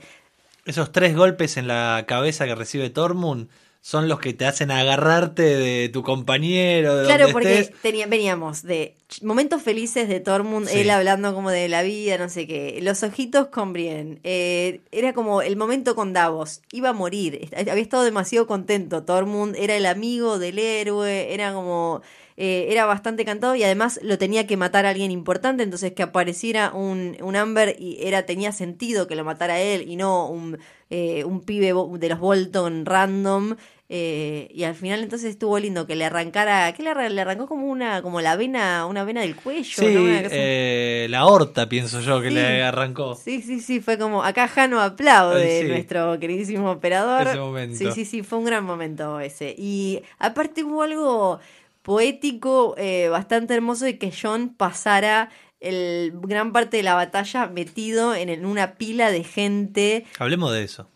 Esos 0.64 0.92
tres 0.92 1.14
golpes 1.16 1.56
en 1.56 1.68
la 1.68 2.04
cabeza 2.08 2.46
que 2.46 2.54
recibe 2.54 2.90
Tormund 2.90 3.48
son 3.80 4.08
los 4.08 4.18
que 4.18 4.32
te 4.32 4.46
hacen 4.46 4.70
agarrarte 4.70 5.42
de 5.42 5.88
tu 5.90 6.02
compañero, 6.02 6.96
de 6.96 7.04
Claro, 7.04 7.24
donde 7.26 7.32
porque 7.32 7.60
estés. 7.60 7.80
tenía, 7.82 8.06
veníamos 8.06 8.62
de 8.62 8.96
momentos 9.22 9.62
felices 9.62 10.08
de 10.08 10.20
Tormund, 10.20 10.68
Sí. 10.68 10.80
él 10.80 10.90
hablando 10.90 11.34
como 11.34 11.50
de 11.50 11.68
la 11.68 11.82
vida, 11.82 12.18
no 12.18 12.28
sé 12.28 12.46
qué, 12.46 12.78
los 12.82 13.02
ojitos 13.02 13.48
con 13.48 13.72
Brienne, 13.72 14.18
eh, 14.24 14.80
era 14.92 15.12
como 15.12 15.42
el 15.42 15.56
momento 15.56 15.94
con 15.94 16.12
Davos, 16.12 16.62
iba 16.72 16.90
a 16.90 16.92
morir, 16.92 17.48
había 17.56 17.74
estado 17.82 18.02
demasiado 18.04 18.46
contento, 18.46 19.04
Tormund 19.04 19.56
era 19.56 19.76
el 19.76 19.86
amigo 19.86 20.38
del 20.38 20.58
héroe, 20.58 21.32
era 21.32 21.52
como... 21.52 22.02
eh, 22.36 22.66
era 22.70 22.84
bastante 22.84 23.24
cantado 23.24 23.54
y 23.54 23.62
además 23.62 24.00
lo 24.02 24.18
tenía 24.18 24.46
que 24.46 24.56
matar 24.56 24.86
a 24.86 24.90
alguien 24.90 25.10
importante, 25.12 25.62
entonces 25.62 25.92
que 25.92 26.02
apareciera 26.02 26.72
un, 26.74 27.16
un 27.22 27.36
Amber 27.36 27.76
y 27.78 27.98
era 28.00 28.26
tenía 28.26 28.50
sentido 28.50 29.06
que 29.06 29.14
lo 29.14 29.24
matara 29.24 29.60
él 29.60 29.88
y 29.88 29.94
no 29.94 30.28
un, 30.28 30.58
eh, 30.90 31.22
un 31.24 31.42
pibe 31.42 31.72
de 31.98 32.08
los 32.08 32.18
Bolton 32.18 32.86
random. 32.86 33.54
Eh, 33.96 34.48
y 34.52 34.64
al 34.64 34.74
final 34.74 35.04
entonces 35.04 35.30
estuvo 35.30 35.56
lindo 35.60 35.86
que 35.86 35.94
le 35.94 36.04
arrancara, 36.04 36.72
que 36.72 36.82
le, 36.82 36.90
arran- 36.90 37.10
le 37.12 37.20
arrancó 37.20 37.46
como 37.46 37.66
una, 37.70 38.02
como 38.02 38.20
la 38.20 38.34
vena, 38.34 38.86
una 38.86 39.04
vena 39.04 39.20
del 39.20 39.36
cuello, 39.36 39.62
Sí, 39.76 39.94
¿no? 39.94 40.00
Eh, 40.32 41.06
la 41.10 41.26
horta 41.26 41.68
pienso 41.68 42.00
yo 42.00 42.20
que 42.20 42.30
Sí. 42.30 42.34
le 42.34 42.62
arrancó. 42.64 43.14
Sí, 43.14 43.40
sí, 43.40 43.60
sí, 43.60 43.78
fue 43.80 43.96
como, 43.96 44.24
acá 44.24 44.48
Jano 44.48 44.80
aplaude, 44.80 45.58
Ay, 45.58 45.62
sí. 45.62 45.68
nuestro 45.68 46.18
queridísimo 46.18 46.72
operador. 46.72 47.28
Ese 47.28 47.38
momento. 47.38 47.76
Sí, 47.78 47.92
sí, 47.92 48.04
sí, 48.04 48.22
fue 48.24 48.38
un 48.38 48.46
gran 48.46 48.64
momento 48.64 49.20
ese. 49.20 49.54
Y 49.56 50.02
aparte 50.18 50.64
hubo 50.64 50.82
algo 50.82 51.38
poético 51.82 52.74
eh, 52.78 53.08
bastante 53.10 53.54
hermoso 53.54 53.84
de 53.84 53.98
que 53.98 54.10
John 54.10 54.48
pasara 54.56 55.28
el 55.60 56.12
gran 56.22 56.52
parte 56.52 56.76
de 56.78 56.82
la 56.82 56.94
batalla 56.94 57.46
metido 57.46 58.14
en, 58.14 58.28
en 58.28 58.44
una 58.44 58.74
pila 58.74 59.10
de 59.10 59.22
gente. 59.22 60.04
Hablemos 60.18 60.52
de 60.52 60.64
eso. 60.64 60.88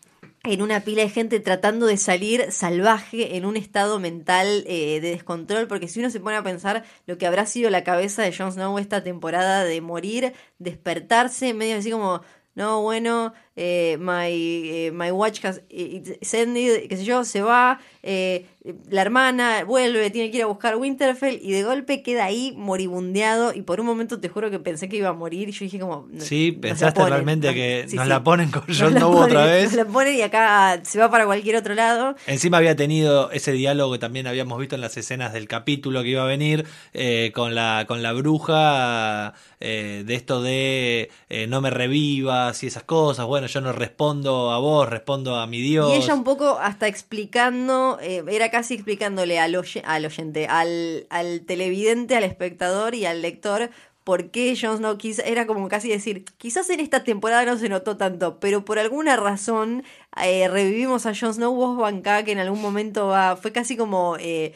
En 0.43 0.61
una 0.61 0.81
pila 0.81 1.03
de 1.03 1.09
gente 1.09 1.39
tratando 1.39 1.85
de 1.85 1.97
salir 1.97 2.51
salvaje 2.51 3.35
en 3.35 3.45
un 3.45 3.57
estado 3.57 3.99
mental 3.99 4.63
eh, 4.67 4.99
de 5.01 5.11
descontrol, 5.11 5.67
porque 5.67 5.87
si 5.87 5.99
uno 5.99 6.09
se 6.09 6.19
pone 6.19 6.37
a 6.37 6.43
pensar 6.43 6.83
lo 7.05 7.17
que 7.17 7.27
habrá 7.27 7.45
sido 7.45 7.69
la 7.69 7.83
cabeza 7.83 8.23
de 8.23 8.33
Jon 8.35 8.51
Snow 8.51 8.79
esta 8.79 9.03
temporada 9.03 9.63
de 9.63 9.81
morir, 9.81 10.33
despertarse, 10.57 11.53
medio 11.53 11.77
así 11.77 11.91
como, 11.91 12.21
no, 12.55 12.81
bueno, 12.81 13.33
eh, 13.55 13.97
my, 13.99 14.29
eh, 14.29 14.91
my 14.93 15.11
watch 15.11 15.43
has 15.45 15.61
ended, 15.69 16.87
qué 16.87 16.97
sé 16.97 17.03
yo, 17.03 17.23
se 17.23 17.41
va, 17.41 17.79
eh, 18.11 18.47
la 18.89 19.03
hermana 19.03 19.63
vuelve, 19.65 20.09
tiene 20.09 20.31
que 20.31 20.37
ir 20.37 20.43
a 20.43 20.47
buscar 20.47 20.77
Winterfell 20.77 21.37
y 21.43 21.51
de 21.51 21.61
golpe 21.61 22.01
queda 22.01 22.25
ahí 22.25 22.55
moribundeado 22.57 23.53
y 23.53 23.61
por 23.61 23.79
un 23.79 23.85
momento 23.85 24.19
te 24.19 24.29
juro 24.29 24.49
que 24.49 24.57
pensé 24.57 24.89
que 24.89 24.97
iba 24.97 25.09
a 25.09 25.13
morir 25.13 25.49
y 25.49 25.51
yo 25.51 25.59
dije 25.59 25.77
como... 25.77 26.07
Sí, 26.17 26.51
pensaste 26.51 27.05
realmente 27.05 27.53
que 27.53 27.85
sí, 27.87 27.95
nos 27.95 28.05
sí. 28.05 28.09
la 28.09 28.23
ponen 28.23 28.49
con 28.49 28.63
Snow 28.73 29.11
ponen, 29.11 29.23
otra 29.23 29.45
vez. 29.45 29.65
Nos 29.65 29.73
la 29.75 29.85
ponen 29.85 30.15
y 30.15 30.21
acá 30.23 30.81
se 30.83 30.97
va 30.97 31.11
para 31.11 31.27
cualquier 31.27 31.55
otro 31.57 31.75
lado. 31.75 32.15
Encima 32.25 32.57
había 32.57 32.75
tenido 32.75 33.29
ese 33.29 33.51
diálogo 33.51 33.91
que 33.91 33.99
también 33.99 34.25
habíamos 34.25 34.57
visto 34.59 34.73
en 34.73 34.81
las 34.81 34.97
escenas 34.97 35.31
del 35.31 35.47
capítulo 35.47 36.01
que 36.01 36.09
iba 36.09 36.23
a 36.23 36.27
venir 36.27 36.65
eh, 36.93 37.31
con 37.35 37.53
la 37.53 37.85
con 37.87 38.01
la 38.01 38.13
bruja 38.13 39.35
eh, 39.59 40.03
de 40.03 40.15
esto 40.15 40.41
de 40.41 41.11
no 41.47 41.61
me 41.61 41.69
revivas 41.69 42.63
y 42.63 42.67
esas 42.67 42.83
cosas. 42.83 43.27
Bueno, 43.27 43.45
yo 43.45 43.61
no 43.61 43.71
respondo 43.71 44.51
a 44.51 44.57
vos, 44.57 44.89
respondo 44.89 45.35
a 45.35 45.45
mi 45.45 45.61
Dios. 45.61 45.91
Y 45.93 45.97
ella 45.97 46.15
un 46.15 46.23
poco 46.23 46.57
hasta 46.59 46.87
explicando, 46.87 47.98
eh, 48.01 48.23
era 48.29 48.49
casi 48.51 48.73
explicándole 48.75 49.39
al, 49.39 49.55
oye- 49.55 49.83
al 49.85 50.05
oyente, 50.05 50.47
al, 50.47 51.07
televidente, 51.45 52.15
al 52.15 52.23
espectador 52.23 52.95
y 52.95 53.05
al 53.05 53.21
lector 53.21 53.69
por 54.05 54.31
qué 54.31 54.57
Jon 54.59 54.77
Snow 54.77 54.97
quizá, 54.97 55.21
era 55.21 55.45
como 55.45 55.67
casi 55.67 55.89
decir, 55.89 56.25
quizás 56.39 56.67
en 56.71 56.79
esta 56.79 57.03
temporada 57.03 57.45
no 57.45 57.59
se 57.59 57.69
notó 57.69 57.95
tanto, 57.95 58.39
pero 58.39 58.65
por 58.65 58.79
alguna 58.79 59.15
razón 59.17 59.83
eh, 60.23 60.47
revivimos 60.47 61.05
a 61.05 61.13
Jon 61.13 61.31
Snow, 61.35 61.53
vos 61.53 61.77
bancá 61.77 62.23
que 62.23 62.31
en 62.31 62.39
algún 62.39 62.59
momento 62.59 63.07
va, 63.07 63.35
fue 63.35 63.51
casi 63.51 63.77
como 63.77 64.17
eh, 64.19 64.53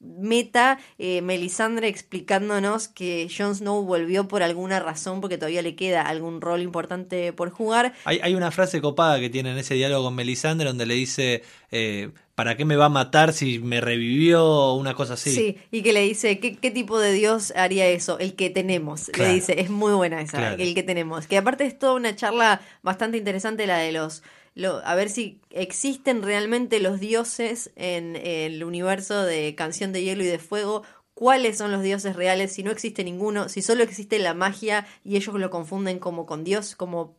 meta 0.00 0.78
Melisandre 0.98 1.88
explicándonos 1.88 2.88
que 2.88 3.28
Jon 3.36 3.54
Snow 3.54 3.82
volvió 3.82 4.28
por 4.28 4.42
alguna 4.42 4.80
razón, 4.80 5.20
porque 5.20 5.36
todavía 5.36 5.60
le 5.60 5.76
queda 5.76 6.00
algún 6.02 6.40
rol 6.40 6.62
importante 6.62 7.34
por 7.34 7.50
jugar. 7.50 7.92
Hay, 8.04 8.20
hay 8.22 8.34
una 8.34 8.50
frase 8.50 8.80
copada 8.80 9.20
que 9.20 9.28
tiene 9.28 9.50
en 9.52 9.58
ese 9.58 9.74
diálogo 9.74 10.04
con 10.04 10.14
Melisandre 10.14 10.68
donde 10.68 10.86
le 10.86 10.94
dice, 10.94 11.42
¿para 12.34 12.56
qué 12.56 12.64
me 12.64 12.76
va 12.76 12.86
a 12.86 12.88
matar 12.90 13.32
si 13.32 13.58
me 13.58 13.80
revivió? 13.80 14.72
Una 14.74 14.94
cosa 14.94 15.14
así. 15.14 15.30
Sí, 15.34 15.56
y 15.70 15.82
que 15.82 15.92
le 15.92 16.00
dice, 16.00 16.38
¿qué, 16.40 16.56
qué 16.56 16.70
tipo 16.70 16.98
de 16.98 17.12
Dios 17.12 17.52
haría 17.56 17.86
eso? 17.86 18.18
El 18.18 18.34
que 18.34 18.50
tenemos. 18.50 19.06
Claro. 19.12 19.28
Le 19.30 19.34
dice, 19.36 19.60
es 19.60 19.70
muy 19.70 19.92
buena 19.92 20.20
esa, 20.20 20.38
Claro. 20.38 20.56
el 20.62 20.74
que 20.74 20.82
tenemos. 20.82 21.26
Que 21.26 21.36
aparte 21.38 21.64
es 21.64 21.78
toda 21.78 21.94
una 21.94 22.16
charla 22.16 22.60
bastante 22.82 23.18
interesante 23.18 23.66
la 23.66 23.78
de 23.78 23.92
los... 23.92 24.22
lo- 24.54 24.82
a 24.84 24.94
ver 24.94 25.10
si 25.10 25.40
existen 25.50 26.22
realmente 26.22 26.80
los 26.80 27.00
dioses 27.00 27.70
en 27.76 28.16
el 28.16 28.64
universo 28.64 29.22
de 29.24 29.54
Canción 29.54 29.92
de 29.92 30.02
Hielo 30.02 30.22
y 30.24 30.26
de 30.28 30.38
Fuego. 30.38 30.82
¿Cuáles 31.14 31.58
son 31.58 31.70
los 31.70 31.82
dioses 31.84 32.16
reales? 32.16 32.52
Si 32.52 32.64
no 32.64 32.72
existe 32.72 33.04
ninguno, 33.04 33.48
si 33.48 33.62
solo 33.62 33.84
existe 33.84 34.18
la 34.18 34.34
magia 34.34 34.84
y 35.04 35.14
ellos 35.16 35.34
lo 35.38 35.48
confunden 35.50 36.00
como 36.00 36.26
con 36.26 36.42
Dios, 36.42 36.74
como 36.74 37.16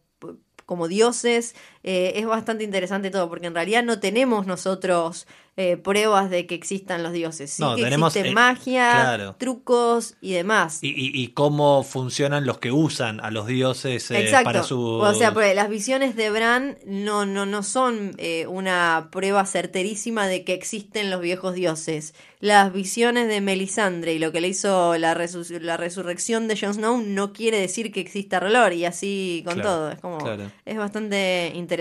como 0.65 0.87
dioses, 0.87 1.53
eh, 1.87 2.13
es 2.15 2.25
bastante 2.25 2.63
interesante 2.63 3.11
todo, 3.11 3.29
porque 3.29 3.45
en 3.47 3.53
realidad 3.53 3.83
no 3.83 3.99
tenemos 3.99 4.47
nosotros 4.47 5.27
eh, 5.57 5.77
pruebas 5.77 6.29
de 6.29 6.47
que 6.47 6.55
existan 6.55 7.01
los 7.03 7.13
dioses. 7.13 7.51
Sí 7.51 7.61
No, 7.61 7.75
que 7.77 7.83
tenemos, 7.83 8.13
existe 8.13 8.31
eh, 8.31 8.33
magia, 8.33 8.89
claro. 8.91 9.35
trucos 9.37 10.15
y 10.19 10.33
demás. 10.33 10.79
Y, 10.81 10.89
y- 10.89 11.11
y 11.23 11.27
cómo 11.29 11.83
funcionan 11.83 12.45
los 12.45 12.57
que 12.57 12.71
usan 12.73 13.21
a 13.21 13.31
los 13.31 13.47
dioses 13.47 14.11
Exacto. 14.11 14.43
para 14.43 14.63
su... 14.63 14.81
O 14.81 15.13
sea, 15.13 15.31
porque 15.33 15.53
las 15.53 15.69
visiones 15.69 16.15
de 16.17 16.29
Bran 16.29 16.77
no, 16.85 17.25
no, 17.25 17.45
no 17.45 17.63
son 17.63 18.17
una 18.49 19.07
prueba 19.11 19.45
certerísima 19.45 20.27
de 20.27 20.43
que 20.43 20.53
existen 20.53 21.09
los 21.09 21.21
viejos 21.21 21.53
dioses. 21.53 22.15
Las 22.41 22.73
visiones 22.73 23.27
de 23.29 23.39
Melisandre 23.41 24.13
y 24.13 24.19
lo 24.19 24.31
que 24.33 24.41
le 24.41 24.49
hizo 24.49 24.97
la, 24.97 25.15
resu- 25.15 25.59
la 25.61 25.77
resurrección 25.77 26.47
de 26.49 26.57
Jon 26.59 26.73
Snow 26.73 26.97
no 27.01 27.31
quiere 27.31 27.59
decir 27.61 27.91
que 27.93 28.01
exista 28.01 28.39
Relor 28.41 28.73
y 28.73 28.83
así 28.85 29.41
con 29.45 29.53
Claro, 29.55 29.69
todo. 29.69 29.91
Es 29.91 29.99
como 30.01 30.17
claro. 30.17 30.51
es 30.65 30.77
bastante 30.77 31.51
interesante. 31.55 31.74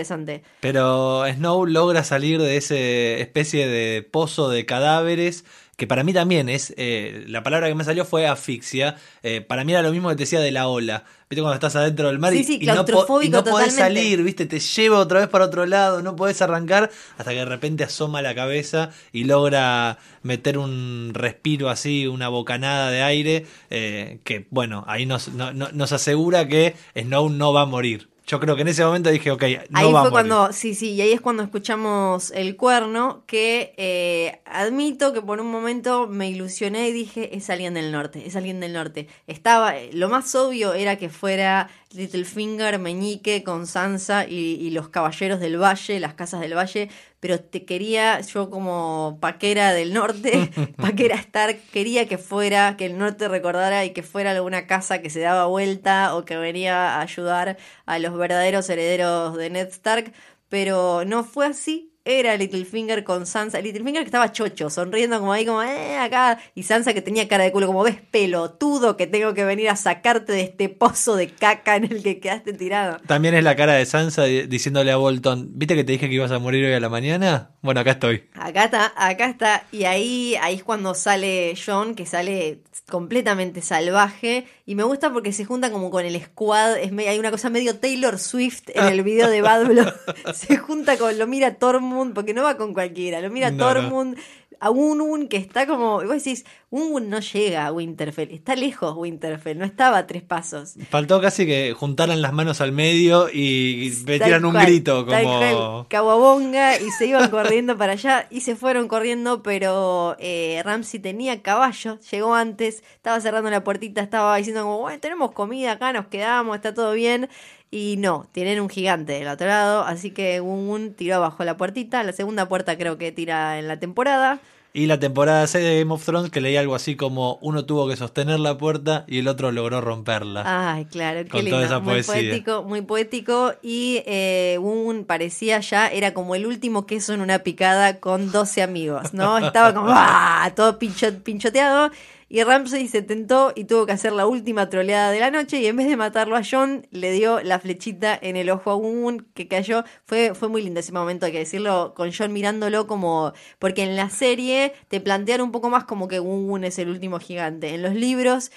Pero 0.59 1.23
Snow 1.27 1.65
logra 1.65 2.03
salir 2.03 2.41
de 2.41 2.57
ese 2.57 3.21
especie 3.21 3.67
de 3.67 4.01
pozo 4.03 4.49
de 4.49 4.65
cadáveres, 4.65 5.45
que 5.77 5.87
para 5.87 6.03
mí 6.05 6.13
también 6.13 6.47
es, 6.47 6.73
eh, 6.77 7.25
la 7.27 7.43
palabra 7.43 7.67
que 7.67 7.75
me 7.75 7.83
salió 7.83 8.05
fue 8.05 8.27
asfixia, 8.27 8.95
Eh, 9.23 9.41
para 9.41 9.63
mí 9.65 9.73
era 9.73 9.81
lo 9.81 9.91
mismo 9.91 10.07
que 10.09 10.15
te 10.15 10.23
decía 10.23 10.39
de 10.39 10.51
la 10.51 10.67
ola, 10.69 11.03
viste 11.29 11.41
cuando 11.41 11.55
estás 11.55 11.75
adentro 11.75 12.07
del 12.07 12.17
mar 12.19 12.31
Sí, 12.31 12.39
y, 12.39 12.43
sí, 12.45 12.59
y 12.61 12.65
no, 12.75 12.85
y 13.25 13.29
no 13.29 13.43
podés 13.51 13.73
salir, 13.83 14.23
viste, 14.23 14.45
te 14.45 14.59
lleva 14.59 14.99
otra 14.99 15.19
vez 15.19 15.27
para 15.27 15.45
otro 15.45 15.65
lado, 15.65 16.01
no 16.01 16.15
podés 16.15 16.41
arrancar 16.41 16.89
hasta 17.17 17.31
que 17.31 17.37
de 17.39 17.45
repente 17.45 17.83
asoma 17.83 18.21
la 18.21 18.33
cabeza 18.35 18.91
y 19.11 19.25
logra 19.25 19.97
meter 20.23 20.57
un 20.57 21.11
respiro 21.13 21.69
así, 21.69 22.07
una 22.07 22.29
bocanada 22.29 22.89
de 22.91 23.01
aire, 23.01 23.45
eh, 23.69 24.19
que 24.23 24.45
bueno, 24.51 24.85
ahí 24.87 25.05
nos, 25.05 25.27
no- 25.33 25.51
no- 25.51 25.71
nos 25.73 25.91
asegura 25.91 26.47
que 26.47 26.75
Snow 26.95 27.29
no 27.29 27.51
va 27.51 27.61
a 27.61 27.65
morir. 27.65 28.07
Yo 28.27 28.39
creo 28.39 28.55
que 28.55 28.63
en 28.63 28.69
ese 28.69 28.83
momento 28.83 29.11
dije, 29.11 29.29
ok, 29.29 29.43
no 29.69 29.79
ahí 29.79 29.91
va 29.91 29.99
a 29.99 30.03
fue 30.03 30.11
morir. 30.11 30.11
cuando, 30.11 30.51
sí, 30.51 30.73
sí, 30.73 30.93
y 30.93 31.01
ahí 31.01 31.11
es 31.11 31.21
cuando 31.21 31.43
escuchamos 31.43 32.31
el 32.31 32.55
cuerno, 32.55 33.23
que 33.27 33.73
eh, 33.77 34.41
admito 34.45 35.13
que 35.13 35.21
por 35.21 35.39
un 35.39 35.51
momento 35.51 36.07
me 36.07 36.29
ilusioné 36.29 36.89
y 36.89 36.91
dije, 36.91 37.37
es 37.37 37.49
alguien 37.51 37.75
del 37.75 37.91
norte, 37.91 38.25
es 38.25 38.35
alguien 38.35 38.59
del 38.59 38.73
norte. 38.73 39.07
Estaba, 39.27 39.75
lo 39.93 40.09
más 40.09 40.33
obvio 40.33 40.73
era 40.73 40.95
que 40.95 41.09
fuera 41.09 41.69
Littlefinger, 41.95 42.79
Meñique, 42.79 43.43
con 43.43 43.67
Sansa 43.67 44.25
y, 44.27 44.55
y 44.59 44.69
los 44.71 44.89
caballeros 44.89 45.39
del 45.39 45.61
valle, 45.61 45.99
las 45.99 46.13
casas 46.13 46.41
del 46.41 46.55
valle, 46.55 46.89
pero 47.19 47.39
te 47.39 47.65
quería, 47.65 48.21
yo 48.21 48.49
como 48.49 49.17
paquera 49.19 49.73
del 49.73 49.93
norte, 49.93 50.51
paquera 50.77 51.15
Stark, 51.15 51.59
quería 51.71 52.07
que 52.07 52.17
fuera, 52.17 52.77
que 52.77 52.85
el 52.85 52.97
norte 52.97 53.27
recordara 53.27 53.83
y 53.83 53.93
que 53.93 54.03
fuera 54.03 54.31
alguna 54.31 54.67
casa 54.67 55.01
que 55.01 55.09
se 55.09 55.21
daba 55.21 55.47
vuelta 55.47 56.15
o 56.15 56.25
que 56.25 56.37
venía 56.37 56.97
a 56.97 57.01
ayudar 57.01 57.57
a 57.85 57.99
los 57.99 58.15
verdaderos 58.15 58.69
herederos 58.69 59.35
de 59.37 59.49
Ned 59.49 59.69
Stark, 59.69 60.13
pero 60.49 61.03
no 61.05 61.23
fue 61.23 61.47
así. 61.47 61.94
Era 62.05 62.37
Littlefinger 62.37 63.03
con 63.03 63.25
Sansa. 63.25 63.59
Littlefinger 63.59 64.03
que 64.03 64.07
estaba 64.07 64.31
chocho, 64.31 64.69
sonriendo 64.69 65.19
como 65.19 65.33
ahí, 65.33 65.45
como, 65.45 65.63
eh, 65.63 65.97
acá. 65.97 66.39
Y 66.53 66.63
Sansa 66.63 66.93
que 66.93 67.01
tenía 67.01 67.27
cara 67.27 67.43
de 67.43 67.51
culo, 67.51 67.65
como, 67.67 67.83
ves, 67.83 67.97
pelotudo, 68.11 68.95
que 68.95 69.07
tengo 69.07 69.33
que 69.33 69.43
venir 69.43 69.69
a 69.69 69.75
sacarte 69.75 70.31
de 70.33 70.41
este 70.41 70.69
pozo 70.69 71.15
de 71.15 71.29
caca 71.29 71.75
en 71.77 71.85
el 71.85 72.03
que 72.03 72.19
quedaste 72.19 72.53
tirado. 72.53 72.99
También 73.07 73.33
es 73.33 73.43
la 73.43 73.55
cara 73.55 73.73
de 73.73 73.85
Sansa 73.85 74.23
di- 74.25 74.43
diciéndole 74.47 74.91
a 74.91 74.97
Bolton, 74.97 75.49
¿viste 75.53 75.75
que 75.75 75.83
te 75.83 75.93
dije 75.93 76.07
que 76.07 76.15
ibas 76.15 76.31
a 76.31 76.39
morir 76.39 76.63
hoy 76.65 76.73
a 76.73 76.79
la 76.79 76.89
mañana? 76.89 77.49
Bueno, 77.61 77.79
acá 77.79 77.91
estoy. 77.91 78.29
Acá 78.35 78.65
está, 78.65 78.93
acá 78.95 79.25
está. 79.27 79.63
Y 79.71 79.85
ahí, 79.85 80.35
ahí 80.41 80.55
es 80.55 80.63
cuando 80.63 80.93
sale 80.93 81.55
John, 81.65 81.95
que 81.95 82.05
sale 82.05 82.59
completamente 82.87 83.61
salvaje. 83.63 84.45
Y 84.67 84.75
me 84.75 84.83
gusta 84.83 85.11
porque 85.11 85.31
se 85.33 85.45
junta 85.45 85.71
como 85.71 85.89
con 85.89 86.05
el 86.05 86.21
squad. 86.21 86.77
Es 86.77 86.91
hay 86.95 87.17
una 87.17 87.31
cosa 87.31 87.49
medio 87.49 87.77
Taylor 87.79 88.19
Swift 88.19 88.69
en 88.75 88.85
el 88.85 89.01
video 89.01 89.29
de 89.29 89.41
Bad 89.41 89.65
Blood. 89.65 89.93
se 90.35 90.57
junta 90.57 90.97
con, 90.97 91.17
lo 91.17 91.25
mira 91.25 91.55
Tormund, 91.55 91.94
porque 92.13 92.33
no 92.33 92.43
va 92.43 92.57
con 92.57 92.73
cualquiera. 92.73 93.21
Lo 93.21 93.29
mira 93.29 93.51
No, 93.51 93.57
Tormund, 93.57 94.17
a 94.59 94.69
Unun, 94.69 95.27
que 95.27 95.37
está 95.37 95.67
como. 95.67 96.01
Y 96.01 96.05
vos 96.05 96.15
decís, 96.15 96.45
Unun 96.69 97.09
no 97.09 97.19
llega 97.19 97.65
a 97.65 97.71
Winterfell. 97.71 98.31
Está 98.31 98.55
lejos 98.55 98.95
Winterfell, 98.95 99.57
no 99.57 99.65
estaba 99.65 99.97
a 99.99 100.07
tres 100.07 100.23
pasos. 100.23 100.75
Faltó 100.89 101.21
casi 101.21 101.45
que 101.45 101.73
juntaran 101.73 102.21
las 102.21 102.33
manos 102.33 102.61
al 102.61 102.71
medio 102.71 103.29
y 103.31 103.91
metieran 104.05 104.45
un 104.45 104.53
cual, 104.53 104.65
grito 104.65 105.05
como... 105.05 105.85
Caguabonga 105.89 106.79
y 106.79 106.91
se 106.91 107.07
iban 107.07 107.29
corriendo 107.31 107.77
para 107.77 107.93
allá 107.93 108.27
y 108.29 108.41
se 108.41 108.55
fueron 108.55 108.87
corriendo, 108.87 109.43
pero 109.43 110.15
eh, 110.19 110.61
Ramsey 110.63 110.99
tenía 110.99 111.41
caballo, 111.41 111.99
llegó 112.11 112.35
antes, 112.35 112.83
estaba 112.95 113.19
cerrando 113.21 113.49
la 113.49 113.63
puertita, 113.63 114.01
estaba 114.01 114.35
diciendo 114.37 114.63
como, 114.63 114.79
bueno, 114.79 114.99
tenemos 114.99 115.31
comida 115.31 115.73
acá, 115.73 115.93
nos 115.93 116.07
quedamos, 116.07 116.55
está 116.55 116.73
todo 116.73 116.93
bien. 116.93 117.29
Y 117.75 117.97
no, 117.97 118.25
tienen 118.31 118.61
un 118.61 118.69
gigante 118.69 119.11
del 119.11 119.27
otro 119.27 119.47
lado, 119.47 119.81
así 119.83 120.11
que 120.11 120.39
un 120.39 120.93
tiró 120.93 121.15
abajo 121.17 121.43
la 121.43 121.57
puertita, 121.57 122.01
la 122.03 122.13
segunda 122.13 122.47
puerta 122.47 122.77
creo 122.77 122.97
que 122.97 123.11
tira 123.11 123.59
en 123.59 123.67
la 123.67 123.77
temporada. 123.77 124.39
Y 124.71 124.87
la 124.87 124.97
temporada 124.99 125.45
6 125.45 125.63
de 125.63 125.79
Game 125.79 125.93
of 125.93 126.03
Thrones 126.05 126.29
que 126.31 126.39
leí 126.41 126.55
algo 126.57 126.73
así 126.75 126.95
como 126.95 127.37
uno 127.41 127.65
tuvo 127.65 127.87
que 127.89 127.95
sostener 127.97 128.39
la 128.39 128.57
puerta 128.57 129.03
y 129.07 129.19
el 129.19 129.27
otro 129.27 129.51
logró 129.51 129.81
romperla. 129.81 130.43
Ay, 130.73 130.85
claro, 130.85 131.23
qué 131.23 131.29
Con 131.29 131.39
lindo. 131.45 131.57
toda 131.57 131.65
esa 131.65 131.79
muy 131.79 131.93
poesía. 131.95 132.13
poético, 132.13 132.63
muy 132.63 132.81
poético. 132.81 133.53
Y 133.61 134.03
eh, 134.05 134.57
un 134.61 135.03
parecía 135.05 135.59
ya, 135.61 135.87
era 135.87 136.13
como 136.13 136.35
el 136.35 136.45
último 136.45 136.85
queso 136.85 137.13
en 137.13 137.19
una 137.21 137.39
picada 137.39 137.99
con 138.01 138.31
12 138.33 138.61
amigos, 138.63 139.13
¿no? 139.13 139.37
Estaba 139.37 139.73
como 139.73 139.87
¡ah! 139.93 140.51
todo 140.55 140.77
pincho- 140.79 141.21
pinchoteado. 141.23 141.89
Y 142.27 142.43
Ramsey 142.43 142.87
se 142.87 143.03
tentó 143.03 143.53
y 143.55 143.65
tuvo 143.65 143.85
que 143.85 143.91
hacer 143.91 144.11
la 144.11 144.25
última 144.25 144.69
troleada 144.69 145.11
de 145.11 145.19
la 145.19 145.29
noche. 145.29 145.59
Y 145.59 145.67
en 145.67 145.75
vez 145.75 145.87
de 145.87 145.95
matarlo 145.95 146.35
a 146.35 146.41
John, 146.49 146.87
le 146.89 147.11
dio 147.11 147.41
la 147.41 147.59
flechita 147.59 148.17
en 148.19 148.35
el 148.35 148.49
ojo 148.49 148.71
a 148.71 148.75
un 148.75 149.27
que 149.35 149.47
cayó. 149.47 149.83
Fue, 150.05 150.33
fue 150.33 150.49
muy 150.49 150.63
lindo 150.63 150.79
ese 150.79 150.91
momento, 150.91 151.27
hay 151.27 151.31
que 151.31 151.39
decirlo, 151.39 151.93
con 151.95 152.11
John 152.11 152.33
mirándolo 152.33 152.87
como. 152.87 153.33
Porque 153.59 153.83
en 153.83 153.95
la 153.95 154.09
serie 154.09 154.73
te 154.87 154.99
plantearon 154.99 155.45
un 155.45 155.51
poco 155.51 155.69
más 155.69 155.83
como 155.83 156.07
que 156.07 156.19
un 156.19 156.63
es 156.63 156.79
el 156.79 156.89
último 156.89 157.19
gigante. 157.19 157.75
En 157.75 157.81
los 157.81 157.93
libros 157.93 158.51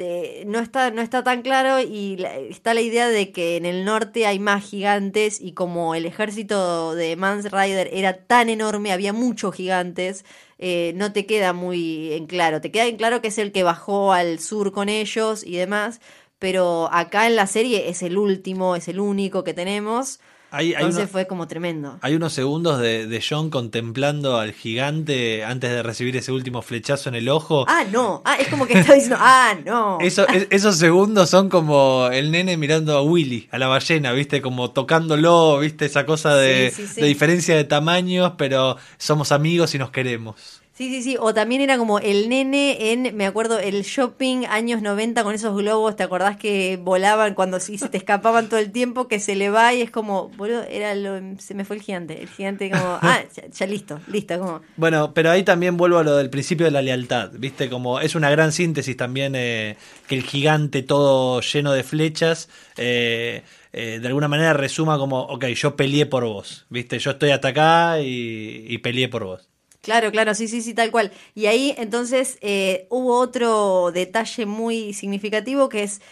te- 0.00 0.44
no, 0.46 0.60
está, 0.60 0.90
no 0.90 1.02
está 1.02 1.22
tan 1.22 1.42
claro 1.42 1.78
y 1.80 2.16
está 2.48 2.72
la 2.72 2.80
idea 2.80 3.08
de 3.10 3.32
que 3.32 3.56
en 3.58 3.66
el 3.66 3.84
norte 3.84 4.26
hay 4.26 4.38
más 4.38 4.64
gigantes 4.64 5.40
y 5.40 5.52
como 5.52 5.94
el 5.94 6.06
ejército 6.06 6.94
de 6.94 7.16
Mans 7.16 7.50
Rider 7.52 7.90
era 7.92 8.24
tan 8.26 8.48
enorme, 8.48 8.92
había 8.92 9.12
muchos 9.12 9.54
gigantes, 9.54 10.24
eh, 10.58 10.92
no 10.96 11.12
te 11.12 11.26
queda 11.26 11.52
muy 11.52 12.12
en 12.14 12.26
claro. 12.26 12.60
Te 12.62 12.70
queda 12.72 12.86
en 12.86 12.96
claro 12.96 13.20
que 13.20 13.28
es 13.28 13.36
el 13.38 13.52
que 13.52 13.62
bajó 13.62 14.12
al 14.14 14.38
sur 14.38 14.72
con 14.72 14.88
ellos 14.88 15.44
y 15.44 15.56
demás, 15.56 16.00
pero 16.38 16.88
acá 16.92 17.26
en 17.26 17.36
la 17.36 17.46
serie 17.46 17.90
es 17.90 18.02
el 18.02 18.16
último, 18.16 18.76
es 18.76 18.88
el 18.88 19.00
único 19.00 19.44
que 19.44 19.52
tenemos. 19.54 20.20
Hay, 20.52 20.68
hay, 20.68 20.74
Entonces 20.74 21.02
uno- 21.02 21.08
fue 21.08 21.26
como 21.26 21.46
tremendo. 21.46 21.98
hay 22.02 22.14
unos 22.14 22.32
segundos 22.32 22.80
de, 22.80 23.06
de 23.06 23.24
John 23.28 23.50
contemplando 23.50 24.38
al 24.38 24.52
gigante 24.52 25.44
antes 25.44 25.70
de 25.70 25.82
recibir 25.82 26.16
ese 26.16 26.32
último 26.32 26.60
flechazo 26.62 27.08
en 27.08 27.14
el 27.14 27.28
ojo. 27.28 27.64
Ah, 27.68 27.84
no. 27.90 28.22
Ah, 28.24 28.36
es 28.36 28.48
como 28.48 28.66
que 28.66 28.78
está 28.78 28.94
diciendo, 28.94 29.16
ah, 29.20 29.54
no. 29.64 29.98
Eso- 30.00 30.26
es- 30.28 30.48
esos 30.50 30.76
segundos 30.76 31.30
son 31.30 31.48
como 31.48 32.08
el 32.12 32.30
nene 32.30 32.56
mirando 32.56 32.96
a 32.96 33.02
Willy, 33.02 33.48
a 33.52 33.58
la 33.58 33.68
ballena, 33.68 34.12
¿viste? 34.12 34.42
Como 34.42 34.70
tocándolo, 34.72 35.58
¿viste? 35.60 35.84
Esa 35.86 36.04
cosa 36.06 36.34
de, 36.36 36.72
Sí, 36.74 36.82
sí, 36.86 36.94
sí. 36.94 37.00
de 37.00 37.06
diferencia 37.06 37.56
de 37.56 37.64
tamaños, 37.64 38.32
pero 38.36 38.76
somos 38.98 39.32
amigos 39.32 39.74
y 39.74 39.78
nos 39.78 39.90
queremos. 39.90 40.59
Sí, 40.80 40.88
sí, 40.88 41.02
sí. 41.02 41.16
O 41.20 41.34
también 41.34 41.60
era 41.60 41.76
como 41.76 41.98
el 41.98 42.30
nene 42.30 42.92
en, 42.92 43.14
me 43.14 43.26
acuerdo, 43.26 43.58
el 43.58 43.82
shopping 43.82 44.46
años 44.46 44.80
90 44.80 45.22
con 45.24 45.34
esos 45.34 45.54
globos, 45.54 45.94
¿te 45.94 46.04
acordás 46.04 46.38
que 46.38 46.78
volaban 46.82 47.34
cuando 47.34 47.60
sí 47.60 47.76
se 47.76 47.90
te 47.90 47.98
escapaban 47.98 48.48
todo 48.48 48.58
el 48.58 48.72
tiempo? 48.72 49.06
Que 49.06 49.20
se 49.20 49.36
le 49.36 49.50
va 49.50 49.74
y 49.74 49.82
es 49.82 49.90
como, 49.90 50.30
boludo, 50.38 50.62
era 50.62 50.94
lo, 50.94 51.20
se 51.38 51.52
me 51.52 51.66
fue 51.66 51.76
el 51.76 51.82
gigante. 51.82 52.22
El 52.22 52.30
gigante 52.30 52.70
como, 52.70 52.98
ah, 53.02 53.20
ya, 53.36 53.46
ya 53.46 53.66
listo, 53.66 54.00
listo, 54.06 54.38
como... 54.38 54.62
Bueno, 54.78 55.12
pero 55.12 55.30
ahí 55.30 55.42
también 55.42 55.76
vuelvo 55.76 55.98
a 55.98 56.02
lo 56.02 56.16
del 56.16 56.30
principio 56.30 56.64
de 56.64 56.72
la 56.72 56.80
lealtad, 56.80 57.30
¿viste? 57.34 57.68
Como 57.68 58.00
es 58.00 58.14
una 58.14 58.30
gran 58.30 58.50
síntesis 58.50 58.96
también 58.96 59.34
eh, 59.36 59.76
que 60.08 60.14
el 60.14 60.22
gigante 60.22 60.82
todo 60.82 61.42
lleno 61.42 61.72
de 61.72 61.82
flechas, 61.82 62.48
eh, 62.78 63.42
eh, 63.74 63.98
de 64.00 64.08
alguna 64.08 64.28
manera 64.28 64.54
resuma 64.54 64.96
como, 64.96 65.24
ok, 65.24 65.44
yo 65.48 65.76
peleé 65.76 66.06
por 66.06 66.24
vos, 66.24 66.64
¿viste? 66.70 66.98
Yo 66.98 67.10
estoy 67.10 67.32
hasta 67.32 67.48
acá 67.48 68.00
y, 68.00 68.64
y 68.66 68.78
peleé 68.78 69.10
por 69.10 69.24
vos. 69.24 69.49
Claro, 69.82 70.10
claro, 70.10 70.34
sí, 70.34 70.46
sí, 70.46 70.60
sí, 70.60 70.74
tal 70.74 70.90
cual. 70.90 71.10
Y 71.34 71.46
ahí 71.46 71.74
entonces 71.78 72.38
eh, 72.42 72.86
hubo 72.90 73.18
otro 73.18 73.90
detalle 73.92 74.44
muy 74.46 74.92
significativo 74.92 75.68
que 75.68 75.84
es 75.84 76.02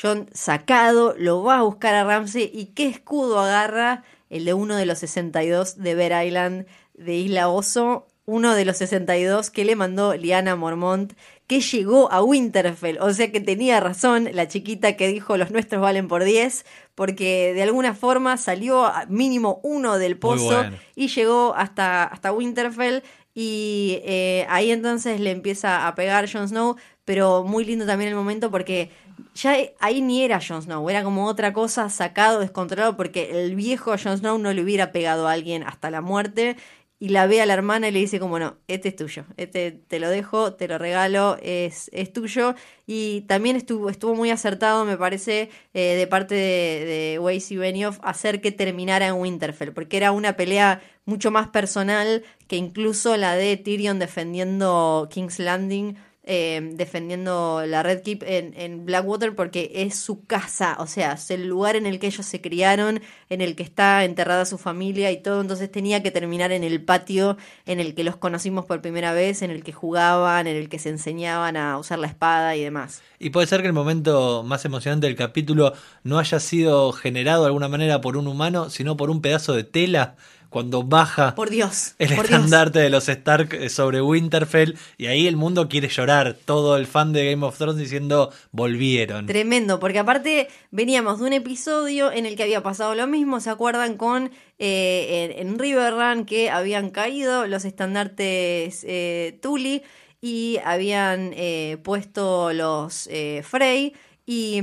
John 0.00 0.28
sacado, 0.32 1.14
lo 1.18 1.42
va 1.42 1.58
a 1.58 1.62
buscar 1.62 1.94
a 1.94 2.04
Ramsey 2.04 2.50
y 2.52 2.66
qué 2.66 2.86
escudo 2.86 3.40
agarra 3.40 4.04
el 4.30 4.44
de 4.44 4.54
uno 4.54 4.76
de 4.76 4.86
los 4.86 4.98
62 4.98 5.78
de 5.78 5.94
Bear 5.94 6.26
Island 6.26 6.66
de 6.94 7.14
Isla 7.14 7.48
Oso, 7.48 8.06
uno 8.24 8.54
de 8.54 8.64
los 8.64 8.76
62 8.76 9.50
que 9.50 9.64
le 9.64 9.74
mandó 9.74 10.14
Liana 10.14 10.54
Mormont, 10.54 11.14
que 11.46 11.60
llegó 11.62 12.12
a 12.12 12.22
Winterfell. 12.22 12.98
O 13.00 13.12
sea 13.14 13.32
que 13.32 13.40
tenía 13.40 13.80
razón 13.80 14.28
la 14.34 14.48
chiquita 14.48 14.96
que 14.96 15.08
dijo 15.08 15.38
los 15.38 15.50
nuestros 15.50 15.80
valen 15.80 16.06
por 16.06 16.22
10, 16.22 16.66
porque 16.94 17.54
de 17.54 17.62
alguna 17.62 17.94
forma 17.94 18.36
salió 18.36 18.92
mínimo 19.08 19.60
uno 19.62 19.98
del 19.98 20.18
pozo 20.18 20.56
bueno. 20.56 20.76
y 20.94 21.08
llegó 21.08 21.54
hasta, 21.56 22.04
hasta 22.04 22.32
Winterfell 22.32 23.02
y 23.40 24.00
eh, 24.02 24.46
ahí 24.48 24.72
entonces 24.72 25.20
le 25.20 25.30
empieza 25.30 25.86
a 25.86 25.94
pegar 25.94 26.28
Jon 26.28 26.48
Snow, 26.48 26.74
pero 27.04 27.44
muy 27.44 27.64
lindo 27.64 27.86
también 27.86 28.10
el 28.10 28.16
momento 28.16 28.50
porque 28.50 28.90
ya 29.32 29.56
ahí 29.78 30.02
ni 30.02 30.24
era 30.24 30.40
Jon 30.44 30.60
Snow, 30.60 30.90
era 30.90 31.04
como 31.04 31.24
otra 31.24 31.52
cosa 31.52 31.88
sacado, 31.88 32.40
descontrolado, 32.40 32.96
porque 32.96 33.44
el 33.44 33.54
viejo 33.54 33.94
Jon 33.96 34.18
Snow 34.18 34.38
no 34.38 34.52
le 34.52 34.60
hubiera 34.60 34.90
pegado 34.90 35.28
a 35.28 35.32
alguien 35.34 35.62
hasta 35.62 35.88
la 35.88 36.00
muerte 36.00 36.56
y 37.00 37.10
la 37.10 37.26
ve 37.26 37.40
a 37.40 37.46
la 37.46 37.54
hermana 37.54 37.88
y 37.88 37.92
le 37.92 38.00
dice 38.00 38.18
como 38.18 38.38
no, 38.38 38.56
este 38.66 38.88
es 38.88 38.96
tuyo, 38.96 39.24
este 39.36 39.70
te 39.70 40.00
lo 40.00 40.10
dejo, 40.10 40.54
te 40.54 40.66
lo 40.66 40.78
regalo, 40.78 41.38
es, 41.42 41.90
es 41.92 42.12
tuyo 42.12 42.54
y 42.86 43.22
también 43.22 43.56
estuvo, 43.56 43.88
estuvo 43.88 44.14
muy 44.14 44.30
acertado 44.30 44.84
me 44.84 44.96
parece 44.96 45.50
eh, 45.74 45.94
de 45.94 46.06
parte 46.06 46.34
de, 46.34 46.84
de 46.84 47.18
Weiss 47.20 47.52
y 47.52 47.56
Benioff 47.56 47.98
hacer 48.02 48.40
que 48.40 48.50
terminara 48.50 49.06
en 49.06 49.14
Winterfell, 49.14 49.72
porque 49.72 49.96
era 49.96 50.10
una 50.10 50.36
pelea 50.36 50.80
mucho 51.04 51.30
más 51.30 51.48
personal 51.48 52.24
que 52.48 52.56
incluso 52.56 53.16
la 53.16 53.36
de 53.36 53.56
Tyrion 53.56 53.98
defendiendo 53.98 55.08
King's 55.10 55.38
Landing 55.38 55.96
eh, 56.30 56.60
defendiendo 56.74 57.62
la 57.66 57.82
Red 57.82 58.02
Keep 58.02 58.22
en, 58.22 58.52
en 58.54 58.84
Blackwater 58.84 59.34
porque 59.34 59.72
es 59.74 59.96
su 59.96 60.26
casa, 60.26 60.76
o 60.78 60.86
sea, 60.86 61.12
es 61.12 61.30
el 61.30 61.48
lugar 61.48 61.74
en 61.74 61.86
el 61.86 61.98
que 61.98 62.06
ellos 62.06 62.26
se 62.26 62.42
criaron, 62.42 63.00
en 63.30 63.40
el 63.40 63.56
que 63.56 63.62
está 63.62 64.04
enterrada 64.04 64.44
su 64.44 64.58
familia 64.58 65.10
y 65.10 65.22
todo, 65.22 65.40
entonces 65.40 65.72
tenía 65.72 66.02
que 66.02 66.10
terminar 66.10 66.52
en 66.52 66.64
el 66.64 66.84
patio 66.84 67.38
en 67.64 67.80
el 67.80 67.94
que 67.94 68.04
los 68.04 68.16
conocimos 68.16 68.66
por 68.66 68.82
primera 68.82 69.14
vez, 69.14 69.40
en 69.40 69.50
el 69.50 69.64
que 69.64 69.72
jugaban, 69.72 70.46
en 70.46 70.56
el 70.56 70.68
que 70.68 70.78
se 70.78 70.90
enseñaban 70.90 71.56
a 71.56 71.78
usar 71.78 71.98
la 71.98 72.08
espada 72.08 72.54
y 72.56 72.62
demás. 72.62 73.00
Y 73.18 73.30
puede 73.30 73.46
ser 73.46 73.62
que 73.62 73.68
el 73.68 73.72
momento 73.72 74.42
más 74.44 74.66
emocionante 74.66 75.06
del 75.06 75.16
capítulo 75.16 75.72
no 76.04 76.18
haya 76.18 76.40
sido 76.40 76.92
generado 76.92 77.44
de 77.44 77.46
alguna 77.46 77.68
manera 77.68 78.02
por 78.02 78.18
un 78.18 78.26
humano, 78.26 78.68
sino 78.68 78.98
por 78.98 79.08
un 79.08 79.22
pedazo 79.22 79.54
de 79.54 79.64
tela 79.64 80.16
cuando 80.50 80.82
baja 80.82 81.34
Por 81.34 81.50
Dios, 81.50 81.94
el 81.98 82.14
por 82.14 82.26
Dios. 82.26 82.40
estandarte 82.40 82.78
de 82.78 82.90
los 82.90 83.08
Stark 83.08 83.52
eh, 83.52 83.68
sobre 83.68 84.00
Winterfell 84.00 84.76
y 84.96 85.06
ahí 85.06 85.26
el 85.26 85.36
mundo 85.36 85.68
quiere 85.68 85.88
llorar, 85.88 86.36
todo 86.44 86.76
el 86.76 86.86
fan 86.86 87.12
de 87.12 87.30
Game 87.30 87.44
of 87.44 87.58
Thrones 87.58 87.76
diciendo 87.78 88.32
volvieron. 88.50 89.26
Tremendo, 89.26 89.78
porque 89.78 89.98
aparte 89.98 90.48
veníamos 90.70 91.18
de 91.20 91.26
un 91.26 91.32
episodio 91.34 92.10
en 92.10 92.26
el 92.26 92.36
que 92.36 92.44
había 92.44 92.62
pasado 92.62 92.94
lo 92.94 93.06
mismo, 93.06 93.40
¿se 93.40 93.50
acuerdan? 93.50 93.96
Con 93.96 94.30
eh, 94.58 95.32
en, 95.36 95.48
en 95.48 95.58
Riverrun 95.58 96.24
que 96.24 96.50
habían 96.50 96.90
caído 96.90 97.46
los 97.46 97.64
estandartes 97.64 98.84
eh, 98.88 99.38
Tully 99.42 99.82
y 100.20 100.58
habían 100.64 101.32
eh, 101.34 101.78
puesto 101.82 102.52
los 102.52 103.06
eh, 103.10 103.42
Frey 103.44 103.92
y... 104.26 104.62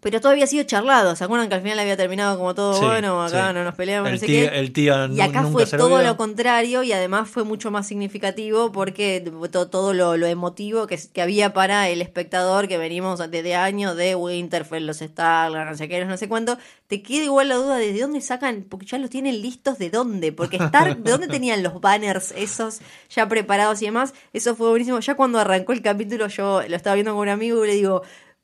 Pero 0.00 0.18
todo 0.20 0.32
había 0.32 0.46
sido 0.46 0.64
charlado, 0.64 1.14
¿se 1.14 1.24
acuerdan 1.24 1.48
que 1.50 1.56
al 1.56 1.62
final 1.62 1.78
había 1.78 1.96
terminado 1.96 2.38
como 2.38 2.54
todo 2.54 2.72
Sí, 2.74 2.84
bueno, 2.86 3.22
acá 3.22 3.48
sí. 3.48 3.54
no 3.54 3.64
nos 3.64 3.74
peleamos, 3.74 4.08
el 4.08 4.14
no 4.14 4.20
sé 4.20 4.26
tío, 4.26 4.50
qué? 4.50 4.58
el 4.58 4.72
tío 4.72 4.94
Y 5.08 5.20
acá 5.20 5.42
nunca 5.42 5.52
fue 5.52 5.66
todo 5.66 6.02
lo 6.02 6.16
contrario 6.16 6.82
y 6.82 6.92
además 6.92 7.28
fue 7.28 7.44
mucho 7.44 7.70
más 7.70 7.86
significativo 7.86 8.72
porque 8.72 9.22
to- 9.52 9.68
todo 9.68 9.92
lo, 9.92 10.16
lo 10.16 10.26
emotivo 10.26 10.86
que, 10.86 10.98
que 11.12 11.20
había 11.22 11.52
para 11.52 11.88
el 11.90 12.00
espectador 12.00 12.66
que 12.66 12.78
venimos 12.78 13.18
desde 13.30 13.54
años 13.56 13.94
de 13.96 14.14
Winterfell, 14.14 14.86
los 14.86 15.02
Stark, 15.02 15.52
no 15.54 15.76
sé 15.76 15.88
qué, 15.88 16.04
no 16.04 16.16
sé 16.16 16.28
cuánto. 16.28 16.56
Te 16.86 17.02
queda 17.02 17.24
igual 17.24 17.48
la 17.48 17.56
duda 17.56 17.76
de 17.76 17.92
de 17.92 18.00
dónde 18.00 18.20
sacan, 18.22 18.64
porque 18.68 18.86
ya 18.86 18.98
los 18.98 19.10
tienen 19.10 19.42
listos 19.42 19.78
de 19.78 19.90
dónde, 19.90 20.32
porque 20.32 20.56
Stark, 20.56 20.96
¿de 21.04 21.10
dónde 21.10 21.28
tenían 21.28 21.62
los 21.62 21.80
banners 21.80 22.32
esos 22.36 22.80
ya 23.14 23.28
preparados 23.28 23.82
y 23.82 23.84
demás? 23.86 24.14
Eso 24.32 24.56
fue 24.56 24.70
buenísimo. 24.70 24.98
Ya 25.00 25.14
cuando 25.14 25.38
arrancó 25.38 25.72
el 25.72 25.82
capítulo 25.82 26.26
yo 26.28 26.62
lo 26.66 26.74
estaba 26.76 26.94
viendo 26.94 27.12
con 27.12 27.20
un 27.22 27.28
amigo 27.28 27.62
y 27.64 27.68
le 27.68 27.74
digo... 27.74 28.02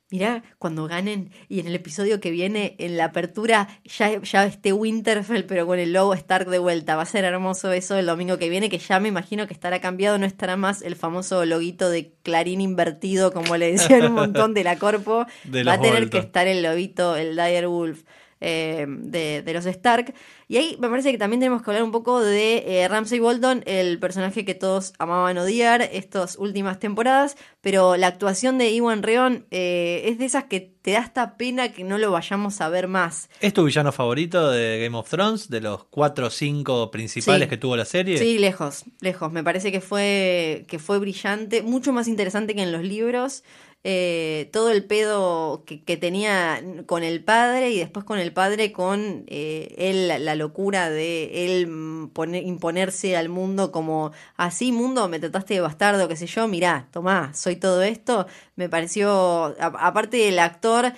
Mirá, 0.09 0.45
cuando 0.61 0.87
ganen 0.87 1.33
y 1.49 1.59
en 1.59 1.67
el 1.67 1.75
episodio 1.75 2.21
que 2.21 2.31
viene, 2.31 2.77
en 2.79 2.97
la 2.97 3.07
apertura, 3.07 3.67
ya, 3.85 4.23
ya 4.23 4.47
esté 4.47 4.73
Winterfell, 4.73 5.43
pero 5.43 5.67
con 5.67 5.81
el 5.81 5.93
logo 5.93 6.15
Stark 6.15 6.49
de 6.49 6.61
vuelta. 6.61 6.95
Va 6.95 7.03
a 7.03 7.07
ser 7.07 7.25
hermoso 7.25 7.73
eso 7.73 7.97
el 7.97 8.07
domingo 8.07 8.39
que 8.39 8.49
viene, 8.49 8.71
que 8.71 8.79
ya 8.79 9.01
me 9.01 9.09
imagino 9.09 9.49
que 9.49 9.53
estará 9.53 9.81
cambiado, 9.81 10.17
no 10.17 10.25
estará 10.25 10.57
más 10.57 10.83
el 10.83 10.95
famoso 10.95 11.45
loguito 11.45 11.91
de 11.91 12.13
Clarín 12.23 12.61
invertido, 12.61 13.33
como 13.33 13.57
le 13.57 13.73
decían 13.73 14.05
un 14.05 14.13
montón 14.13 14.55
de 14.55 14.63
la 14.63 14.79
corpo. 14.79 15.27
De 15.45 15.65
Va 15.65 15.73
a 15.75 15.81
tener 15.81 16.09
que 16.09 16.19
estar 16.19 16.47
el 16.47 16.63
lobito, 16.63 17.17
el 17.17 17.35
Dire 17.35 17.67
Wolf. 17.67 18.05
Eh, 18.41 18.87
de, 18.89 19.43
de 19.43 19.53
los 19.55 19.67
Stark. 19.67 20.15
Y 20.49 20.57
ahí 20.59 20.77
me 20.81 20.89
parece 20.89 21.11
que 21.13 21.19
también 21.19 21.41
tenemos 21.41 21.63
que 21.63 21.71
hablar 21.71 21.83
un 21.83 21.91
poco 21.93 22.21
de 22.21 22.65
eh, 22.67 22.89
Ramsay 22.89 23.19
Bolton, 23.19 23.63
el 23.67 23.99
personaje 23.99 24.45
que 24.45 24.55
todos 24.55 24.93
amaban 24.99 25.39
odiar 25.39 25.83
estas 25.83 26.37
últimas 26.37 26.79
temporadas, 26.79 27.37
pero 27.61 27.97
la 27.97 28.07
actuación 28.09 28.59
de 28.59 28.71
Iwan 28.71 29.03
Reon 29.03 29.47
eh, 29.51 30.03
es 30.07 30.19
de 30.19 30.25
esas 30.27 30.45
que 30.45 30.77
te 30.83 30.93
da 30.93 31.01
esta 31.01 31.37
pena 31.37 31.73
que 31.73 31.83
no 31.83 31.99
lo 31.99 32.13
vayamos 32.13 32.61
a 32.61 32.69
ver 32.69 32.87
más. 32.87 33.29
¿Es 33.41 33.53
tu 33.53 33.65
villano 33.65 33.91
favorito 33.91 34.51
de 34.53 34.81
Game 34.85 34.97
of 34.97 35.09
Thrones? 35.11 35.51
¿De 35.51 35.61
los 35.61 35.83
cuatro 35.87 36.29
o 36.29 36.31
cinco 36.31 36.93
principales 36.93 37.47
Sí. 37.47 37.51
que 37.51 37.57
tuvo 37.57 37.77
la 37.77 37.85
serie? 37.85 38.19
Sí, 38.19 38.39
lejos, 38.39 38.85
lejos. 39.01 39.33
Me 39.33 39.43
parece 39.43 39.73
que 39.73 39.81
fue, 39.81 40.65
que 40.69 40.79
fue 40.79 41.01
brillante, 41.01 41.63
mucho 41.63 41.93
más 41.93 42.07
interesante 42.07 42.55
que 42.55 42.63
en 42.63 42.71
los 42.71 42.83
libros. 42.83 43.43
Eh, 43.85 44.51
todo 44.53 44.71
el 44.73 44.85
pedo 44.85 45.65
que, 45.65 45.85
que 45.85 45.97
tenía 45.97 46.61
con 46.87 47.05
el 47.05 47.23
padre 47.23 47.71
y 47.71 47.79
después 47.79 48.05
con 48.05 48.19
el 48.19 48.33
padre 48.33 48.73
con 48.73 49.23
eh, 49.29 49.75
él, 49.79 50.09
la, 50.09 50.35
locura 50.35 50.91
de 50.91 51.47
él 51.47 51.69
pone- 52.13 52.43
imponerse 52.43 53.17
al 53.17 53.29
mundo 53.29 53.71
como 53.71 54.11
así 54.37 54.73
mundo, 54.73 55.09
me 55.09 55.21
trataste 55.21 55.55
de 55.55 55.61
bastardo, 55.61 56.09
qué 56.09 56.17
sé 56.17 56.27
yo, 56.27 56.49
mirá, 56.49 56.89
tomá, 56.91 57.33
soy 57.35 57.55
todo 57.57 57.83
esto. 57.85 58.27
Me 58.57 58.69
pareció, 58.69 59.55
a- 59.61 59.87
aparte 59.87 60.29
el 60.29 60.39
actor 60.41 60.93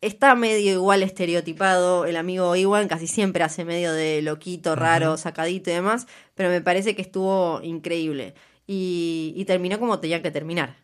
Está 0.00 0.36
medio 0.36 0.72
igual 0.72 1.02
estereotipado 1.02 2.04
el 2.06 2.16
amigo 2.16 2.54
Iwan, 2.54 2.86
casi 2.86 3.08
siempre 3.08 3.42
hace 3.42 3.64
medio 3.64 3.92
de 3.92 4.22
loquito, 4.22 4.76
raro, 4.76 5.16
sacadito 5.16 5.70
y 5.70 5.72
demás, 5.74 6.06
pero 6.36 6.50
me 6.50 6.60
parece 6.60 6.94
que 6.94 7.02
estuvo 7.02 7.60
increíble. 7.62 8.34
Y, 8.66 9.32
y 9.36 9.44
terminó 9.44 9.78
como 9.80 9.98
tenía 9.98 10.22
que 10.22 10.30
terminar. 10.30 10.76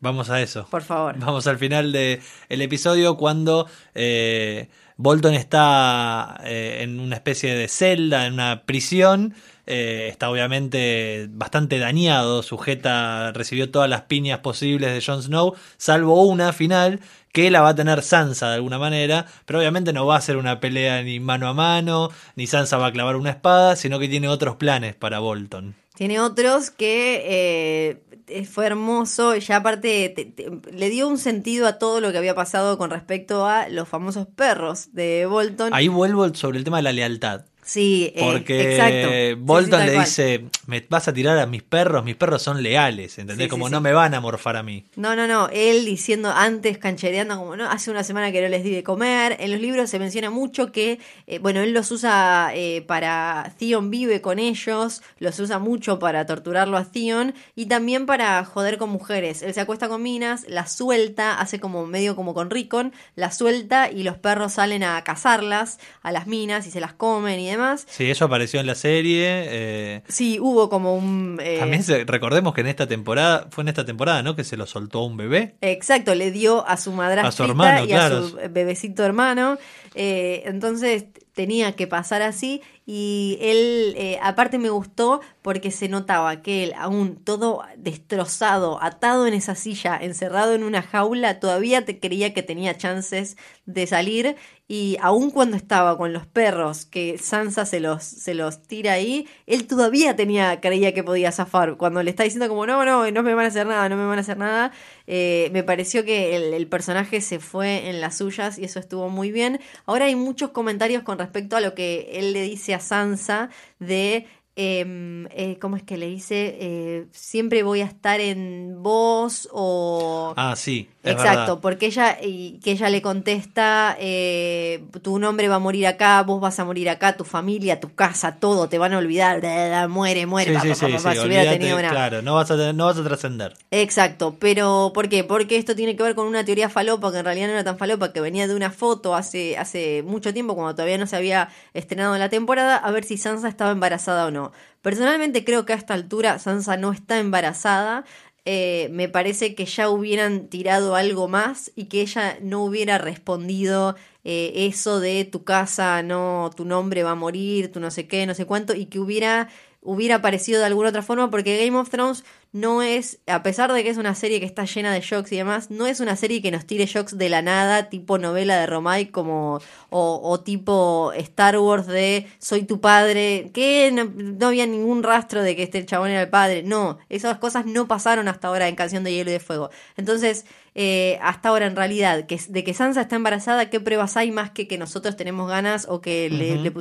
Vamos 0.00 0.30
a 0.30 0.40
eso. 0.40 0.66
Por 0.70 0.82
favor. 0.82 1.18
Vamos 1.18 1.46
al 1.46 1.58
final 1.58 1.90
del 1.92 2.20
el 2.48 2.62
episodio 2.62 3.16
cuando 3.16 3.66
eh, 3.94 4.68
Bolton 4.96 5.34
está 5.34 6.40
eh, 6.44 6.78
en 6.82 7.00
una 7.00 7.16
especie 7.16 7.54
de 7.54 7.68
celda, 7.68 8.26
en 8.26 8.34
una 8.34 8.62
prisión. 8.64 9.34
eh, 9.66 10.08
está 10.08 10.30
obviamente 10.30 11.26
bastante 11.30 11.78
dañado, 11.78 12.42
sujeta, 12.42 13.32
recibió 13.32 13.70
todas 13.70 13.90
las 13.90 14.02
piñas 14.02 14.38
posibles 14.38 14.92
de 14.94 15.02
Jon 15.04 15.22
Snow, 15.22 15.54
salvo 15.76 16.24
una 16.24 16.52
final 16.52 17.00
que 17.32 17.50
la 17.50 17.60
va 17.60 17.70
a 17.70 17.74
tener 17.74 18.02
Sansa 18.02 18.48
de 18.48 18.54
alguna 18.54 18.78
manera, 18.78 19.26
pero 19.44 19.58
obviamente 19.58 19.92
no 19.92 20.06
va 20.06 20.16
a 20.16 20.20
ser 20.20 20.36
una 20.38 20.58
pelea 20.58 21.02
ni 21.02 21.20
mano 21.20 21.48
a 21.48 21.54
mano, 21.54 22.10
ni 22.34 22.46
Sansa 22.46 22.78
va 22.78 22.86
a 22.86 22.92
clavar 22.92 23.16
una 23.16 23.30
espada, 23.30 23.76
sino 23.76 23.98
que 23.98 24.08
tiene 24.08 24.28
otros 24.28 24.56
planes 24.56 24.94
para 24.94 25.18
Bolton. 25.18 25.74
Tiene 25.94 26.20
otros 26.20 26.70
que 26.70 28.00
fue 28.50 28.66
hermoso, 28.66 29.34
ya 29.36 29.56
aparte 29.56 30.08
te- 30.14 30.24
te- 30.26 30.50
le 30.72 30.90
dio 30.90 31.08
un 31.08 31.18
sentido 31.18 31.66
a 31.66 31.78
todo 31.78 32.00
lo 32.00 32.12
que 32.12 32.18
había 32.18 32.34
pasado 32.34 32.78
con 32.78 32.90
respecto 32.90 33.46
a 33.46 33.68
los 33.68 33.88
famosos 33.88 34.26
perros 34.26 34.92
de 34.92 35.26
Bolton. 35.26 35.72
Ahí 35.74 35.88
vuelvo 35.88 36.32
sobre 36.34 36.58
el 36.58 36.64
tema 36.64 36.78
de 36.78 36.82
la 36.84 36.92
lealtad. 36.92 37.44
Sí, 37.68 38.12
eh, 38.14 38.20
Porque 38.22 38.72
exacto. 38.72 39.08
Sí, 39.08 39.28
sí, 39.28 39.34
Bolton 39.34 39.86
le 39.86 39.92
cual. 39.92 40.04
dice, 40.04 40.44
me 40.66 40.84
vas 40.88 41.08
a 41.08 41.12
tirar 41.12 41.38
a 41.38 41.46
mis 41.46 41.62
perros, 41.62 42.04
mis 42.04 42.16
perros 42.16 42.42
son 42.42 42.62
leales, 42.62 43.18
¿entendés? 43.18 43.44
Sí, 43.44 43.48
como 43.48 43.68
no 43.68 43.80
me 43.80 43.92
van 43.92 44.14
a 44.14 44.20
morfar 44.20 44.56
a 44.56 44.62
mí. 44.62 44.84
No, 44.96 45.14
no, 45.14 45.26
no. 45.26 45.48
Él 45.52 45.84
diciendo 45.84 46.30
antes, 46.30 46.78
canchereando, 46.78 47.36
como 47.36 47.56
no, 47.56 47.70
hace 47.70 47.90
una 47.90 48.04
semana 48.04 48.32
que 48.32 48.40
no 48.40 48.48
les 48.48 48.64
di 48.64 48.70
de 48.70 48.82
comer. 48.82 49.36
En 49.38 49.52
los 49.52 49.60
libros 49.60 49.90
se 49.90 49.98
menciona 49.98 50.30
mucho 50.30 50.72
que, 50.72 50.98
eh, 51.26 51.38
bueno, 51.40 51.60
él 51.60 51.72
los 51.72 51.90
usa 51.90 52.50
eh, 52.54 52.82
para. 52.86 53.52
Theon 53.58 53.90
vive 53.90 54.20
con 54.20 54.38
ellos, 54.38 55.02
los 55.18 55.38
usa 55.38 55.58
mucho 55.58 55.98
para 55.98 56.24
torturarlo 56.26 56.76
a 56.76 56.84
Theon 56.84 57.34
y 57.54 57.66
también 57.66 58.06
para 58.06 58.44
joder 58.44 58.78
con 58.78 58.90
mujeres. 58.90 59.42
Él 59.42 59.52
se 59.52 59.60
acuesta 59.60 59.88
con 59.88 60.02
minas, 60.02 60.44
las 60.48 60.72
suelta, 60.72 61.38
hace 61.38 61.60
como 61.60 61.86
medio 61.86 62.16
como 62.16 62.34
con 62.34 62.50
Rickon, 62.50 62.92
las 63.14 63.36
suelta 63.36 63.90
y 63.90 64.02
los 64.02 64.16
perros 64.16 64.54
salen 64.54 64.82
a 64.82 65.02
cazarlas 65.04 65.78
a 66.02 66.12
las 66.12 66.26
minas 66.26 66.66
y 66.66 66.70
se 66.70 66.80
las 66.80 66.92
comen 66.92 67.40
y 67.40 67.50
demás. 67.50 67.57
Sí, 67.88 68.10
eso 68.10 68.24
apareció 68.24 68.60
en 68.60 68.66
la 68.66 68.74
serie. 68.74 69.26
eh, 69.28 70.02
Sí, 70.08 70.38
hubo 70.40 70.68
como 70.68 70.94
un. 70.96 71.38
eh, 71.42 71.56
También 71.58 71.82
se- 71.82 72.04
recordemos 72.04 72.54
que 72.54 72.60
en 72.62 72.66
esta 72.68 72.86
temporada, 72.86 73.46
fue 73.50 73.62
en 73.62 73.68
esta 73.68 73.84
temporada, 73.84 74.22
¿no? 74.22 74.36
Que 74.36 74.44
se 74.44 74.56
lo 74.56 74.66
soltó 74.66 75.02
un 75.02 75.16
bebé. 75.16 75.56
Exacto, 75.60 76.14
le 76.14 76.30
dio 76.30 76.66
a 76.66 76.76
su 76.76 76.92
madrastra 76.92 77.28
A 77.28 77.32
su 77.32 77.44
hermano, 77.44 77.84
y 77.84 77.88
claro. 77.88 78.18
a 78.18 78.28
su 78.28 78.36
bebecito 78.50 79.04
hermano. 79.04 79.58
Eh, 79.94 80.42
entonces 80.46 81.06
tenía 81.34 81.72
que 81.72 81.86
pasar 81.86 82.22
así. 82.22 82.62
Y 82.90 83.36
él, 83.42 83.92
eh, 83.98 84.18
aparte 84.22 84.56
me 84.56 84.70
gustó 84.70 85.20
porque 85.42 85.70
se 85.70 85.90
notaba 85.90 86.40
que 86.40 86.64
él, 86.64 86.72
aún 86.74 87.16
todo 87.22 87.62
destrozado, 87.76 88.82
atado 88.82 89.26
en 89.26 89.34
esa 89.34 89.54
silla, 89.56 89.98
encerrado 90.00 90.54
en 90.54 90.64
una 90.64 90.80
jaula, 90.80 91.38
todavía 91.38 91.84
te 91.84 92.00
creía 92.00 92.32
que 92.32 92.42
tenía 92.42 92.78
chances 92.78 93.36
de 93.66 93.86
salir. 93.86 94.36
Y 94.70 94.96
aún 95.00 95.30
cuando 95.30 95.56
estaba 95.56 95.96
con 95.96 96.12
los 96.14 96.26
perros, 96.26 96.84
que 96.86 97.16
Sansa 97.18 97.64
se 97.66 97.80
los, 97.80 98.04
se 98.04 98.34
los 98.34 98.62
tira 98.62 98.92
ahí, 98.94 99.26
él 99.46 99.66
todavía 99.66 100.16
tenía, 100.16 100.60
creía 100.60 100.92
que 100.92 101.02
podía 101.02 101.32
zafar. 101.32 101.76
Cuando 101.76 102.02
le 102.02 102.10
está 102.10 102.24
diciendo 102.24 102.48
como, 102.48 102.66
no, 102.66 102.84
no, 102.84 103.10
no 103.10 103.22
me 103.22 103.34
van 103.34 103.46
a 103.46 103.48
hacer 103.48 103.66
nada, 103.66 103.88
no 103.88 103.96
me 103.96 104.06
van 104.06 104.18
a 104.18 104.20
hacer 104.20 104.36
nada, 104.36 104.72
eh, 105.06 105.48
me 105.52 105.62
pareció 105.62 106.04
que 106.04 106.36
el, 106.36 106.54
el 106.54 106.66
personaje 106.66 107.22
se 107.22 107.38
fue 107.38 107.88
en 107.88 108.02
las 108.02 108.18
suyas 108.18 108.58
y 108.58 108.64
eso 108.64 108.78
estuvo 108.78 109.08
muy 109.08 109.32
bien. 109.32 109.58
Ahora 109.86 110.06
hay 110.06 110.16
muchos 110.16 110.50
comentarios 110.50 111.02
con 111.02 111.18
respecto 111.18 111.56
a 111.56 111.60
lo 111.62 111.74
que 111.74 112.10
él 112.14 112.34
le 112.34 112.42
dice 112.42 112.74
a 112.74 112.77
Sansa 112.80 113.50
de... 113.78 114.26
em, 114.56 115.26
eh, 115.30 115.56
¿Cómo 115.60 115.76
es 115.76 115.84
que 115.84 115.96
le 115.96 116.08
dice? 116.08 116.56
Eh, 116.60 117.06
siempre 117.12 117.62
voy 117.62 117.80
a 117.80 117.84
estar 117.86 118.20
en 118.20 118.82
vos 118.82 119.48
o... 119.52 120.34
Ah, 120.36 120.56
sí. 120.56 120.88
Exacto, 121.12 121.38
verdad. 121.38 121.58
porque 121.60 121.86
ella 121.86 122.18
y 122.22 122.60
que 122.62 122.72
ella 122.72 122.90
le 122.90 123.02
contesta, 123.02 123.96
eh, 123.98 124.84
tu 125.02 125.18
nombre 125.18 125.48
va 125.48 125.56
a 125.56 125.58
morir 125.58 125.86
acá, 125.86 126.22
vos 126.22 126.40
vas 126.40 126.58
a 126.58 126.64
morir 126.64 126.88
acá, 126.90 127.16
tu 127.16 127.24
familia, 127.24 127.80
tu 127.80 127.94
casa, 127.94 128.36
todo, 128.36 128.68
te 128.68 128.78
van 128.78 128.92
a 128.92 128.98
olvidar, 128.98 129.40
bla, 129.40 129.54
bla, 129.54 129.68
bla, 129.68 129.88
muere, 129.88 130.26
muere, 130.26 130.50
Sí, 130.50 130.54
pa, 130.56 130.62
sí, 130.62 130.68
pa, 130.68 131.12
sí, 131.12 131.20
si 131.20 131.26
hubiera 131.26 131.50
tenido 131.50 131.78
una... 131.78 131.90
Claro, 131.90 132.22
no 132.22 132.34
vas 132.34 132.50
a, 132.50 132.72
no 132.72 132.86
vas 132.86 132.98
a 132.98 133.04
trascender. 133.04 133.54
Exacto, 133.70 134.36
pero 134.38 134.92
¿por 134.94 135.08
qué? 135.08 135.24
Porque 135.24 135.56
esto 135.56 135.74
tiene 135.74 135.96
que 135.96 136.02
ver 136.02 136.14
con 136.14 136.26
una 136.26 136.44
teoría 136.44 136.68
falopa 136.68 137.12
que 137.12 137.18
en 137.18 137.24
realidad 137.24 137.46
no 137.46 137.52
era 137.54 137.64
tan 137.64 137.78
falopa, 137.78 138.12
que 138.12 138.20
venía 138.20 138.46
de 138.46 138.54
una 138.54 138.70
foto 138.70 139.14
hace, 139.14 139.56
hace 139.56 140.02
mucho 140.04 140.32
tiempo, 140.32 140.54
cuando 140.54 140.74
todavía 140.74 140.98
no 140.98 141.06
se 141.06 141.16
había 141.16 141.48
estrenado 141.74 142.16
la 142.18 142.28
temporada, 142.28 142.76
a 142.76 142.90
ver 142.90 143.04
si 143.04 143.16
Sansa 143.16 143.48
estaba 143.48 143.70
embarazada 143.70 144.26
o 144.26 144.30
no. 144.30 144.52
Personalmente 144.82 145.44
creo 145.44 145.66
que 145.66 145.72
a 145.72 145.76
esta 145.76 145.94
altura 145.94 146.38
Sansa 146.38 146.76
no 146.76 146.92
está 146.92 147.18
embarazada. 147.18 148.04
Eh, 148.44 148.88
me 148.92 149.08
parece 149.08 149.54
que 149.54 149.66
ya 149.66 149.90
hubieran 149.90 150.48
tirado 150.48 150.94
algo 150.94 151.28
más 151.28 151.70
y 151.76 151.84
que 151.86 152.00
ella 152.00 152.38
no 152.40 152.64
hubiera 152.64 152.96
respondido 152.96 153.94
eh, 154.24 154.52
eso 154.66 155.00
de 155.00 155.24
tu 155.24 155.44
casa, 155.44 156.02
no, 156.02 156.50
tu 156.56 156.64
nombre 156.64 157.02
va 157.02 157.10
a 157.12 157.14
morir, 157.14 157.70
tu 157.70 157.80
no 157.80 157.90
sé 157.90 158.06
qué, 158.08 158.26
no 158.26 158.34
sé 158.34 158.46
cuánto, 158.46 158.74
y 158.74 158.86
que 158.86 159.00
hubiera 159.00 159.48
hubiera 159.80 160.16
aparecido 160.16 160.60
de 160.60 160.66
alguna 160.66 160.90
otra 160.90 161.02
forma, 161.02 161.30
porque 161.30 161.64
Game 161.64 161.78
of 161.78 161.88
Thrones 161.90 162.24
no 162.52 162.82
es, 162.82 163.20
a 163.26 163.42
pesar 163.42 163.72
de 163.72 163.82
que 163.82 163.90
es 163.90 163.98
una 163.98 164.14
serie 164.14 164.40
que 164.40 164.46
está 164.46 164.64
llena 164.64 164.92
de 164.92 165.00
shocks 165.00 165.32
y 165.32 165.36
demás, 165.36 165.70
no 165.70 165.86
es 165.86 166.00
una 166.00 166.16
serie 166.16 166.40
que 166.40 166.50
nos 166.50 166.66
tire 166.66 166.86
shocks 166.86 167.18
de 167.18 167.28
la 167.28 167.42
nada, 167.42 167.90
tipo 167.90 168.18
novela 168.18 168.56
de 168.58 168.66
Romay, 168.66 169.06
como, 169.06 169.60
o, 169.90 170.20
o 170.22 170.40
tipo 170.40 171.12
Star 171.14 171.58
Wars 171.58 171.86
de 171.86 172.26
soy 172.38 172.62
tu 172.62 172.80
padre, 172.80 173.50
que 173.52 173.90
no, 173.92 174.04
no 174.04 174.46
había 174.46 174.66
ningún 174.66 175.02
rastro 175.02 175.42
de 175.42 175.54
que 175.56 175.62
este 175.64 175.84
chabón 175.84 176.10
era 176.10 176.22
el 176.22 176.30
padre. 176.30 176.62
No, 176.62 176.98
esas 177.08 177.38
cosas 177.38 177.66
no 177.66 177.86
pasaron 177.86 178.28
hasta 178.28 178.48
ahora 178.48 178.68
en 178.68 178.76
Canción 178.76 179.04
de 179.04 179.12
Hielo 179.12 179.30
y 179.30 179.34
de 179.34 179.40
Fuego. 179.40 179.70
Entonces, 179.96 180.46
eh, 180.80 181.18
hasta 181.22 181.48
ahora 181.48 181.66
en 181.66 181.74
realidad, 181.74 182.26
que, 182.26 182.40
de 182.48 182.62
que 182.62 182.72
Sansa 182.72 183.00
está 183.00 183.16
embarazada, 183.16 183.68
¿qué 183.68 183.80
pruebas 183.80 184.16
hay 184.16 184.30
más 184.30 184.52
que 184.52 184.68
que 184.68 184.78
nosotros 184.78 185.16
tenemos 185.16 185.48
ganas 185.50 185.88
o 185.88 186.00
que 186.00 186.30
le, 186.30 186.72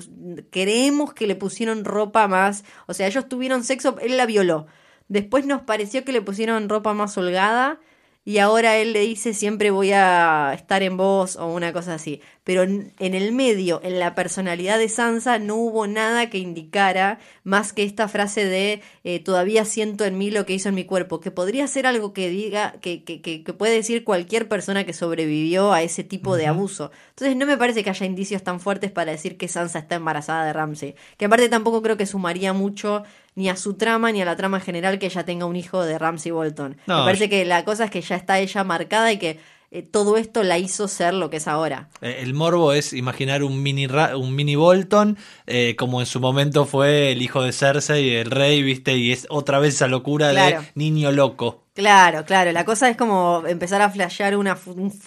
que 0.51 1.25
le 1.25 1.35
pusieron 1.35 1.83
ropa 1.83 2.27
más? 2.27 2.63
O 2.85 2.93
sea, 2.93 3.07
ellos 3.07 3.27
tuvieron 3.27 3.63
sexo, 3.63 3.97
él 3.99 4.15
la 4.15 4.27
violó. 4.27 4.67
Después 5.07 5.47
nos 5.47 5.63
pareció 5.63 6.05
que 6.05 6.11
le 6.11 6.21
pusieron 6.21 6.69
ropa 6.69 6.93
más 6.93 7.17
holgada 7.17 7.79
y 8.28 8.39
ahora 8.39 8.75
él 8.75 8.91
le 8.91 8.99
dice 8.99 9.34
siempre 9.34 9.71
voy 9.71 9.93
a 9.93 10.51
estar 10.53 10.84
en 10.84 10.97
vos 10.97 11.38
o 11.38 11.47
una 11.47 11.71
cosa 11.71 11.93
así. 11.93 12.19
Pero 12.43 12.63
en 12.63 12.91
el 12.99 13.32
medio, 13.32 13.80
en 13.86 13.99
la 13.99 14.15
personalidad 14.15 14.78
de 14.78 14.89
Sansa, 14.89 15.39
no 15.39 15.55
hubo 15.55 15.88
nada 15.88 16.30
que 16.30 16.38
indicara 16.38 17.19
más 17.45 17.71
que 17.71 17.84
esta 17.84 18.09
frase 18.09 18.43
de 18.43 18.82
eh, 19.05 19.21
todavía 19.21 19.63
siento 19.63 20.03
en 20.03 20.17
mí 20.17 20.30
lo 20.30 20.45
que 20.45 20.53
hizo 20.53 20.67
en 20.67 20.75
mi 20.75 20.84
cuerpo, 20.84 21.21
que 21.21 21.32
podría 21.32 21.67
ser 21.67 21.88
algo 21.88 22.11
que 22.11 22.30
diga, 22.30 22.73
que, 22.82 23.05
que, 23.05 23.21
que, 23.21 23.45
que 23.45 23.53
puede 23.53 23.75
decir 23.75 24.03
cualquier 24.03 24.49
persona 24.49 24.86
que 24.86 24.91
sobrevivió 24.91 25.71
a 25.71 25.82
ese 25.82 26.03
tipo 26.03 26.36
de 26.36 26.47
abuso. 26.47 26.91
Entonces 27.11 27.38
no 27.38 27.45
me 27.45 27.57
parece 27.57 27.82
que 27.82 27.91
haya 27.91 28.05
indicios 28.05 28.43
tan 28.43 28.59
fuertes 28.59 28.91
para 28.91 29.13
decir 29.13 29.38
que 29.38 29.47
Sansa 29.47 29.80
está 29.80 29.95
embarazada 29.95 30.45
de 30.45 30.51
Ramsey. 30.51 30.95
Que 31.15 31.25
aparte 31.25 31.47
tampoco 31.47 31.82
creo 31.82 31.95
que 31.95 32.05
sumaría 32.05 32.51
mucho 32.51 33.03
ni 33.38 33.47
a 33.49 33.55
su 33.55 33.75
trama 33.75 34.11
ni 34.11 34.21
a 34.21 34.25
la 34.25 34.35
trama 34.35 34.59
general 34.59 34.99
que 34.99 35.05
ella 35.05 35.23
tenga 35.23 35.45
un 35.45 35.55
hijo 35.55 35.83
de 35.85 35.97
Ramsey 35.97 36.31
Bolton. 36.31 36.75
No, 36.88 36.99
me 36.99 37.05
parece 37.05 37.29
que 37.29 37.45
la 37.45 37.63
cosa 37.63 37.85
es 37.85 37.91
que 37.91 38.01
ya 38.01 38.15
está 38.17 38.39
ella 38.39 38.63
marcada 38.65 39.11
y 39.13 39.17
que 39.19 39.39
eh, 39.69 39.81
todo 39.83 40.15
esto 40.17 40.43
la 40.43 40.57
hizo 40.57 40.88
ser 40.88 41.13
lo 41.13 41.29
que 41.29 41.38
es 41.38 41.47
ahora. 41.47 41.89
Eh, 42.01 42.19
El 42.21 42.33
morbo 42.33 42.73
es 42.73 42.93
imaginar 42.93 43.43
un 43.43 43.61
mini, 43.61 43.85
Ra- 43.85 44.17
un 44.17 44.33
mini 44.33 44.55
Bolton, 44.55 45.17
eh, 45.45 45.75
como 45.77 45.99
en 45.99 46.05
su 46.07 46.19
momento 46.19 46.65
fue 46.65 47.11
el 47.11 47.21
hijo 47.21 47.41
de 47.43 47.51
Cersei, 47.51 48.15
el 48.15 48.31
rey, 48.31 48.63
¿viste? 48.63 48.97
Y 48.97 49.11
es 49.11 49.27
otra 49.29 49.59
vez 49.59 49.75
esa 49.75 49.88
locura 49.88 50.31
Claro. 50.31 50.61
de 50.61 50.67
niño 50.75 51.11
loco. 51.11 51.63
Claro, 51.78 52.25
claro. 52.25 52.51
La 52.53 52.65
cosa 52.65 52.89
es 52.89 52.97
como 52.97 53.43
empezar 53.45 53.84
a 53.84 53.91
flashear 53.91 54.36
una, 54.36 54.57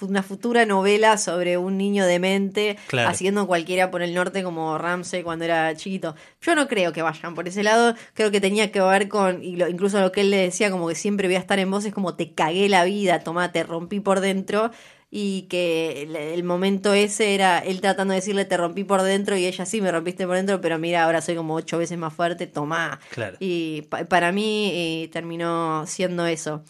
una 0.02 0.22
futura 0.22 0.64
novela 0.66 1.18
sobre 1.18 1.58
un 1.58 1.76
niño 1.76 2.06
demente 2.06 2.76
Claro. 2.86 3.08
haciendo 3.08 3.48
cualquiera 3.48 3.90
por 3.90 4.02
el 4.02 4.14
norte 4.14 4.44
como 4.44 4.78
Ramsey 4.78 5.24
cuando 5.24 5.44
era 5.44 5.74
chiquito. 5.74 6.14
Yo 6.40 6.54
no 6.54 6.68
creo 6.68 6.92
que 6.92 7.02
vayan 7.02 7.34
por 7.34 7.48
ese 7.48 7.64
lado. 7.64 7.96
Creo 8.14 8.30
que 8.30 8.40
tenía 8.40 8.70
que 8.70 8.80
ver 8.80 9.08
con, 9.08 9.42
y 9.42 9.56
lo- 9.56 9.66
incluso 9.68 9.98
lo 10.00 10.12
que 10.12 10.20
él 10.20 10.30
le 10.30 10.36
decía, 10.36 10.70
como 10.70 10.86
que 10.86 10.94
siempre 10.94 11.26
voy 11.26 11.34
a 11.34 11.40
estar 11.40 11.58
en 11.58 11.72
vos, 11.72 11.84
es 11.84 11.92
como 11.92 12.14
te 12.14 12.34
cagué 12.34 12.68
la 12.68 12.84
vida, 12.84 13.18
tomá, 13.18 13.50
te 13.50 13.64
rompí 13.64 13.98
por 13.98 14.20
dentro. 14.20 14.70
Y 15.12 15.42
que 15.48 16.02
el, 16.02 16.14
el 16.14 16.44
momento 16.44 16.94
ese 16.94 17.34
era 17.34 17.58
él 17.58 17.80
tratando 17.80 18.12
de 18.12 18.20
decirle 18.20 18.44
te 18.44 18.56
rompí 18.56 18.84
por 18.84 19.02
dentro 19.02 19.36
y 19.36 19.44
ella 19.44 19.66
sí 19.66 19.80
me 19.80 19.90
rompiste 19.90 20.24
por 20.26 20.36
dentro, 20.36 20.60
pero 20.60 20.78
mira, 20.78 21.02
ahora 21.04 21.20
soy 21.20 21.34
como 21.34 21.54
ocho 21.56 21.78
veces 21.78 21.98
más 21.98 22.14
fuerte, 22.14 22.46
tomá. 22.46 23.00
Claro. 23.10 23.36
Y 23.40 23.82
pa- 23.90 24.04
para 24.04 24.30
mí 24.30 24.70
eh, 24.72 25.08
terminó 25.12 25.84
siendo 25.86 26.26
eso. 26.26 26.62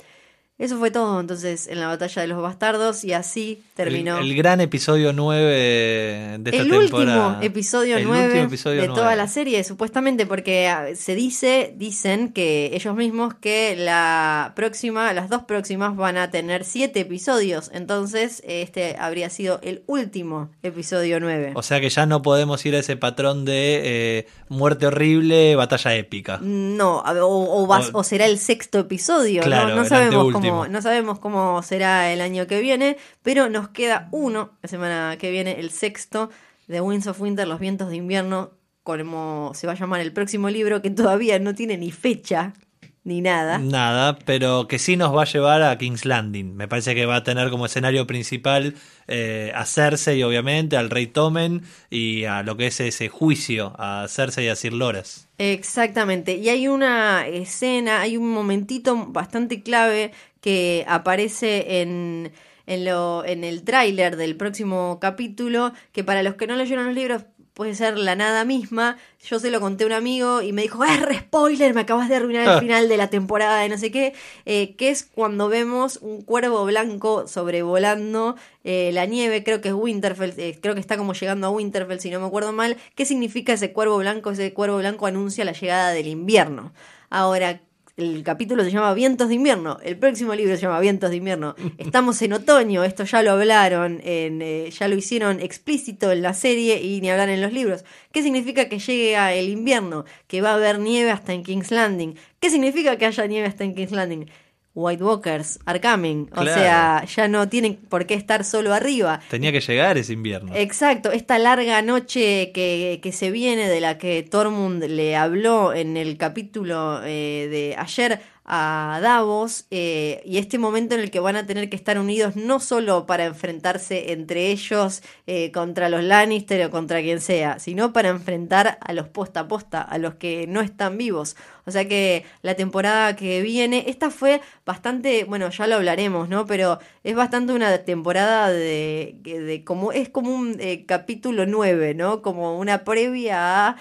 Eso 0.61 0.79
fue 0.79 0.91
todo 0.91 1.19
entonces 1.21 1.67
en 1.69 1.81
la 1.81 1.87
batalla 1.89 2.23
de 2.23 2.29
los 2.29 2.41
bastardos 2.43 3.03
y 3.03 3.13
así 3.15 3.63
terminó 3.75 4.19
El, 4.19 4.27
el 4.31 4.37
gran 4.37 4.61
episodio 4.61 5.13
9 5.13 6.39
de 6.39 6.51
esta 6.51 6.63
el 6.63 6.69
temporada. 6.71 7.29
último 7.29 7.39
episodio 7.43 7.97
El 7.97 8.05
9 8.05 8.25
último 8.27 8.45
episodio 8.45 8.81
de 8.83 8.89
toda 8.89 9.17
la 9.17 9.27
serie, 9.27 9.65
supuestamente, 9.65 10.27
porque 10.27 10.69
ah, 10.69 10.87
se 10.95 11.15
dice, 11.15 11.75
dicen 11.77 12.33
que 12.33 12.71
ellos 12.75 12.95
mismos 12.95 13.35
que 13.35 13.75
la 13.77 14.53
próxima, 14.55 15.13
las 15.13 15.29
dos 15.31 15.43
próximas 15.45 15.97
van 15.97 16.17
a 16.19 16.31
tener 16.31 16.65
siete 16.65 17.01
episodios, 17.01 17.71
entonces 17.73 18.43
este 18.47 18.97
habría 18.99 19.31
sido 19.31 19.61
el 19.63 19.83
último 19.87 20.51
episodio 20.63 21.21
9. 21.21 21.53
O 21.55 21.63
sea 21.63 21.81
que 21.81 21.89
ya 21.89 22.05
no 22.07 22.23
podemos 22.23 22.65
ir 22.67 22.75
a 22.75 22.81
ese 22.81 22.97
patrón 22.97 23.45
de 23.47 23.81
eh, 24.19 24.27
muerte 24.51 24.87
horrible, 24.87 25.57
batalla 25.57 25.95
épica. 25.95 26.39
No, 26.43 26.99
o, 26.99 27.63
o 27.63 27.67
vas- 27.67 27.91
O- 27.95 28.01
o 28.01 28.05
será 28.05 28.27
el 28.27 28.39
sexto 28.39 28.79
episodio, 28.79 29.43
Claro, 29.43 29.71
no, 29.71 29.77
no 29.77 29.85
sabemos 29.87 30.27
anteúltimo. 30.27 30.50
No 30.69 30.83
sabemos 30.83 31.19
cómo 31.19 31.63
será 31.63 32.13
el 32.13 32.21
año 32.21 32.47
que 32.47 32.61
viene, 32.61 32.97
pero 33.23 33.49
nos 33.49 33.69
queda 33.69 34.09
uno 34.13 34.53
la 34.63 34.69
semana 34.69 35.17
que 35.19 35.31
viene, 35.31 35.59
el 35.61 35.71
sexto 35.71 36.31
de 36.67 36.81
Winds 36.81 37.07
of 37.07 37.21
Winter, 37.21 37.47
Los 37.49 37.61
Vientos 37.61 37.91
de 37.91 37.97
Invierno, 37.97 38.53
como 38.83 39.53
se 39.55 39.67
va 39.67 39.75
a 39.75 39.77
llamar 39.77 40.01
el 40.01 40.13
próximo 40.13 40.51
libro, 40.51 40.83
que 40.83 40.91
todavía 40.91 41.39
no 41.39 41.55
tiene 41.55 41.77
ni 41.77 41.91
fecha 41.91 42.55
ni 43.03 43.21
nada. 43.23 43.59
Nada, 43.59 44.19
pero 44.27 44.69
que 44.69 44.79
sí 44.79 44.97
nos 44.97 45.17
va 45.17 45.23
a 45.23 45.27
llevar 45.27 45.63
a 45.63 45.77
King's 45.79 46.05
Landing. 46.05 46.55
Me 46.55 46.69
parece 46.69 46.95
que 46.95 47.07
va 47.07 47.17
a 47.17 47.25
tener 47.25 47.51
como 47.51 47.67
escenario 47.67 48.07
principal 48.07 48.75
eh, 49.09 49.53
a 49.55 49.65
Cersei, 49.65 50.23
obviamente, 50.23 50.77
al 50.77 50.91
rey 50.91 51.07
Tommen 51.07 51.63
y 51.89 52.25
a 52.25 52.43
lo 52.43 52.57
que 52.57 52.67
es 52.67 52.79
ese 52.81 53.09
juicio 53.09 53.75
a 53.79 54.07
Cersei 54.09 54.47
y 54.47 54.49
a 54.49 54.57
Sir 54.57 54.75
Loras. 54.75 55.29
Exactamente. 55.39 56.37
Y 56.37 56.51
hay 56.51 56.69
una 56.69 57.27
escena, 57.27 58.03
hay 58.03 58.19
un 58.19 58.31
momentito 58.31 59.07
bastante 59.07 59.63
clave 59.63 60.13
que 60.41 60.85
aparece 60.89 61.81
en, 61.81 62.33
en, 62.67 62.85
lo, 62.85 63.25
en 63.25 63.45
el 63.45 63.63
tráiler 63.63 64.17
del 64.17 64.37
próximo 64.37 64.99
capítulo, 65.01 65.73
que 65.93 66.05
para 66.05 66.23
los 66.23 66.35
que 66.35 66.47
no 66.47 66.57
leyeron 66.57 66.87
los 66.87 66.95
libros 66.95 67.25
puede 67.61 67.75
ser 67.75 67.99
la 67.99 68.15
nada 68.15 68.47
misma. 68.47 68.97
Yo 69.23 69.39
se 69.39 69.51
lo 69.51 69.61
conté 69.61 69.85
a 69.85 69.89
un 69.89 69.93
amigo 69.93 70.41
y 70.41 70.53
me 70.53 70.63
dijo, 70.63 70.83
¡eh, 70.83 70.97
re 70.97 71.19
spoiler! 71.19 71.75
Me 71.75 71.83
acabas 71.83 72.09
de 72.09 72.17
arruinar 72.17 72.49
el 72.49 72.61
final 72.61 72.89
de 72.89 72.97
la 72.97 73.11
temporada 73.11 73.61
de 73.61 73.69
no 73.69 73.77
sé 73.77 73.91
qué. 73.91 74.15
Eh, 74.47 74.77
que 74.77 74.89
es 74.89 75.05
cuando 75.05 75.51
vemos 75.51 75.99
un 76.01 76.23
cuervo 76.23 76.65
blanco 76.65 77.29
sobrevolando 77.29 78.37
eh, 78.65 78.93
la 78.95 79.05
nieve, 79.05 79.45
creo 79.45 79.61
que 79.61 79.69
es 79.69 79.75
Winterfell, 79.75 80.33
eh, 80.39 80.59
creo 80.59 80.75
que 80.75 80.81
está 80.81 80.97
como 80.97 81.13
llegando 81.13 81.49
a 81.49 81.51
Winterfell, 81.51 82.01
si 82.01 82.09
no 82.09 82.19
me 82.19 82.27
acuerdo 82.27 82.53
mal. 82.53 82.79
¿Qué 82.95 83.05
significa 83.05 83.53
ese 83.53 83.73
cuervo 83.73 83.99
blanco? 83.99 84.31
Ese 84.31 84.55
cuervo 84.55 84.79
blanco 84.79 85.05
anuncia 85.07 85.45
la 85.45 85.53
llegada 85.53 85.91
del 85.91 86.07
invierno. 86.07 86.73
Ahora, 87.11 87.61
el 88.01 88.23
capítulo 88.23 88.65
se 88.65 88.71
llama 88.71 88.95
Vientos 88.95 89.29
de 89.29 89.35
invierno, 89.35 89.79
el 89.83 89.97
próximo 89.97 90.35
libro 90.35 90.57
se 90.57 90.63
llama 90.63 90.81
Vientos 90.81 91.11
de 91.11 91.17
invierno. 91.17 91.55
Estamos 91.79 92.21
en 92.23 92.33
otoño, 92.33 92.83
esto 92.85 93.05
ya 93.05 93.23
lo 93.23 93.33
hablaron, 93.33 94.01
en, 94.03 94.43
eh, 94.43 94.71
ya 94.71 94.89
lo 94.89 94.97
hicieron 94.97 95.41
explícito 95.41 96.11
en 96.11 96.23
la 96.23 96.35
serie 96.35 96.83
y 96.83 97.01
ni 97.01 97.11
hablar 97.11 97.29
en 97.29 97.41
los 97.41 97.53
libros. 97.53 97.85
¿Qué 98.13 98.23
significa 98.23 98.69
que 98.69 98.79
llegue 98.79 99.39
el 99.39 99.49
invierno? 99.49 100.05
Que 100.27 100.41
va 100.41 100.51
a 100.51 100.55
haber 100.55 100.79
nieve 100.79 101.11
hasta 101.11 101.33
en 101.33 101.43
King's 101.43 101.71
Landing. 101.71 102.17
¿Qué 102.41 102.51
significa 102.51 102.97
que 102.97 103.07
haya 103.07 103.27
nieve 103.27 103.47
hasta 103.47 103.65
en 103.65 103.75
King's 103.75 103.93
Landing? 103.93 104.27
White 104.75 105.03
Walkers 105.03 105.59
are 105.67 105.81
coming. 105.81 106.29
O 106.33 106.43
Claro. 106.43 106.55
sea, 106.61 107.05
ya 107.05 107.29
no 107.29 107.49
tienen 107.49 107.75
por 107.89 108.07
qué 108.07 108.15
estar 108.15 108.45
solo 108.45 108.73
arriba. 108.73 109.21
Tenía 109.29 109.51
que 109.53 109.61
llegar 109.61 109.99
ese 109.99 110.13
invierno. 110.13 110.53
Exacto, 110.55 111.11
esta 111.11 111.39
larga 111.39 111.83
noche 111.83 112.53
que, 112.53 113.01
que 113.03 113.13
se 113.13 113.31
viene 113.31 113.69
de 113.69 113.81
la 113.81 113.99
que 113.99 114.23
Tormund 114.23 114.85
le 114.85 115.17
habló 115.17 115.75
en 115.75 115.97
el 115.97 116.17
capítulo 116.17 117.01
eh, 117.05 117.49
de 117.51 117.75
ayer 117.77 118.21
a 118.53 118.99
Davos 119.01 119.67
eh, 119.71 120.23
y 120.25 120.39
este 120.39 120.59
momento 120.59 120.97
en 120.97 121.01
el 121.03 121.13
que 121.13 121.21
van 121.21 121.37
a 121.37 121.47
tener 121.47 121.71
que 121.71 121.77
estar 121.77 122.01
unidos 122.01 122.35
no 122.35 122.59
solo 122.59 123.07
para 123.07 123.25
enfrentarse 123.25 124.11
entre 124.11 124.49
ellos 124.51 125.05
eh, 125.29 125.53
contra 125.53 125.89
los 125.89 126.03
Lannister 126.03 126.67
o 126.67 126.71
contra 126.71 127.01
quien 127.01 127.21
sea, 127.21 127.61
sino 127.61 127.93
para 127.93 128.09
enfrentar 128.09 128.79
a 128.81 128.93
los 128.93 129.07
posta 129.07 129.41
a 129.41 129.49
posta, 129.49 129.81
a 129.81 129.99
los 129.99 130.17
que 130.17 130.49
no 130.49 130.63
están 130.63 130.99
vivos. 130.99 131.37
O 131.65 131.71
sea 131.71 131.87
que 131.87 132.25
la 132.43 132.57
temporada 132.57 133.15
que 133.15 133.41
viene, 133.41 133.85
esta 133.87 134.11
fue 134.11 134.41
bastante, 134.67 135.23
bueno, 135.23 135.49
ya 135.51 135.69
lo 135.69 135.77
hablaremos, 135.77 136.29
¿no? 136.29 136.47
Pero 136.47 136.81
es 137.05 137.15
bastante 137.15 137.53
una 137.53 137.79
temporada 137.79 138.51
de, 138.51 139.15
de 139.23 139.63
como, 139.63 139.93
es 139.93 140.09
como 140.09 140.35
un 140.35 140.57
eh, 140.59 140.87
capítulo 140.87 141.47
9, 141.47 141.95
¿no? 141.95 142.23
Como 142.23 142.59
una 142.59 142.83
previa 142.83 143.69
a 143.69 143.77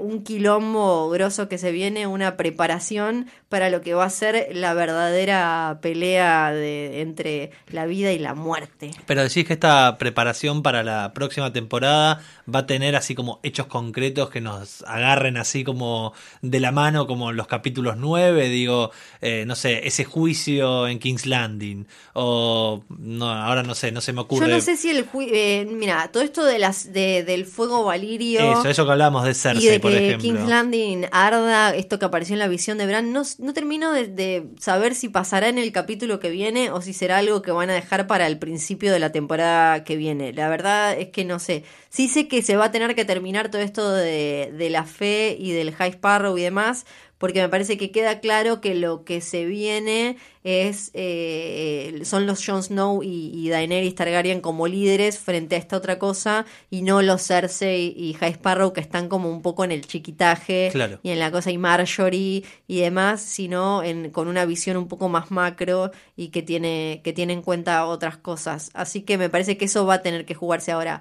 un 0.00 0.22
quilombo 0.22 1.10
grosso 1.10 1.48
que 1.48 1.58
se 1.58 1.72
viene, 1.72 2.06
una 2.06 2.36
preparación 2.36 3.26
para 3.48 3.70
lo 3.70 3.80
que 3.80 3.87
va 3.94 4.04
a 4.04 4.10
ser 4.10 4.48
la 4.52 4.74
verdadera 4.74 5.78
pelea 5.82 6.50
de, 6.52 7.00
entre 7.00 7.50
la 7.70 7.86
vida 7.86 8.12
y 8.12 8.18
la 8.18 8.34
muerte. 8.34 8.90
Pero 9.06 9.22
decís 9.22 9.46
que 9.46 9.52
esta 9.54 9.96
preparación 9.98 10.62
para 10.62 10.82
la 10.82 11.12
próxima 11.14 11.52
temporada 11.52 12.20
va 12.52 12.60
a 12.60 12.66
tener 12.66 12.96
así 12.96 13.14
como 13.14 13.40
hechos 13.42 13.66
concretos 13.66 14.30
que 14.30 14.40
nos 14.40 14.82
agarren 14.82 15.36
así 15.36 15.64
como 15.64 16.12
de 16.42 16.60
la 16.60 16.72
mano, 16.72 17.06
como 17.06 17.32
los 17.32 17.46
capítulos 17.46 17.96
9, 17.96 18.48
digo, 18.48 18.90
eh, 19.20 19.44
no 19.46 19.54
sé, 19.54 19.86
ese 19.86 20.04
juicio 20.04 20.86
en 20.88 20.98
King's 20.98 21.26
Landing, 21.26 21.86
o 22.14 22.82
no, 22.88 23.30
ahora 23.30 23.62
no 23.62 23.74
sé, 23.74 23.92
no 23.92 24.00
se 24.00 24.12
me 24.12 24.20
ocurre. 24.22 24.48
Yo 24.48 24.54
no 24.54 24.60
sé 24.60 24.76
si 24.76 24.90
el 24.90 25.08
ju- 25.08 25.28
eh, 25.30 25.66
mira, 25.70 26.08
todo 26.12 26.22
esto 26.22 26.44
de 26.44 26.58
las 26.58 26.92
de, 26.92 27.24
del 27.24 27.46
fuego 27.46 27.84
valirio 27.84 28.40
Eso, 28.40 28.68
eso 28.68 28.84
que 28.86 28.92
hablábamos 28.92 29.24
de 29.24 29.30
y 29.30 29.34
Cersei, 29.34 29.68
de 29.70 29.80
por 29.80 29.92
que 29.92 29.98
ejemplo. 30.08 30.28
King's 30.30 30.48
Landing 30.48 31.06
arda, 31.12 31.74
esto 31.74 31.98
que 31.98 32.04
apareció 32.04 32.34
en 32.34 32.38
la 32.40 32.48
visión 32.48 32.78
de 32.78 32.86
Bran, 32.86 33.12
no, 33.12 33.22
no 33.38 33.52
de 33.80 34.48
saber 34.58 34.94
si 34.94 35.08
pasará 35.08 35.48
en 35.48 35.58
el 35.58 35.72
capítulo 35.72 36.20
que 36.20 36.30
viene 36.30 36.70
o 36.70 36.80
si 36.80 36.92
será 36.92 37.18
algo 37.18 37.42
que 37.42 37.50
van 37.50 37.70
a 37.70 37.74
dejar 37.74 38.06
para 38.06 38.26
el 38.26 38.38
principio 38.38 38.92
de 38.92 38.98
la 38.98 39.12
temporada 39.12 39.84
que 39.84 39.96
viene. 39.96 40.32
La 40.32 40.48
verdad 40.48 40.98
es 40.98 41.08
que 41.08 41.24
no 41.24 41.38
sé. 41.38 41.64
Sí 41.88 42.08
sé 42.08 42.28
que 42.28 42.42
se 42.42 42.56
va 42.56 42.66
a 42.66 42.70
tener 42.72 42.94
que 42.94 43.04
terminar 43.04 43.50
todo 43.50 43.62
esto 43.62 43.92
de, 43.92 44.52
de 44.56 44.70
la 44.70 44.84
fe 44.84 45.36
y 45.38 45.52
del 45.52 45.74
High 45.74 45.92
Sparrow 45.92 46.36
y 46.36 46.42
demás, 46.42 46.86
porque 47.18 47.40
me 47.42 47.48
parece 47.48 47.76
que 47.76 47.90
queda 47.90 48.20
claro 48.20 48.60
que 48.60 48.74
lo 48.74 49.04
que 49.04 49.20
se 49.20 49.44
viene 49.44 50.16
es 50.44 50.90
eh, 50.94 52.00
son 52.04 52.26
los 52.26 52.44
Jon 52.46 52.62
Snow 52.62 53.02
y, 53.02 53.30
y 53.34 53.48
Daenerys 53.50 53.94
Targaryen 53.94 54.40
como 54.40 54.66
líderes 54.66 55.18
frente 55.18 55.56
a 55.56 55.58
esta 55.58 55.76
otra 55.76 55.98
cosa 55.98 56.46
y 56.70 56.82
no 56.82 57.02
los 57.02 57.26
Cersei 57.26 57.92
y 57.96 58.14
High 58.14 58.32
Sparrow 58.34 58.72
que 58.72 58.80
están 58.80 59.08
como 59.08 59.30
un 59.30 59.42
poco 59.42 59.64
en 59.64 59.72
el 59.72 59.86
chiquitaje 59.86 60.70
Claro. 60.72 61.00
y 61.02 61.10
en 61.10 61.18
la 61.18 61.30
cosa 61.30 61.50
y 61.50 61.58
Marjorie 61.58 62.44
y 62.66 62.80
demás, 62.80 63.20
sino 63.20 63.82
en, 63.82 64.10
con 64.10 64.28
una 64.28 64.44
visión 64.46 64.76
un 64.76 64.88
poco 64.88 65.08
más 65.08 65.30
macro 65.30 65.90
y 66.16 66.28
que 66.28 66.42
tiene, 66.42 67.00
que 67.04 67.12
tiene 67.12 67.32
en 67.32 67.42
cuenta 67.42 67.84
otras 67.86 68.16
cosas. 68.16 68.70
Así 68.74 69.02
que 69.02 69.18
me 69.18 69.28
parece 69.28 69.56
que 69.56 69.64
eso 69.66 69.86
va 69.86 69.94
a 69.94 70.02
tener 70.02 70.24
que 70.24 70.34
jugarse 70.34 70.72
ahora. 70.72 71.00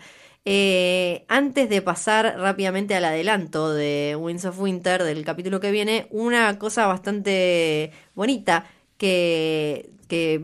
Eh, 0.50 1.26
antes 1.28 1.68
de 1.68 1.82
pasar 1.82 2.38
rápidamente 2.40 2.96
al 2.96 3.04
adelanto 3.04 3.74
de 3.74 4.16
Winds 4.18 4.46
of 4.46 4.58
Winter, 4.58 5.04
del 5.04 5.26
capítulo 5.26 5.60
que 5.60 5.72
viene, 5.72 6.08
una 6.10 6.58
cosa 6.58 6.88
bastante 6.88 7.92
bonita 8.16 8.66
que, 8.98 9.90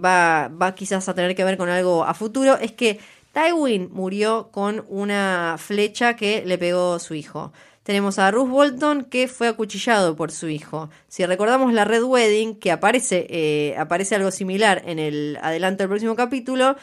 va, 0.03 0.49
va 0.49 0.75
quizás 0.75 1.07
a 1.07 1.13
tener 1.13 1.37
que 1.37 1.45
ver 1.45 1.55
con 1.55 1.69
algo 1.69 2.03
a 2.03 2.13
futuro 2.13 2.57
es 2.57 2.73
que 2.73 2.99
Tywin 3.31 3.91
murió 3.93 4.49
con 4.51 4.85
una 4.89 5.55
flecha 5.57 6.17
que 6.17 6.43
le 6.45 6.57
pegó 6.57 6.99
su 6.99 7.13
hijo. 7.13 7.53
Tenemos 7.83 8.19
a 8.19 8.29
Ruth 8.29 8.49
Bolton 8.49 9.05
que 9.05 9.29
fue 9.29 9.47
acuchillado 9.47 10.17
por 10.17 10.31
su 10.31 10.49
hijo. 10.49 10.89
Si 11.07 11.25
recordamos 11.25 11.71
la 11.71 11.85
Red 11.85 12.03
Wedding, 12.03 12.59
que 12.59 12.73
aparece, 12.73 13.25
eh, 13.29 13.73
aparece 13.77 14.15
algo 14.15 14.31
similar 14.31 14.81
en 14.85 14.99
el 14.99 15.37
adelanto 15.41 15.83
del 15.83 15.89
próximo 15.89 16.17
capítulo, 16.17 16.75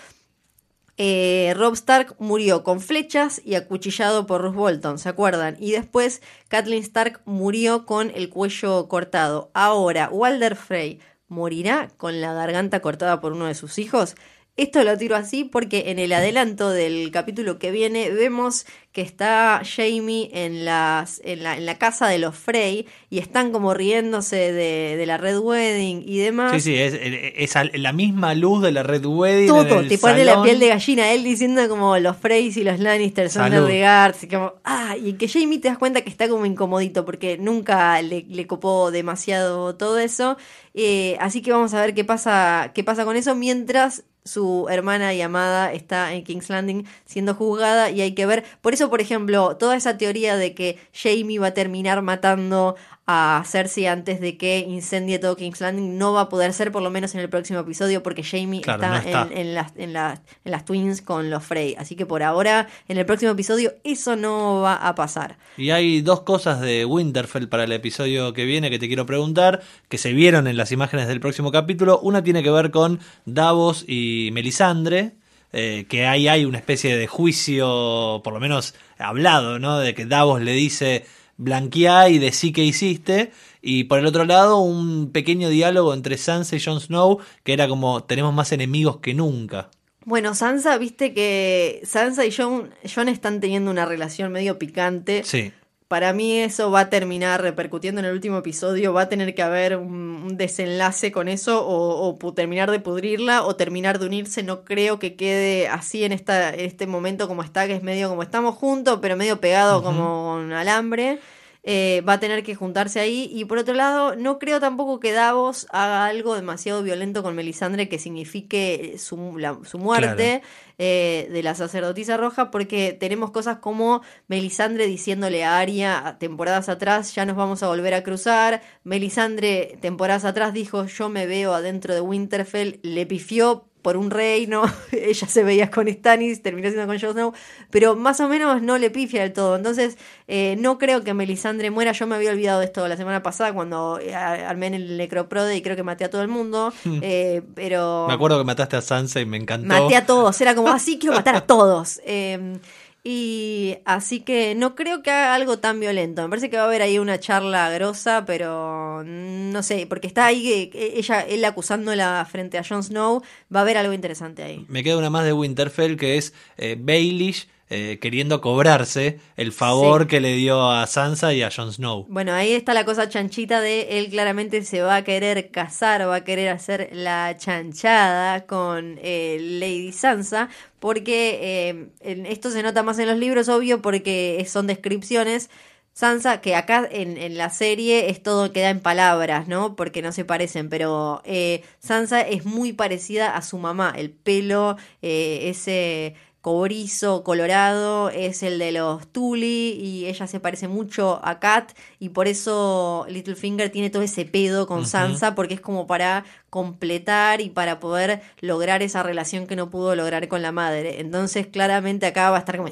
eh, 0.97 1.55
Rob 1.57 1.75
Stark 1.75 2.17
murió 2.19 2.63
con 2.63 2.81
flechas 2.81 3.41
y 3.45 3.55
acuchillado 3.55 4.27
por 4.27 4.43
Ruth 4.43 4.55
Bolton, 4.55 4.99
¿se 4.99 5.09
acuerdan? 5.09 5.57
Y 5.59 5.73
después 5.73 6.23
Kathleen 6.49 6.83
Stark 6.83 7.23
murió 7.25 7.87
con 7.87 8.11
el 8.15 8.29
cuello 8.29 8.89
cortado. 8.89 9.51
Ahora, 9.55 10.09
Walder 10.11 10.57
Frey 10.57 11.01
morirá 11.29 11.89
con 11.97 12.21
la 12.21 12.35
garganta 12.35 12.81
cortada 12.81 13.21
por 13.21 13.33
uno 13.33 13.47
de 13.47 13.55
sus 13.55 13.79
hijos. 13.79 14.17
Esto 14.57 14.85
lo 14.85 14.97
tiro 14.99 15.17
así 15.17 15.45
porque 15.45 15.85
en 15.87 15.99
el 15.99 16.13
adelanto 16.13 16.71
del 16.71 17.11
capítulo 17.11 17.59
que 17.59 17.71
viene 17.71 18.11
vemos 18.11 18.67
que 18.93 19.03
está 19.03 19.63
Jamie 19.65 20.31
en, 20.33 20.65
las, 20.65 21.21
en, 21.25 21.45
la, 21.45 21.57
en 21.57 21.65
la 21.65 21.79
casa 21.79 22.09
de 22.09 22.19
los 22.19 22.37
Frey 22.37 22.87
y 23.09 23.19
están 23.19 23.53
como 23.53 23.73
riéndose 23.73 24.53
de, 24.53 24.97
de 24.97 25.07
la 25.07 25.17
Red 25.17 25.39
Wedding 25.39 26.03
y 26.05 26.19
demás. 26.19 26.53
Sí, 26.55 26.61
sí, 26.61 26.77
es, 26.77 26.95
es 26.95 27.55
la 27.75 27.93
misma 27.93 28.35
luz 28.35 28.63
de 28.63 28.73
la 28.73 28.83
Red 28.83 29.07
Wedding. 29.07 29.47
Todo, 29.47 29.87
te 29.87 29.97
pone 29.97 30.25
la 30.25 30.43
piel 30.43 30.59
de 30.59 30.69
gallina. 30.69 31.13
Él 31.13 31.23
diciendo 31.23 31.67
como 31.69 31.97
los 31.99 32.17
Freys 32.17 32.57
y 32.57 32.65
los 32.65 32.81
Lannister 32.81 33.31
son 33.31 33.51
de 33.53 33.61
Regards. 33.61 34.25
Y 34.25 34.29
como, 34.29 34.55
ah, 34.65 34.97
y 34.97 35.13
que 35.13 35.29
Jamie 35.29 35.61
te 35.61 35.69
das 35.69 35.79
cuenta 35.79 36.03
que 36.03 36.11
está 36.11 36.29
como 36.29 36.45
incomodito 36.45 37.05
porque 37.05 37.39
nunca 37.39 38.03
le, 38.03 38.27
le 38.29 38.47
copó 38.49 38.91
demasiado 38.91 39.77
todo 39.77 39.99
eso. 40.01 40.37
Eh, 40.75 41.17
así 41.21 41.43
que 41.43 41.53
vamos 41.53 41.75
a 41.75 41.81
ver 41.81 41.95
qué 41.95 42.05
pasa, 42.05 42.73
qué 42.75 42.83
pasa 42.85 43.05
con 43.05 43.17
eso 43.17 43.35
mientras 43.35 44.05
su 44.25 44.67
hermana 44.71 45.15
y 45.15 45.23
amada 45.23 45.73
está 45.73 46.13
en 46.13 46.25
King's 46.25 46.51
Landing 46.51 46.85
siendo 47.05 47.35
juzgada 47.35 47.91
y 47.91 48.01
hay 48.01 48.15
que 48.15 48.27
ver. 48.27 48.45
Por 48.61 48.75
eso, 48.75 48.91
por 48.91 49.01
ejemplo, 49.01 49.57
toda 49.57 49.77
esa 49.77 49.97
teoría 49.97 50.37
de 50.37 50.55
que 50.55 50.79
Jamie 50.93 51.39
va 51.39 51.49
a 51.49 51.55
terminar 51.55 52.03
matando 52.03 52.77
a 53.07 53.43
Cersei 53.45 53.87
antes 53.87 54.21
de 54.21 54.37
que 54.37 54.61
incendie 54.61 55.19
todo 55.19 55.37
King's 55.37 55.61
Landing 55.61 55.99
no 55.99 56.13
va 56.13 56.23
a 56.23 56.29
poder 56.29 56.53
ser 56.53 56.71
por 56.71 56.83
lo 56.83 56.91
menos 56.91 57.15
en 57.15 57.21
el 57.21 57.29
próximo 57.29 57.59
episodio 57.59 58.03
porque 58.03 58.23
Jamie 58.23 58.61
Claro, 58.61 58.83
está, 58.83 58.91
no 58.91 58.97
está. 58.97 59.23
En, 59.33 59.39
en 59.39 59.55
las, 59.55 59.73
en, 59.77 59.93
las, 59.93 60.21
en 60.45 60.53
las 60.53 60.65
Twins 60.65 61.03
con 61.03 61.29
los 61.29 61.43
Frey. 61.43 61.75
Así 61.79 61.97
que 61.97 62.07
por 62.07 62.23
ahora, 62.23 62.69
en 62.89 62.99
el 62.99 63.07
próximo 63.07 63.33
episodio, 63.33 63.75
eso 63.83 64.15
no 64.15 64.61
va 64.61 64.77
a 64.77 64.95
pasar. 64.95 65.39
Y 65.57 65.71
hay 65.71 66.03
dos 66.03 66.21
cosas 66.21 66.61
de 66.61 66.85
Winterfell 66.85 67.49
para 67.49 67.65
el 67.65 67.73
episodio 67.73 68.33
que 68.33 68.45
viene 68.45 68.71
que 68.71 68.79
te 68.79 68.87
quiero 68.87 69.07
preguntar, 69.07 69.61
que 69.89 69.99
se 69.99 70.13
vieron 70.13 70.47
en 70.47 70.57
las 70.57 70.71
imágenes 70.71 71.09
del 71.09 71.21
próximo 71.21 71.51
capítulo. 71.51 71.99
Una 72.01 72.23
tiene 72.23 72.43
que 72.43 72.51
ver 72.51 72.71
con 72.71 73.01
Davos 73.25 73.85
y 73.89 74.31
Melisandre, 74.33 75.15
eh, 75.53 75.87
que 75.89 76.07
ahí 76.07 76.29
hay 76.29 76.45
una 76.45 76.59
especie 76.59 76.97
de 76.97 77.09
juicio, 77.09 78.21
por 78.23 78.33
lo 78.33 78.39
menos 78.39 78.75
hablado, 78.99 79.59
¿no? 79.59 79.81
De 79.81 79.95
que 79.95 80.07
Davos 80.07 80.41
le 80.43 80.53
dice, 80.53 81.05
blanqueá 81.41 82.09
y 82.09 82.19
decí 82.19 82.53
que 82.53 82.65
hiciste. 82.65 83.33
Y 83.63 83.85
por 83.85 83.99
el 83.99 84.07
otro 84.07 84.25
lado, 84.25 84.59
un 84.61 85.11
pequeño 85.11 85.49
diálogo 85.49 85.93
entre 85.93 86.17
Sansa 86.17 86.57
y 86.57 86.61
Jon 86.61 86.81
Snow, 86.81 87.19
que 87.43 87.53
era 87.53 87.69
como, 87.69 88.05
tenemos 88.05 88.33
más 88.33 88.53
enemigos 88.53 88.99
que 88.99 89.15
nunca. 89.15 89.71
Bueno, 90.05 90.35
Sansa, 90.35 90.79
viste 90.79 91.13
que 91.13 91.83
Sansa 91.85 92.25
y 92.25 92.33
Jon, 92.33 92.71
Jon 92.95 93.09
están 93.09 93.41
teniendo 93.41 93.71
una 93.71 93.85
relación 93.85 94.33
medio 94.33 94.59
picante. 94.59 95.23
Sí. 95.25 95.53
Para 95.91 96.13
mí 96.13 96.39
eso 96.39 96.71
va 96.71 96.83
a 96.83 96.89
terminar 96.89 97.43
repercutiendo 97.43 98.01
en 98.01 98.05
el 98.05 98.13
último 98.13 98.39
episodio, 98.39 98.93
va 98.93 99.03
a 99.03 99.09
tener 99.09 99.35
que 99.35 99.43
haber 99.43 99.77
un, 99.77 100.23
un 100.25 100.37
desenlace 100.37 101.11
con 101.11 101.27
eso 101.27 101.67
o, 101.67 102.17
o 102.17 102.33
terminar 102.33 102.71
de 102.71 102.79
pudrirla 102.79 103.43
o 103.43 103.57
terminar 103.57 103.99
de 103.99 104.07
unirse. 104.07 104.45
No 104.45 104.63
creo 104.63 105.01
que 105.01 105.17
quede 105.17 105.67
así 105.67 106.05
en, 106.05 106.13
esta, 106.13 106.55
en 106.55 106.61
este 106.61 106.87
momento 106.87 107.27
como 107.27 107.43
está, 107.43 107.67
que 107.67 107.75
es 107.75 107.83
medio 107.83 108.09
como 108.09 108.23
estamos 108.23 108.55
juntos, 108.55 109.01
pero 109.03 109.17
medio 109.17 109.41
pegado 109.41 109.83
como 109.83 110.35
con 110.35 110.53
alambre. 110.53 111.19
Eh, 111.63 112.03
va 112.09 112.15
a 112.15 112.21
tener 112.21 112.43
que 112.43 112.55
juntarse 112.55 113.01
ahí. 113.01 113.29
Y 113.33 113.45
por 113.45 113.59
otro 113.59 113.75
lado, 113.75 114.17
no 114.17 114.39
creo 114.39 114.61
tampoco 114.61 114.99
que 114.99 115.13
Davos 115.13 115.67
haga 115.71 116.07
algo 116.07 116.35
demasiado 116.35 116.83
violento 116.83 117.23
con 117.23 117.35
Melisandre 117.35 117.89
que 117.89 117.99
signifique 117.99 118.95
su, 118.99 119.37
la- 119.39 119.59
su 119.65 119.79
muerte 119.79 120.41
eh, 120.79 121.29
de 121.31 121.43
la 121.43 121.55
sacerdotisa 121.55 122.17
roja, 122.17 122.51
porque 122.51 122.97
tenemos 122.99 123.31
cosas 123.31 123.59
como 123.59 124.01
Melisandre 124.29 124.87
diciéndole 124.87 125.45
a 125.45 125.59
Arya 125.59 126.17
temporadas 126.19 126.71
atrás, 126.71 127.15
ya 127.15 127.27
nos 127.27 127.37
vamos 127.37 127.63
a 127.63 127.69
volver 127.69 127.93
a 127.93 128.03
cruzar. 128.03 128.63
Melisandre 128.85 129.77
temporadas 129.81 130.25
atrás 130.25 130.53
dijo, 130.53 130.87
yo 130.87 131.09
me 131.09 131.27
veo 131.27 131.53
adentro 131.55 131.93
de 131.95 132.01
Winterfell, 132.01 132.81
le 132.83 133.05
pifió 133.07 133.67
por 133.83 133.97
un 133.97 134.11
reino, 134.11 134.63
ella 134.93 135.27
se 135.27 135.43
veía 135.45 135.71
con 135.71 135.89
Stannis, 135.89 136.43
terminó 136.43 136.69
siendo 136.69 136.87
con 136.87 136.99
Jon 136.99 137.13
Snow, 137.13 137.33
pero 137.71 137.97
más 137.97 138.21
o 138.21 138.29
menos 138.29 138.63
no 138.63 138.79
le 138.79 138.91
pifia 138.91 139.23
del 139.23 139.33
todo. 139.33 139.57
Entonces, 139.57 139.97
eh, 140.29 140.57
no 140.59 140.79
creo 140.79 141.03
que 141.03 141.15
Melisandre 141.15 141.71
muera. 141.71 141.93
Yo 141.93 142.07
me 142.07 142.17
había 142.17 142.31
olvidado 142.31 142.61
de 142.61 142.67
esto 142.67 142.87
la 142.89 142.97
semana 142.97 143.23
pasada 143.23 143.53
cuando 143.53 143.99
eh, 144.01 144.15
armé 144.15 144.69
en 144.69 144.75
el 144.75 144.97
Necroprode 144.97 145.57
y 145.57 145.63
creo 145.63 145.77
que 145.77 145.83
maté 145.83 146.05
a 146.05 146.11
todo 146.11 146.23
el 146.23 146.29
mundo. 146.29 146.73
eh, 147.03 147.43
pero 147.55 148.07
Me 148.09 148.15
acuerdo 148.15 148.39
que 148.39 148.45
mataste 148.45 148.77
a 148.77 148.83
Sansa 148.83 149.21
y 149.21 149.27
me 149.27 149.37
encantó. 149.37 149.67
maté 149.67 149.97
a 149.97 150.07
todos. 150.07 150.41
Era 150.41 150.55
como 150.55 150.69
así, 150.73 150.99
quiero 150.99 151.15
matar 151.17 151.37
a 151.37 151.41
todos. 151.43 152.01
Eh, 152.05 152.59
y 153.03 153.77
así 153.85 154.21
que 154.21 154.55
no 154.55 154.75
creo 154.75 155.03
que 155.03 155.11
haga 155.11 155.35
algo 155.35 155.59
tan 155.59 155.81
violento. 155.81 156.23
Me 156.23 156.29
parece 156.29 156.51
que 156.51 156.57
va 156.57 156.65
a 156.65 156.67
haber 156.67 156.83
ahí 156.83 156.99
una 156.99 157.19
charla 157.19 157.71
grosa, 157.71 158.25
pero 158.27 159.03
no 159.05 159.63
sé, 159.63 159.87
porque 159.87 160.07
está 160.07 160.27
ahí 160.27 160.71
eh, 160.75 160.93
ella, 160.97 161.21
él 161.21 161.45
acusándola 161.45 162.27
frente 162.31 162.59
a 162.59 162.65
Jon 162.65 162.83
Snow. 162.83 163.23
Va 163.55 163.61
a 163.61 163.63
haber 163.63 163.79
algo 163.79 163.93
interesante 163.93 164.43
ahí. 164.43 164.67
Me 164.69 164.83
queda 164.83 164.99
una 164.99 165.11
más 165.11 165.25
de 165.25 165.33
Winterfell 165.33 165.97
que 165.97 166.19
es 166.19 166.35
eh, 166.59 166.77
Baelish 166.79 167.49
eh, 167.71 167.99
queriendo 168.01 168.41
cobrarse 168.41 169.21
el 169.37 169.53
favor 169.53 170.03
Sí. 170.03 170.09
que 170.09 170.21
le 170.21 170.35
dio 170.35 170.69
a 170.71 170.87
Sansa 170.87 171.33
y 171.33 171.43
a 171.43 171.51
Jon 171.51 171.73
Snow. 171.73 172.05
Bueno, 172.09 172.33
ahí 172.35 172.53
está 172.53 172.75
la 172.75 172.85
cosa 172.85 173.09
chanchita 173.09 173.61
de 173.61 173.99
él 173.99 174.11
claramente 174.11 174.63
se 174.65 174.83
va 174.83 174.97
a 174.97 175.05
querer 175.05 175.51
casar, 175.51 176.07
va 176.09 176.17
a 176.17 176.25
querer 176.25 176.49
hacer 176.51 176.91
la 176.93 177.37
chanchada 177.39 178.47
con 178.47 178.99
eh, 179.03 179.39
Lady 179.41 179.93
Sansa, 179.93 180.49
porque 180.81 181.39
eh, 181.69 181.89
en- 182.01 182.27
esto 182.27 182.51
se 182.51 182.63
nota 182.63 182.83
más 182.83 182.99
en 182.99 183.07
los 183.09 183.19
libros, 183.19 183.49
obvio, 183.49 183.81
porque 183.81 184.45
son 184.49 184.67
descripciones. 184.67 185.51
Sansa, 185.93 186.41
que 186.41 186.55
acá 186.55 186.89
en, 186.91 187.19
en 187.19 187.37
la 187.37 187.51
serie 187.51 188.11
es 188.11 188.23
todo 188.23 188.53
queda 188.53 188.71
en 188.71 188.81
palabras, 188.81 189.49
¿no? 189.49 189.75
Porque 189.75 190.03
no 190.03 190.13
se 190.13 190.25
parecen, 190.25 190.69
pero 190.69 191.21
eh, 191.25 191.63
Sansa 191.81 192.21
es 192.23 192.45
muy 192.45 192.73
parecida 192.73 193.37
a 193.37 193.43
su 193.43 193.59
mamá. 193.59 193.93
El 193.97 194.11
pelo, 194.11 194.77
eh, 195.03 195.49
ese 195.51 196.15
cobrizo 196.41 197.23
colorado 197.23 198.11
es 198.11 198.43
el 198.43 198.59
de 198.59 198.73
los 198.73 199.07
Tully 199.09 199.73
y 199.73 200.07
ella 200.07 200.27
se 200.27 200.41
parece 200.41 200.69
mucho 200.69 201.21
a 201.23 201.39
Kat 201.39 201.73
y 201.99 202.11
por 202.11 202.29
eso 202.29 203.07
Littlefinger 203.09 203.71
tiene 203.71 203.91
todo 203.91 204.03
ese 204.03 204.25
pedo 204.25 204.67
con. 204.67 204.81
Sansa 204.91 205.35
porque 205.35 205.55
es 205.55 205.61
como 205.61 205.87
para 205.87 206.25
completar 206.49 207.41
y 207.41 207.51
para 207.51 207.79
poder 207.81 208.23
lograr 208.41 208.83
esa 208.83 209.03
relación 209.03 209.47
que 209.47 209.57
no 209.57 209.71
pudo 209.71 209.95
lograr 209.95 210.27
con 210.29 210.43
la 210.43 210.53
madre. 210.53 211.01
Entonces 211.01 211.47
claramente 211.47 212.07
acá 212.07 212.31
va 212.31 212.37
a 212.37 212.41
estar 212.41 212.57
como 212.57 212.71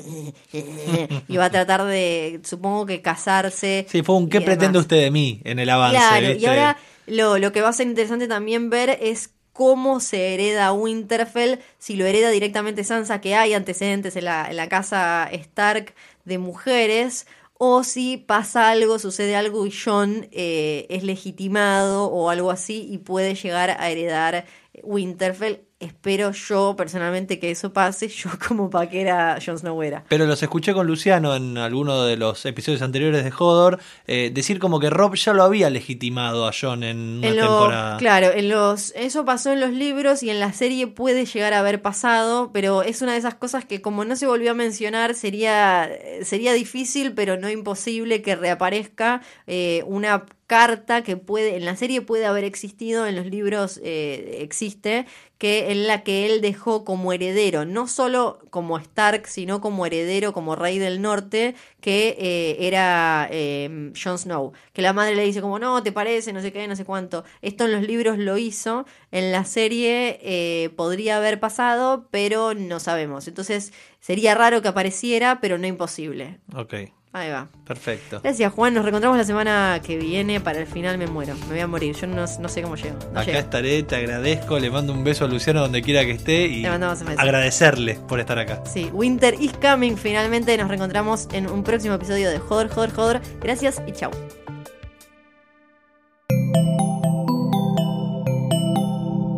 y 1.29 1.37
va 1.37 1.45
a 1.47 1.51
tratar 1.51 1.85
de 1.85 2.41
supongo 2.45 2.87
que 2.87 3.03
casarse. 3.03 3.87
Sí, 3.89 4.03
fue 4.03 4.17
un 4.17 4.29
¿qué 4.29 4.41
pretende 4.41 4.79
usted 4.79 4.97
de 4.97 5.11
mí 5.11 5.41
en 5.45 5.59
el 5.59 5.71
avance? 5.71 5.97
Claro, 5.97 6.33
y 6.33 6.47
ahora 6.47 6.77
lo, 7.07 7.39
lo 7.39 7.53
que 7.53 7.61
va 7.61 7.69
a 7.69 7.73
ser 7.73 7.87
interesante 7.87 8.27
también 8.27 8.71
ver 8.71 8.99
es 9.01 9.31
cómo 9.59 9.99
se 9.99 10.35
hereda 10.35 10.73
Winterfell, 10.73 11.59
si 11.81 11.97
lo 11.97 12.07
hereda 12.07 12.31
directamente 12.31 12.85
Sansa, 12.85 13.21
que 13.21 13.35
hay 13.35 13.55
antecedentes 13.55 14.15
en 14.15 14.27
la, 14.27 14.69
casa 14.71 15.29
Stark 15.33 15.95
de 16.25 16.39
mujeres, 16.39 17.27
o 17.55 17.83
si 17.83 18.19
pasa 18.19 18.71
algo, 18.71 19.01
sucede 19.01 19.35
algo 19.35 19.67
y 19.67 19.73
Jon 19.73 20.29
eh, 20.31 20.87
es 20.91 21.03
legitimado 21.03 22.05
o 22.07 22.31
algo 22.31 22.53
así 22.53 22.87
y 22.89 22.99
puede 22.99 23.35
llegar 23.35 23.71
a 23.71 23.91
heredar 23.91 24.47
Winterfell. 24.85 25.68
Espero 25.81 26.33
yo 26.33 26.75
personalmente 26.77 27.39
que 27.39 27.53
eso 27.53 27.73
pase, 27.73 28.09
yo 28.09 28.31
como 28.47 28.69
paquera 28.69 29.39
Jon 29.45 29.59
Snow 29.59 29.81
era. 29.83 30.05
Pero 30.09 30.27
los 30.27 30.43
escuché 30.43 30.75
con 30.75 30.89
Luciano 30.89 31.37
en 31.37 31.57
alguno 31.57 32.05
de 32.05 32.17
los 32.17 32.45
episodios 32.47 32.83
anteriores 32.83 33.23
de 33.23 33.33
Hodor 33.39 33.79
eh, 34.09 34.33
decir 34.35 34.59
como 34.59 34.81
que 34.81 34.91
Rob 34.91 35.15
ya 35.15 35.33
lo 35.33 35.45
había 35.45 35.71
legitimado 35.71 36.49
a 36.49 36.53
John 36.59 36.83
en 36.83 37.19
una 37.19 37.29
En 37.29 37.37
temporada. 37.37 37.97
Claro, 37.99 38.33
en 38.33 38.49
los, 38.49 38.93
eso 38.97 39.25
pasó 39.25 39.53
en 39.53 39.61
los 39.61 39.71
libros 39.71 40.25
y 40.25 40.31
en 40.31 40.41
la 40.41 40.53
serie 40.53 40.89
puede 40.89 41.27
llegar 41.27 41.55
a 41.55 41.61
haber 41.61 41.81
pasado, 41.81 42.51
pero 42.53 42.83
es 42.83 43.01
una 43.01 43.13
de 43.13 43.19
esas 43.19 43.37
cosas 43.37 43.65
que 43.65 43.81
como 43.81 44.05
no 44.05 44.17
se 44.17 44.27
volvió 44.27 44.51
a 44.51 44.55
mencionar 44.55 45.15
sería, 45.15 45.89
sería 46.23 46.55
difícil, 46.55 47.13
pero 47.13 47.37
no 47.37 47.49
imposible 47.51 48.21
que 48.21 48.35
reaparezca 48.35 49.23
eh, 49.47 49.85
una 49.87 50.27
carta 50.49 51.03
que 51.03 51.19
puede, 51.19 51.57
en 51.57 51.67
la 51.67 51.77
serie 51.77 52.01
puede 52.01 52.25
haber 52.27 52.43
existido, 52.43 53.07
en 53.07 53.15
los 53.15 53.27
libros 53.27 53.79
eh, 53.85 54.39
existe, 54.41 55.07
que 55.37 55.71
en 55.71 55.87
la 55.87 56.03
que 56.03 56.25
él 56.25 56.41
dejó 56.41 56.85
como 56.85 57.13
heredero, 57.13 57.67
no 57.67 57.87
solo 57.87 58.41
como 58.49 58.79
Stark, 58.79 59.29
sino 59.29 59.61
como 59.61 59.85
heredero, 59.85 60.33
como 60.33 60.57
rey 60.57 60.79
del 60.79 61.03
norte, 61.03 61.55
que 61.81 62.17
eh, 62.19 62.67
era 62.67 63.29
eh, 63.31 63.93
Jon 64.03 64.19
Snow. 64.19 64.53
Que 64.73 64.81
la 64.81 64.95
madre 64.95 65.15
le 65.15 65.25
dice 65.25 65.43
como, 65.43 65.59
no, 65.59 65.83
te 65.83 65.93
parece, 65.93 66.33
no 66.33 66.41
sé 66.41 66.51
qué, 66.51 66.67
no 66.67 66.75
sé 66.75 66.87
cuánto. 66.87 67.25
Esto 67.43 67.67
en 67.67 67.73
los 67.73 67.83
libros 67.83 68.19
lo 68.19 68.39
hizo, 68.39 68.87
en 69.13 69.31
la 69.31 69.45
serie 69.45 70.19
eh, 70.23 70.71
podría 70.71 71.19
haber 71.19 71.39
pasado, 71.39 72.09
pero 72.11 72.55
no 72.55 72.81
sabemos. 72.81 73.29
Entonces 73.29 73.75
sería 74.01 74.35
raro 74.35 74.63
que 74.63 74.69
apareciera, 74.69 75.41
pero 75.43 75.59
no 75.59 75.67
imposible. 75.67 76.41
Ok, 76.57 76.75
Ahí 77.13 77.31
va. 77.31 77.49
perfecto. 77.67 78.21
Gracias 78.23 78.53
Juan, 78.53 78.75
nos 78.75 78.85
reencontramos 78.85 79.17
la 79.19 79.25
semana 79.25 79.81
que 79.85 79.97
viene, 79.97 80.41
para 80.41 80.61
el 80.61 80.67
final 80.67 80.99
me 80.99 81.07
muero, 81.07 81.35
me 81.35 81.47
voy 81.55 81.61
a 81.61 81.67
morir, 81.67 81.97
yo 81.97 82.07
no, 82.07 82.17
no 82.39 82.49
sé 82.49 82.63
cómo 82.63 82.77
llego. 82.77 82.97
No 83.13 83.21
Acá 83.21 83.25
llego. 83.25 83.39
estaré, 83.39 83.83
te 83.83 83.97
agradezco, 83.97 84.59
le 84.59 84.71
mando 84.71 84.93
un 84.93 85.03
beso 85.05 85.25
a 85.25 85.29
Luciano 85.29 85.61
donde 85.61 85.81
quiera 85.83 86.05
que 86.05 86.13
esté 86.13 86.47
y 86.47 86.61
Le 86.63 86.71
mandamos 86.71 87.01
un 87.01 87.07
beso. 87.09 87.21
agradecerle 87.21 87.95
por 88.09 88.21
estar 88.21 88.39
acá. 88.39 88.63
Sí, 88.67 88.91
Winter 88.93 89.35
is 89.41 89.53
coming. 89.55 89.97
Finalmente 89.97 90.57
nos 90.59 90.69
reencontramos 90.69 91.29
en 91.33 91.51
un 91.51 91.65
próximo 91.65 91.95
episodio 91.95 92.31
de 92.31 92.39
Joder, 92.39 92.69
Joder, 92.69 92.93
Joder. 92.93 93.21
Gracias 93.41 93.83
y 93.87 93.93
chao. 93.93 94.11